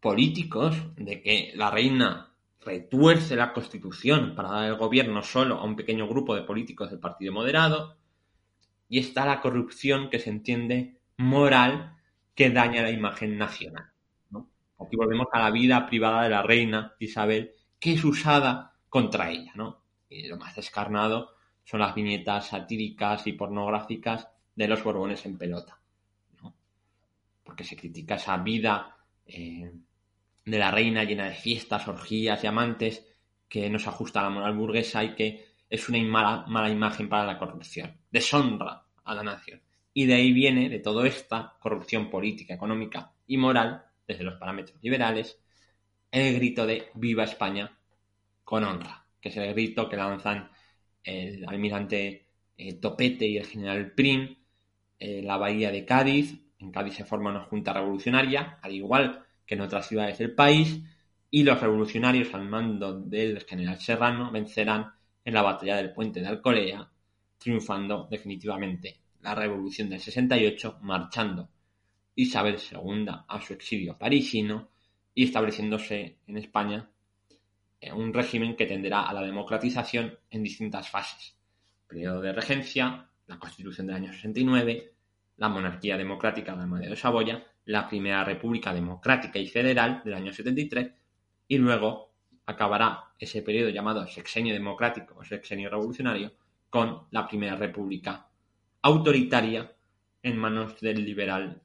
políticos 0.00 0.76
de 0.96 1.22
que 1.22 1.52
la 1.54 1.70
reina 1.70 2.34
retuerce 2.62 3.36
la 3.36 3.52
constitución 3.52 4.34
para 4.34 4.50
dar 4.50 4.64
el 4.64 4.76
gobierno 4.76 5.22
solo 5.22 5.56
a 5.56 5.64
un 5.64 5.76
pequeño 5.76 6.08
grupo 6.08 6.34
de 6.34 6.42
políticos 6.42 6.90
del 6.90 6.98
Partido 6.98 7.32
Moderado, 7.32 7.96
y 8.88 8.98
está 8.98 9.24
la 9.24 9.40
corrupción 9.40 10.10
que 10.10 10.18
se 10.18 10.30
entiende 10.30 10.98
moral 11.16 11.96
que 12.34 12.50
daña 12.50 12.82
la 12.82 12.90
imagen 12.90 13.38
nacional. 13.38 13.92
Aquí 14.80 14.96
volvemos 14.96 15.26
a 15.32 15.38
la 15.38 15.50
vida 15.50 15.86
privada 15.86 16.22
de 16.24 16.30
la 16.30 16.42
reina 16.42 16.94
Isabel, 16.98 17.52
que 17.80 17.94
es 17.94 18.04
usada 18.04 18.76
contra 18.88 19.30
ella, 19.30 19.52
¿no? 19.54 19.82
Y 20.08 20.28
lo 20.28 20.36
más 20.36 20.54
descarnado 20.54 21.34
son 21.64 21.80
las 21.80 21.94
viñetas 21.94 22.48
satíricas 22.48 23.26
y 23.26 23.32
pornográficas 23.32 24.28
de 24.54 24.68
los 24.68 24.84
Borbones 24.84 25.24
en 25.24 25.38
pelota, 25.38 25.80
¿no? 26.42 26.54
Porque 27.42 27.64
se 27.64 27.76
critica 27.76 28.16
esa 28.16 28.36
vida 28.36 28.96
eh, 29.26 29.72
de 30.44 30.58
la 30.58 30.70
reina 30.70 31.04
llena 31.04 31.26
de 31.26 31.34
fiestas, 31.34 31.88
orgías 31.88 32.44
y 32.44 32.46
amantes 32.46 33.06
que 33.48 33.70
no 33.70 33.78
se 33.78 33.88
ajusta 33.88 34.20
a 34.20 34.24
la 34.24 34.30
moral 34.30 34.56
burguesa 34.56 35.02
y 35.02 35.14
que 35.14 35.46
es 35.68 35.88
una 35.88 36.02
mala, 36.02 36.44
mala 36.46 36.70
imagen 36.70 37.08
para 37.08 37.24
la 37.24 37.38
corrupción, 37.38 37.96
deshonra 38.10 38.84
a 39.04 39.14
la 39.14 39.22
nación. 39.22 39.62
Y 39.94 40.06
de 40.06 40.14
ahí 40.14 40.32
viene, 40.32 40.68
de 40.68 40.78
toda 40.80 41.06
esta 41.06 41.56
corrupción 41.60 42.10
política, 42.10 42.54
económica 42.54 43.12
y 43.26 43.36
moral, 43.36 43.84
desde 44.06 44.24
los 44.24 44.34
parámetros 44.34 44.82
liberales, 44.82 45.40
el 46.10 46.34
grito 46.34 46.66
de 46.66 46.88
Viva 46.94 47.24
España 47.24 47.76
con 48.44 48.64
honra, 48.64 49.04
que 49.20 49.28
es 49.28 49.36
el 49.36 49.52
grito 49.52 49.88
que 49.88 49.96
lanzan 49.96 50.50
el 51.04 51.44
almirante 51.46 52.26
eh, 52.56 52.74
Topete 52.74 53.26
y 53.26 53.36
el 53.36 53.46
general 53.46 53.92
Prim 53.92 54.36
en 54.98 55.26
la 55.26 55.36
bahía 55.36 55.70
de 55.70 55.84
Cádiz. 55.84 56.38
En 56.58 56.70
Cádiz 56.72 56.94
se 56.94 57.04
forma 57.04 57.30
una 57.30 57.44
junta 57.44 57.72
revolucionaria, 57.72 58.58
al 58.60 58.72
igual 58.72 59.24
que 59.46 59.54
en 59.54 59.62
otras 59.62 59.86
ciudades 59.88 60.18
del 60.18 60.34
país, 60.34 60.80
y 61.30 61.44
los 61.44 61.60
revolucionarios 61.60 62.34
al 62.34 62.48
mando 62.48 63.00
del 63.00 63.44
general 63.44 63.78
Serrano 63.80 64.30
vencerán 64.30 64.92
en 65.24 65.34
la 65.34 65.42
batalla 65.42 65.76
del 65.76 65.92
puente 65.92 66.20
de 66.20 66.26
Alcolea, 66.26 66.90
triunfando 67.38 68.08
definitivamente 68.10 68.96
la 69.20 69.34
revolución 69.34 69.88
del 69.88 70.00
68, 70.00 70.78
marchando 70.82 71.48
Isabel 72.16 72.56
II 72.56 73.06
a 73.28 73.40
su 73.40 73.52
exilio 73.52 73.96
parisino 73.96 74.69
y 75.14 75.24
estableciéndose 75.24 76.18
en 76.26 76.36
España 76.36 76.90
eh, 77.80 77.92
un 77.92 78.12
régimen 78.12 78.56
que 78.56 78.66
tenderá 78.66 79.02
a 79.02 79.12
la 79.12 79.22
democratización 79.22 80.18
en 80.30 80.42
distintas 80.42 80.88
fases. 80.88 81.36
Periodo 81.86 82.20
de 82.20 82.32
regencia, 82.32 83.08
la 83.26 83.38
Constitución 83.38 83.86
del 83.86 83.96
año 83.96 84.12
69, 84.12 84.92
la 85.38 85.48
monarquía 85.48 85.96
democrática 85.96 86.54
de 86.54 86.62
Amadeo 86.62 86.90
de 86.90 86.96
Saboya, 86.96 87.44
la 87.64 87.88
Primera 87.88 88.24
República 88.24 88.74
Democrática 88.74 89.38
y 89.38 89.46
Federal 89.46 90.02
del 90.04 90.14
año 90.14 90.32
73 90.32 90.92
y 91.48 91.58
luego 91.58 92.12
acabará 92.46 93.12
ese 93.18 93.42
periodo 93.42 93.70
llamado 93.70 94.06
sexenio 94.06 94.52
democrático 94.52 95.14
o 95.18 95.24
sexenio 95.24 95.70
revolucionario 95.70 96.32
con 96.68 97.06
la 97.10 97.26
Primera 97.26 97.56
República 97.56 98.26
autoritaria 98.82 99.72
en 100.22 100.36
manos 100.36 100.80
del 100.80 101.04
liberal 101.04 101.62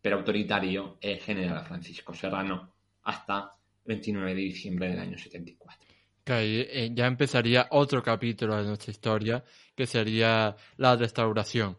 pero 0.00 0.18
autoritario 0.18 0.98
el 1.00 1.18
general 1.18 1.64
Francisco 1.64 2.14
Serrano 2.14 2.72
hasta 3.02 3.50
29 3.84 4.34
de 4.34 4.40
diciembre 4.40 4.88
del 4.88 4.98
año 4.98 5.18
74. 5.18 5.90
Eh, 6.26 6.90
ya 6.94 7.06
empezaría 7.06 7.66
otro 7.70 8.02
capítulo 8.02 8.56
de 8.56 8.64
nuestra 8.64 8.92
historia, 8.92 9.44
que 9.74 9.86
sería 9.86 10.54
la 10.76 10.96
restauración. 10.96 11.76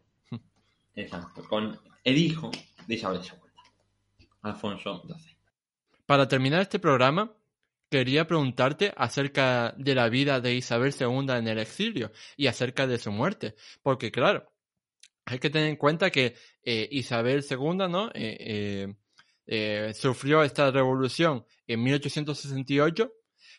Exacto, 0.96 1.44
con 1.48 1.80
el 2.04 2.18
hijo 2.18 2.52
de 2.88 2.96
Isabel 2.96 3.22
II, 3.22 4.26
Alfonso 4.42 5.04
XII. 5.08 5.38
Para 6.06 6.28
terminar 6.28 6.62
este 6.62 6.80
programa, 6.80 7.32
quería 7.90 8.28
preguntarte 8.28 8.94
acerca 8.98 9.74
de 9.78 9.96
la 9.96 10.10
vida 10.10 10.42
de 10.42 10.56
Isabel 10.56 10.94
II 11.00 11.28
en 11.30 11.48
el 11.48 11.60
exilio 11.60 12.12
y 12.36 12.48
acerca 12.48 12.88
de 12.88 12.98
su 12.98 13.12
muerte, 13.12 13.56
porque 13.82 14.12
claro, 14.12 14.52
hay 15.26 15.40
que 15.40 15.50
tener 15.50 15.70
en 15.70 15.78
cuenta 15.78 16.10
que 16.10 16.36
eh, 16.64 16.90
Isabel 16.92 17.46
II, 17.50 17.88
¿no? 17.90 18.10
Eh, 18.14 18.94
eh, 19.48 19.94
sufrió 19.94 20.44
esta 20.44 20.72
revolución 20.72 21.46
en 21.68 21.84
1868, 21.84 23.12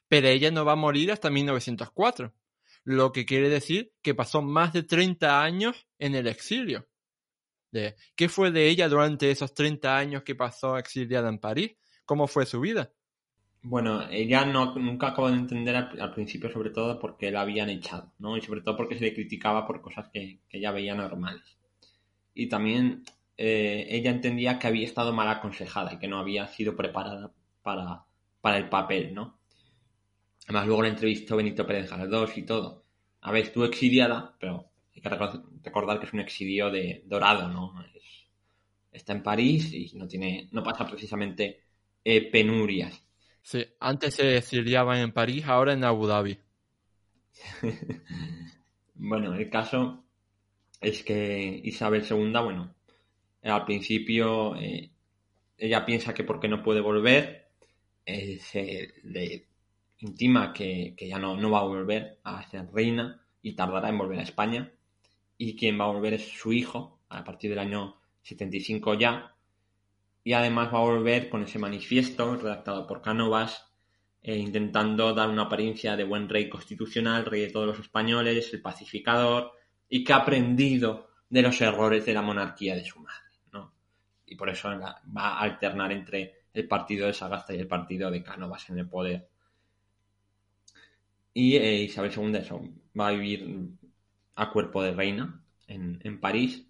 pero 0.08 0.28
ella 0.28 0.50
no 0.50 0.64
va 0.64 0.72
a 0.72 0.76
morir 0.76 1.12
hasta 1.12 1.30
1904, 1.30 2.32
lo 2.84 3.12
que 3.12 3.24
quiere 3.24 3.48
decir 3.48 3.92
que 4.02 4.14
pasó 4.14 4.42
más 4.42 4.72
de 4.72 4.82
30 4.82 5.42
años 5.42 5.86
en 5.98 6.14
el 6.14 6.26
exilio. 6.26 6.88
¿Qué 8.14 8.28
fue 8.28 8.50
de 8.50 8.68
ella 8.68 8.88
durante 8.88 9.30
esos 9.30 9.54
30 9.54 9.96
años 9.96 10.22
que 10.22 10.34
pasó 10.34 10.76
exiliada 10.76 11.28
en 11.30 11.38
París? 11.38 11.76
¿Cómo 12.04 12.26
fue 12.26 12.44
su 12.44 12.60
vida? 12.60 12.92
Bueno, 13.62 14.08
ella 14.10 14.44
no, 14.44 14.74
nunca 14.74 15.08
acabó 15.08 15.30
de 15.30 15.36
entender 15.36 15.76
al, 15.76 16.12
principio, 16.12 16.50
sobre 16.50 16.70
todo 16.70 16.98
porque 16.98 17.30
la 17.30 17.42
habían 17.42 17.70
echado, 17.70 18.12
¿no? 18.18 18.36
Y 18.36 18.42
sobre 18.42 18.60
todo 18.60 18.76
porque 18.76 18.98
se 18.98 19.04
le 19.04 19.14
criticaba 19.14 19.66
por 19.66 19.80
cosas 19.80 20.08
que 20.12 20.40
ella 20.50 20.72
veía 20.72 20.94
normales. 20.94 21.44
Y 22.34 22.48
también 22.48 23.04
eh, 23.44 23.88
ella 23.90 24.12
entendía 24.12 24.56
que 24.56 24.68
había 24.68 24.86
estado 24.86 25.12
mal 25.12 25.28
aconsejada 25.28 25.92
y 25.92 25.98
que 25.98 26.06
no 26.06 26.20
había 26.20 26.46
sido 26.46 26.76
preparada 26.76 27.32
para, 27.60 28.04
para 28.40 28.56
el 28.56 28.68
papel, 28.68 29.12
¿no? 29.12 29.40
Además, 30.44 30.66
luego 30.68 30.82
la 30.82 30.90
entrevistó 30.90 31.36
Benito 31.36 31.66
Pérez 31.66 31.90
Galdós 31.90 32.38
y 32.38 32.42
todo. 32.44 32.84
A 33.20 33.32
ver, 33.32 33.42
estuvo 33.42 33.64
exiliada, 33.64 34.36
pero 34.38 34.70
hay 34.94 35.02
que 35.02 35.08
recordar 35.08 35.98
que 35.98 36.06
es 36.06 36.12
un 36.12 36.20
exilio 36.20 36.70
de 36.70 37.02
dorado, 37.06 37.48
¿no? 37.48 37.74
está 38.92 39.12
en 39.12 39.24
París 39.24 39.72
y 39.72 39.90
no 39.96 40.06
tiene, 40.06 40.48
no 40.52 40.62
pasa 40.62 40.86
precisamente 40.86 41.64
eh, 42.04 42.30
penurias. 42.30 43.04
Sí, 43.42 43.66
antes 43.80 44.14
se 44.14 44.36
exiliaban 44.36 44.98
en 44.98 45.10
París, 45.10 45.44
ahora 45.46 45.72
en 45.72 45.82
Abu 45.82 46.06
Dhabi. 46.06 46.38
bueno, 48.94 49.34
el 49.34 49.50
caso 49.50 50.04
es 50.80 51.02
que 51.02 51.60
Isabel 51.64 52.06
II, 52.08 52.30
bueno, 52.44 52.72
al 53.50 53.64
principio 53.64 54.56
eh, 54.56 54.90
ella 55.58 55.84
piensa 55.84 56.14
que 56.14 56.24
porque 56.24 56.48
no 56.48 56.62
puede 56.62 56.80
volver, 56.80 57.48
eh, 58.04 58.38
se 58.40 58.94
le 59.04 59.46
intima 59.98 60.52
que, 60.52 60.94
ya 60.98 61.18
no, 61.18 61.36
no, 61.36 61.50
va 61.50 61.60
a 61.60 61.64
volver 61.64 62.18
a 62.24 62.48
ser 62.48 62.68
reina 62.72 63.20
y 63.42 63.54
tardará 63.54 63.88
en 63.88 63.98
volver 63.98 64.18
a 64.18 64.22
España. 64.22 64.72
Y 65.38 65.56
quien 65.56 65.80
va 65.80 65.84
a 65.84 65.92
volver 65.92 66.14
es 66.14 66.28
su 66.28 66.52
hijo 66.52 67.00
a 67.08 67.24
partir 67.24 67.50
del 67.50 67.58
año 67.58 67.96
75 68.22 68.94
ya, 68.94 69.34
y 70.24 70.32
además 70.34 70.72
va 70.72 70.78
a 70.78 70.82
volver 70.82 71.28
con 71.28 71.42
ese 71.42 71.58
manifiesto 71.58 72.36
redactado 72.36 72.86
por 72.86 73.02
Cánovas, 73.02 73.66
eh, 74.22 74.36
intentando 74.36 75.12
dar 75.14 75.28
una 75.28 75.42
apariencia 75.42 75.96
de 75.96 76.04
buen 76.04 76.28
rey 76.28 76.48
constitucional, 76.48 77.24
rey 77.24 77.42
de 77.42 77.50
todos 77.50 77.66
los 77.66 77.80
españoles, 77.80 78.52
el 78.52 78.62
pacificador, 78.62 79.52
y 79.88 80.04
que 80.04 80.12
ha 80.12 80.16
aprendido 80.16 81.10
de 81.28 81.42
los 81.42 81.60
errores 81.60 82.06
de 82.06 82.14
la 82.14 82.22
monarquía 82.22 82.76
de 82.76 82.84
su 82.84 83.00
madre. 83.00 83.31
Y 84.32 84.34
por 84.34 84.48
eso 84.48 84.68
va 84.70 85.28
a 85.28 85.40
alternar 85.40 85.92
entre 85.92 86.46
el 86.54 86.66
partido 86.66 87.06
de 87.06 87.12
Sagasta 87.12 87.54
y 87.54 87.58
el 87.58 87.66
partido 87.66 88.10
de 88.10 88.22
Cánovas 88.22 88.68
en 88.70 88.78
el 88.78 88.88
poder. 88.88 89.28
Y 91.34 91.56
eh, 91.56 91.82
Isabel 91.82 92.12
II 92.16 92.36
eso, 92.36 92.62
va 92.98 93.08
a 93.08 93.12
vivir 93.12 93.68
a 94.34 94.50
cuerpo 94.50 94.82
de 94.82 94.92
reina 94.92 95.42
en, 95.66 96.00
en 96.02 96.20
París, 96.20 96.66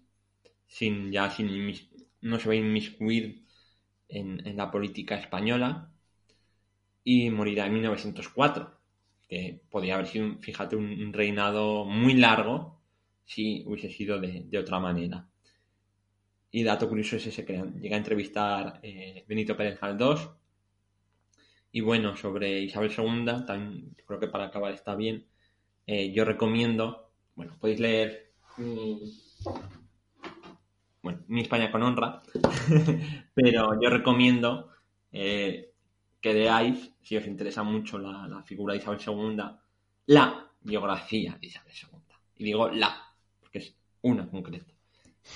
sin 0.67 1.11
ya 1.11 1.29
sin 1.29 1.47
no 2.21 2.39
se 2.39 2.47
va 2.47 2.53
a 2.53 2.57
inmiscuir 2.57 3.45
en, 4.09 4.45
en 4.45 4.57
la 4.57 4.71
política 4.71 5.15
española 5.15 5.89
y 7.03 7.29
morirá 7.29 7.65
en 7.67 7.73
1904, 7.73 8.71
que 9.27 9.61
podría 9.69 9.95
haber 9.95 10.07
sido, 10.07 10.37
fíjate, 10.39 10.75
un, 10.75 11.11
reinado 11.13 11.85
muy 11.85 12.13
largo 12.13 12.81
si 13.25 13.63
hubiese 13.65 13.89
sido 13.89 14.19
de, 14.19 14.57
otra 14.57 14.79
manera. 14.79 15.27
Y 16.55 16.63
dato 16.63 16.87
curioso 16.87 17.15
es 17.15 17.25
ese 17.25 17.43
que 17.43 17.63
llega 17.81 17.95
a 17.95 17.97
entrevistar 17.97 18.79
eh, 18.83 19.25
Benito 19.27 19.57
Pérez 19.57 19.79
Galdós. 19.79 20.29
Y 21.71 21.81
bueno, 21.81 22.15
sobre 22.15 22.61
Isabel 22.61 22.91
II, 22.95 23.95
creo 24.05 24.19
que 24.19 24.27
para 24.27 24.45
acabar 24.45 24.71
está 24.71 24.95
bien. 24.95 25.25
Eh, 25.87 26.11
yo 26.13 26.23
recomiendo, 26.23 27.09
bueno, 27.35 27.57
podéis 27.59 27.79
leer 27.79 28.33
bueno, 31.01 31.23
mi 31.27 31.41
España 31.41 31.71
con 31.71 31.81
honra, 31.81 32.21
pero 33.33 33.81
yo 33.81 33.89
recomiendo 33.89 34.69
eh, 35.11 35.73
que 36.21 36.33
leáis, 36.35 36.93
si 37.01 37.17
os 37.17 37.25
interesa 37.25 37.63
mucho 37.63 37.97
la, 37.97 38.43
figura 38.45 38.73
de 38.75 38.79
Isabel 38.79 39.01
II, 39.03 39.43
la 40.05 40.51
biografía 40.61 41.35
de 41.41 41.47
Isabel 41.47 41.73
II. 41.73 41.99
Y 42.37 42.43
digo 42.43 42.69
la, 42.69 42.95
porque 43.41 43.57
es 43.57 43.75
una 44.03 44.29
concreta, 44.29 44.72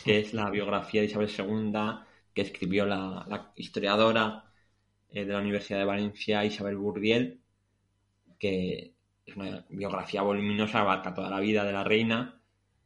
que 0.03 0.19
es 0.19 0.33
la 0.33 0.49
biografía 0.49 1.01
de 1.01 1.07
Isabel 1.07 1.29
II 1.29 1.71
que 2.33 2.41
escribió 2.43 2.85
la, 2.85 3.51
historiadora 3.55 4.45
eh, 5.09 5.25
de 5.25 5.33
la 5.33 5.39
Universidad 5.39 5.79
de 5.79 5.85
Valencia, 5.85 6.45
Isabel 6.45 6.77
Burdiel, 6.77 7.39
que 8.37 8.93
es 9.25 9.35
una 9.35 9.65
biografía 9.69 10.21
voluminosa, 10.21 10.81
abarca 10.81 11.13
toda 11.13 11.29
la 11.29 11.39
vida 11.39 11.63
de 11.63 11.73
la 11.73 11.83
reina 11.83 12.39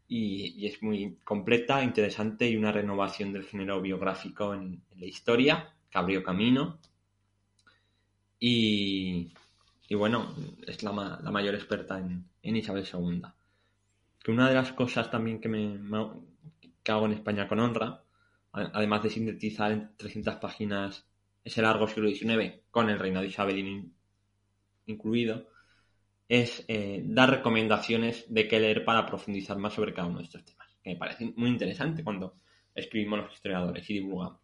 y, 0.07 0.65
es 0.65 0.81
muy 0.83 1.17
completa, 1.23 1.83
interesante 1.83 2.49
y 2.49 2.57
una 2.57 2.71
renovación 2.71 3.33
del 3.33 3.43
género 3.43 3.81
biográfico 3.81 4.53
en, 4.53 4.81
la 4.97 5.05
historia 5.05 5.73
que 5.89 5.97
abrió 5.97 6.23
camino 6.23 6.79
y, 8.39 9.33
bueno, 9.91 10.33
es 10.65 10.81
la, 10.83 10.91
mayor 10.91 11.55
experta 11.55 11.99
en, 11.99 12.55
Isabel 12.55 12.87
II. 12.91 13.21
Que 14.23 14.31
una 14.31 14.47
de 14.49 14.55
las 14.55 14.71
cosas 14.73 15.11
también 15.11 15.39
que, 15.39 15.49
me, 15.49 15.77
que 16.83 16.91
hago 16.91 17.05
en 17.05 17.13
España 17.13 17.47
con 17.47 17.59
honra, 17.59 18.03
además 18.51 19.03
de 19.03 19.09
sintetizar 19.09 19.71
en 19.71 19.95
300 19.97 20.35
páginas 20.35 21.07
ese 21.43 21.61
largo 21.61 21.87
siglo 21.87 22.09
XIX 22.09 22.61
con 22.69 22.89
el 22.89 22.99
reinado 22.99 23.23
de 23.23 23.29
Isabel 23.29 23.91
incluido, 24.85 25.47
es 26.27 26.63
eh, 26.67 27.01
dar 27.05 27.29
recomendaciones 27.29 28.25
de 28.33 28.47
qué 28.47 28.59
leer 28.59 28.85
para 28.85 29.05
profundizar 29.05 29.57
más 29.57 29.73
sobre 29.73 29.93
cada 29.93 30.07
uno 30.07 30.19
de 30.19 30.25
estos 30.25 30.45
temas. 30.45 30.67
Que 30.83 30.91
me 30.91 30.95
parece 30.95 31.33
muy 31.35 31.49
interesante 31.49 32.03
cuando 32.03 32.37
escribimos 32.73 33.19
los 33.19 33.33
historiadores 33.33 33.89
y 33.89 33.95
divulgamos 33.95 34.39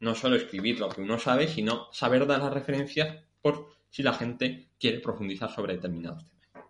no 0.00 0.14
solo 0.14 0.36
escribir 0.36 0.78
lo 0.78 0.88
que 0.88 1.00
uno 1.00 1.18
sabe, 1.18 1.48
sino 1.48 1.88
saber 1.92 2.26
dar 2.26 2.40
las 2.40 2.52
referencias 2.52 3.24
por 3.40 3.68
si 3.88 4.02
la 4.02 4.12
gente 4.12 4.68
quiere 4.78 5.00
profundizar 5.00 5.50
sobre 5.50 5.74
determinados 5.74 6.26
temas. 6.28 6.66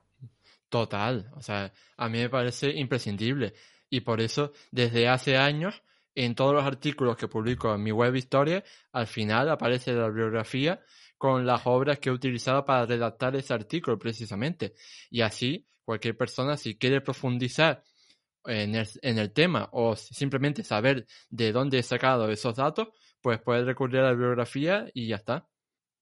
Total, 0.69 1.31
o 1.35 1.43
sea, 1.43 1.73
a 1.97 2.09
mí 2.09 2.19
me 2.19 2.31
parece 2.31 2.71
imprescindible 2.71 3.55
y 3.91 4.01
por 4.01 4.21
eso 4.21 4.53
desde 4.71 5.09
hace 5.09 5.37
años 5.37 5.83
en 6.15 6.35
todos 6.35 6.55
los 6.55 6.65
artículos 6.65 7.17
que 7.17 7.29
publico 7.29 7.75
en 7.75 7.83
mi 7.83 7.93
web 7.93 8.17
Historia, 8.17 8.65
al 8.93 9.07
final 9.07 9.51
aparece 9.51 9.93
la 9.93 10.09
bibliografía 10.09 10.81
con 11.19 11.47
las 11.47 11.63
obras 11.67 11.99
que 11.99 12.09
he 12.09 12.13
utilizado 12.13 12.65
para 12.65 12.87
redactar 12.87 13.37
ese 13.37 13.55
artículo 13.55 13.99
precisamente. 13.99 14.75
Y 15.11 15.21
así, 15.21 15.67
cualquier 15.85 16.17
persona, 16.17 16.57
si 16.57 16.77
quiere 16.77 17.01
profundizar 17.03 17.83
en 18.45 18.75
el, 18.75 19.33
tema 19.33 19.69
o 19.73 19.97
simplemente 19.97 20.63
saber 20.63 21.07
de 21.29 21.53
dónde 21.53 21.79
he 21.79 21.83
sacado 21.83 22.31
esos 22.31 22.57
datos, 22.57 22.89
pues 23.21 23.41
puedes 23.41 23.67
recurrir 23.67 24.01
a 24.01 24.05
la 24.05 24.13
bibliografía 24.13 24.87
y 24.95 25.09
ya 25.09 25.17
está. 25.17 25.49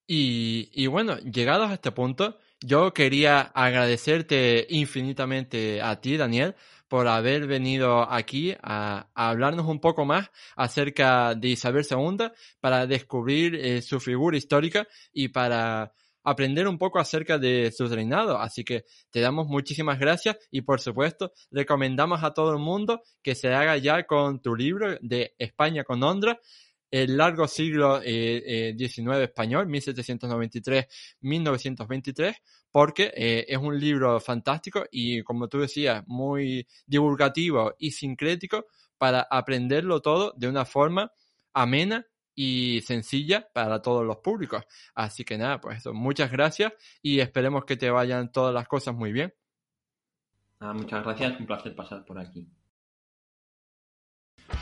Y, 0.07 0.71
y 0.75 0.87
bueno, 0.87 1.17
llegados 1.19 1.71
a 1.71 1.75
este 1.75 1.91
punto, 1.91 2.39
yo 2.61 2.93
quería 2.93 3.41
agradecerte 3.41 4.67
infinitamente 4.69 5.81
a 5.81 6.01
ti, 6.01 6.19
Daniel, 6.19 6.55
por 6.95 7.09
haber 7.09 7.49
venido 7.49 8.09
aquí 8.09 8.55
a, 8.63 9.09
hablarnos 9.17 9.67
un 9.67 9.81
poco 9.81 10.05
más 10.05 10.31
acerca 10.55 11.35
de 11.35 11.49
Isabel 11.49 11.85
II 11.91 12.29
para 12.61 12.87
descubrir 12.87 13.57
eh, 13.57 13.83
su 13.83 13.99
figura 13.99 14.37
histórica 14.37 14.87
y 15.13 15.27
para 15.27 15.93
aprender 16.23 16.69
un 16.69 16.79
poco 16.79 17.01
acerca 17.01 17.37
de 17.37 17.73
su 17.73 17.89
reinado. 17.89 18.39
Así 18.39 18.63
que 18.63 18.85
te 19.11 19.19
damos 19.19 19.49
muchísimas 19.49 19.99
gracias 19.99 20.37
y 20.53 20.61
por 20.61 20.81
supuesto 20.81 21.33
recomendamos 21.51 22.23
a 22.23 22.33
todo 22.33 22.53
el 22.53 22.61
mundo 22.61 23.03
que 23.25 23.35
se 23.35 23.53
haga 23.53 23.77
ya 23.77 24.07
con 24.07 24.41
tu 24.41 24.55
libro 24.55 24.97
de 25.01 25.35
España 25.37 25.83
con 25.83 26.01
Ondra 26.01 26.39
el 26.93 27.17
largo 27.17 27.49
siglo 27.49 28.03
XIX 28.03 28.07
eh, 28.07 28.77
eh, 28.79 29.25
español, 29.25 29.67
1793-1923, 29.67 32.37
porque 32.75 33.13
eh, 33.15 33.47
es 33.47 33.57
un 33.57 33.79
libro 33.79 34.19
fantástico 34.19 34.85
y, 34.91 35.23
como 35.23 35.47
tú 35.47 35.61
decías, 35.61 36.03
muy 36.09 36.67
divulgativo 36.85 37.73
y 37.79 37.93
sincrético 37.93 38.67
para 38.99 39.29
aprenderlo 39.31 40.03
todo 40.03 40.35
de 40.37 40.49
una 40.49 40.65
forma 40.65 41.13
amena 41.53 42.05
y 42.35 42.81
sencilla 42.81 43.49
para 43.55 43.81
todos 43.81 44.05
los 44.05 44.17
públicos. 44.17 44.65
Así 44.93 45.25
que 45.25 45.39
nada, 45.39 45.61
pues 45.61 45.79
eso, 45.79 45.95
muchas 45.95 46.33
gracias 46.33 46.73
y 47.01 47.21
esperemos 47.21 47.65
que 47.65 47.77
te 47.77 47.91
vayan 47.91 48.33
todas 48.33 48.53
las 48.53 48.67
cosas 48.67 48.93
muy 48.93 49.13
bien. 49.13 49.33
Ah, 50.59 50.73
muchas 50.75 51.05
gracias, 51.05 51.39
un 51.39 51.47
placer 51.47 51.77
pasar 51.77 52.05
por 52.05 52.19
aquí. 52.19 52.49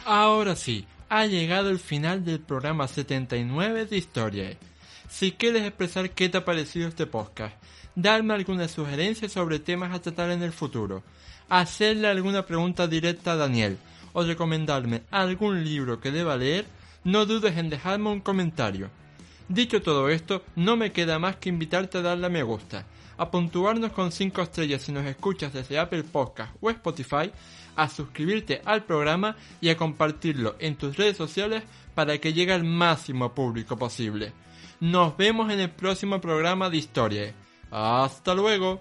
Ahora 0.04 0.54
sí, 0.54 0.86
ha 1.08 1.24
llegado 1.24 1.70
el 1.70 1.78
final 1.78 2.26
del 2.26 2.40
programa 2.40 2.88
79 2.88 3.86
de 3.86 3.96
Historia. 3.96 4.58
Si 5.12 5.32
quieres 5.32 5.64
expresar 5.64 6.10
qué 6.12 6.30
te 6.30 6.38
ha 6.38 6.44
parecido 6.46 6.88
este 6.88 7.04
podcast, 7.04 7.54
darme 7.94 8.32
alguna 8.32 8.66
sugerencia 8.66 9.28
sobre 9.28 9.58
temas 9.58 9.94
a 9.94 10.00
tratar 10.00 10.30
en 10.30 10.42
el 10.42 10.52
futuro, 10.52 11.02
hacerle 11.50 12.08
alguna 12.08 12.46
pregunta 12.46 12.88
directa 12.88 13.32
a 13.32 13.36
Daniel 13.36 13.76
o 14.14 14.24
recomendarme 14.24 15.02
algún 15.10 15.64
libro 15.64 16.00
que 16.00 16.10
deba 16.10 16.38
leer, 16.38 16.64
no 17.04 17.26
dudes 17.26 17.58
en 17.58 17.68
dejarme 17.68 18.08
un 18.08 18.20
comentario. 18.20 18.88
Dicho 19.48 19.82
todo 19.82 20.08
esto, 20.08 20.44
no 20.56 20.78
me 20.78 20.92
queda 20.92 21.18
más 21.18 21.36
que 21.36 21.50
invitarte 21.50 21.98
a 21.98 22.02
darle 22.02 22.28
a 22.28 22.30
me 22.30 22.42
gusta, 22.42 22.86
a 23.18 23.30
puntuarnos 23.30 23.92
con 23.92 24.12
5 24.12 24.40
estrellas 24.40 24.80
si 24.80 24.92
nos 24.92 25.04
escuchas 25.04 25.52
desde 25.52 25.78
Apple 25.78 26.04
Podcast 26.04 26.56
o 26.62 26.70
Spotify 26.70 27.30
a 27.76 27.86
suscribirte 27.90 28.62
al 28.64 28.84
programa 28.84 29.36
y 29.60 29.68
a 29.68 29.76
compartirlo 29.76 30.56
en 30.58 30.76
tus 30.76 30.96
redes 30.96 31.18
sociales 31.18 31.64
para 31.94 32.16
que 32.16 32.32
llegue 32.32 32.54
al 32.54 32.64
máximo 32.64 33.34
público 33.34 33.76
posible. 33.76 34.32
Nos 34.82 35.16
vemos 35.16 35.48
en 35.52 35.60
el 35.60 35.70
próximo 35.70 36.20
programa 36.20 36.68
de 36.68 36.76
Historia. 36.76 37.32
Hasta 37.70 38.34
luego. 38.34 38.80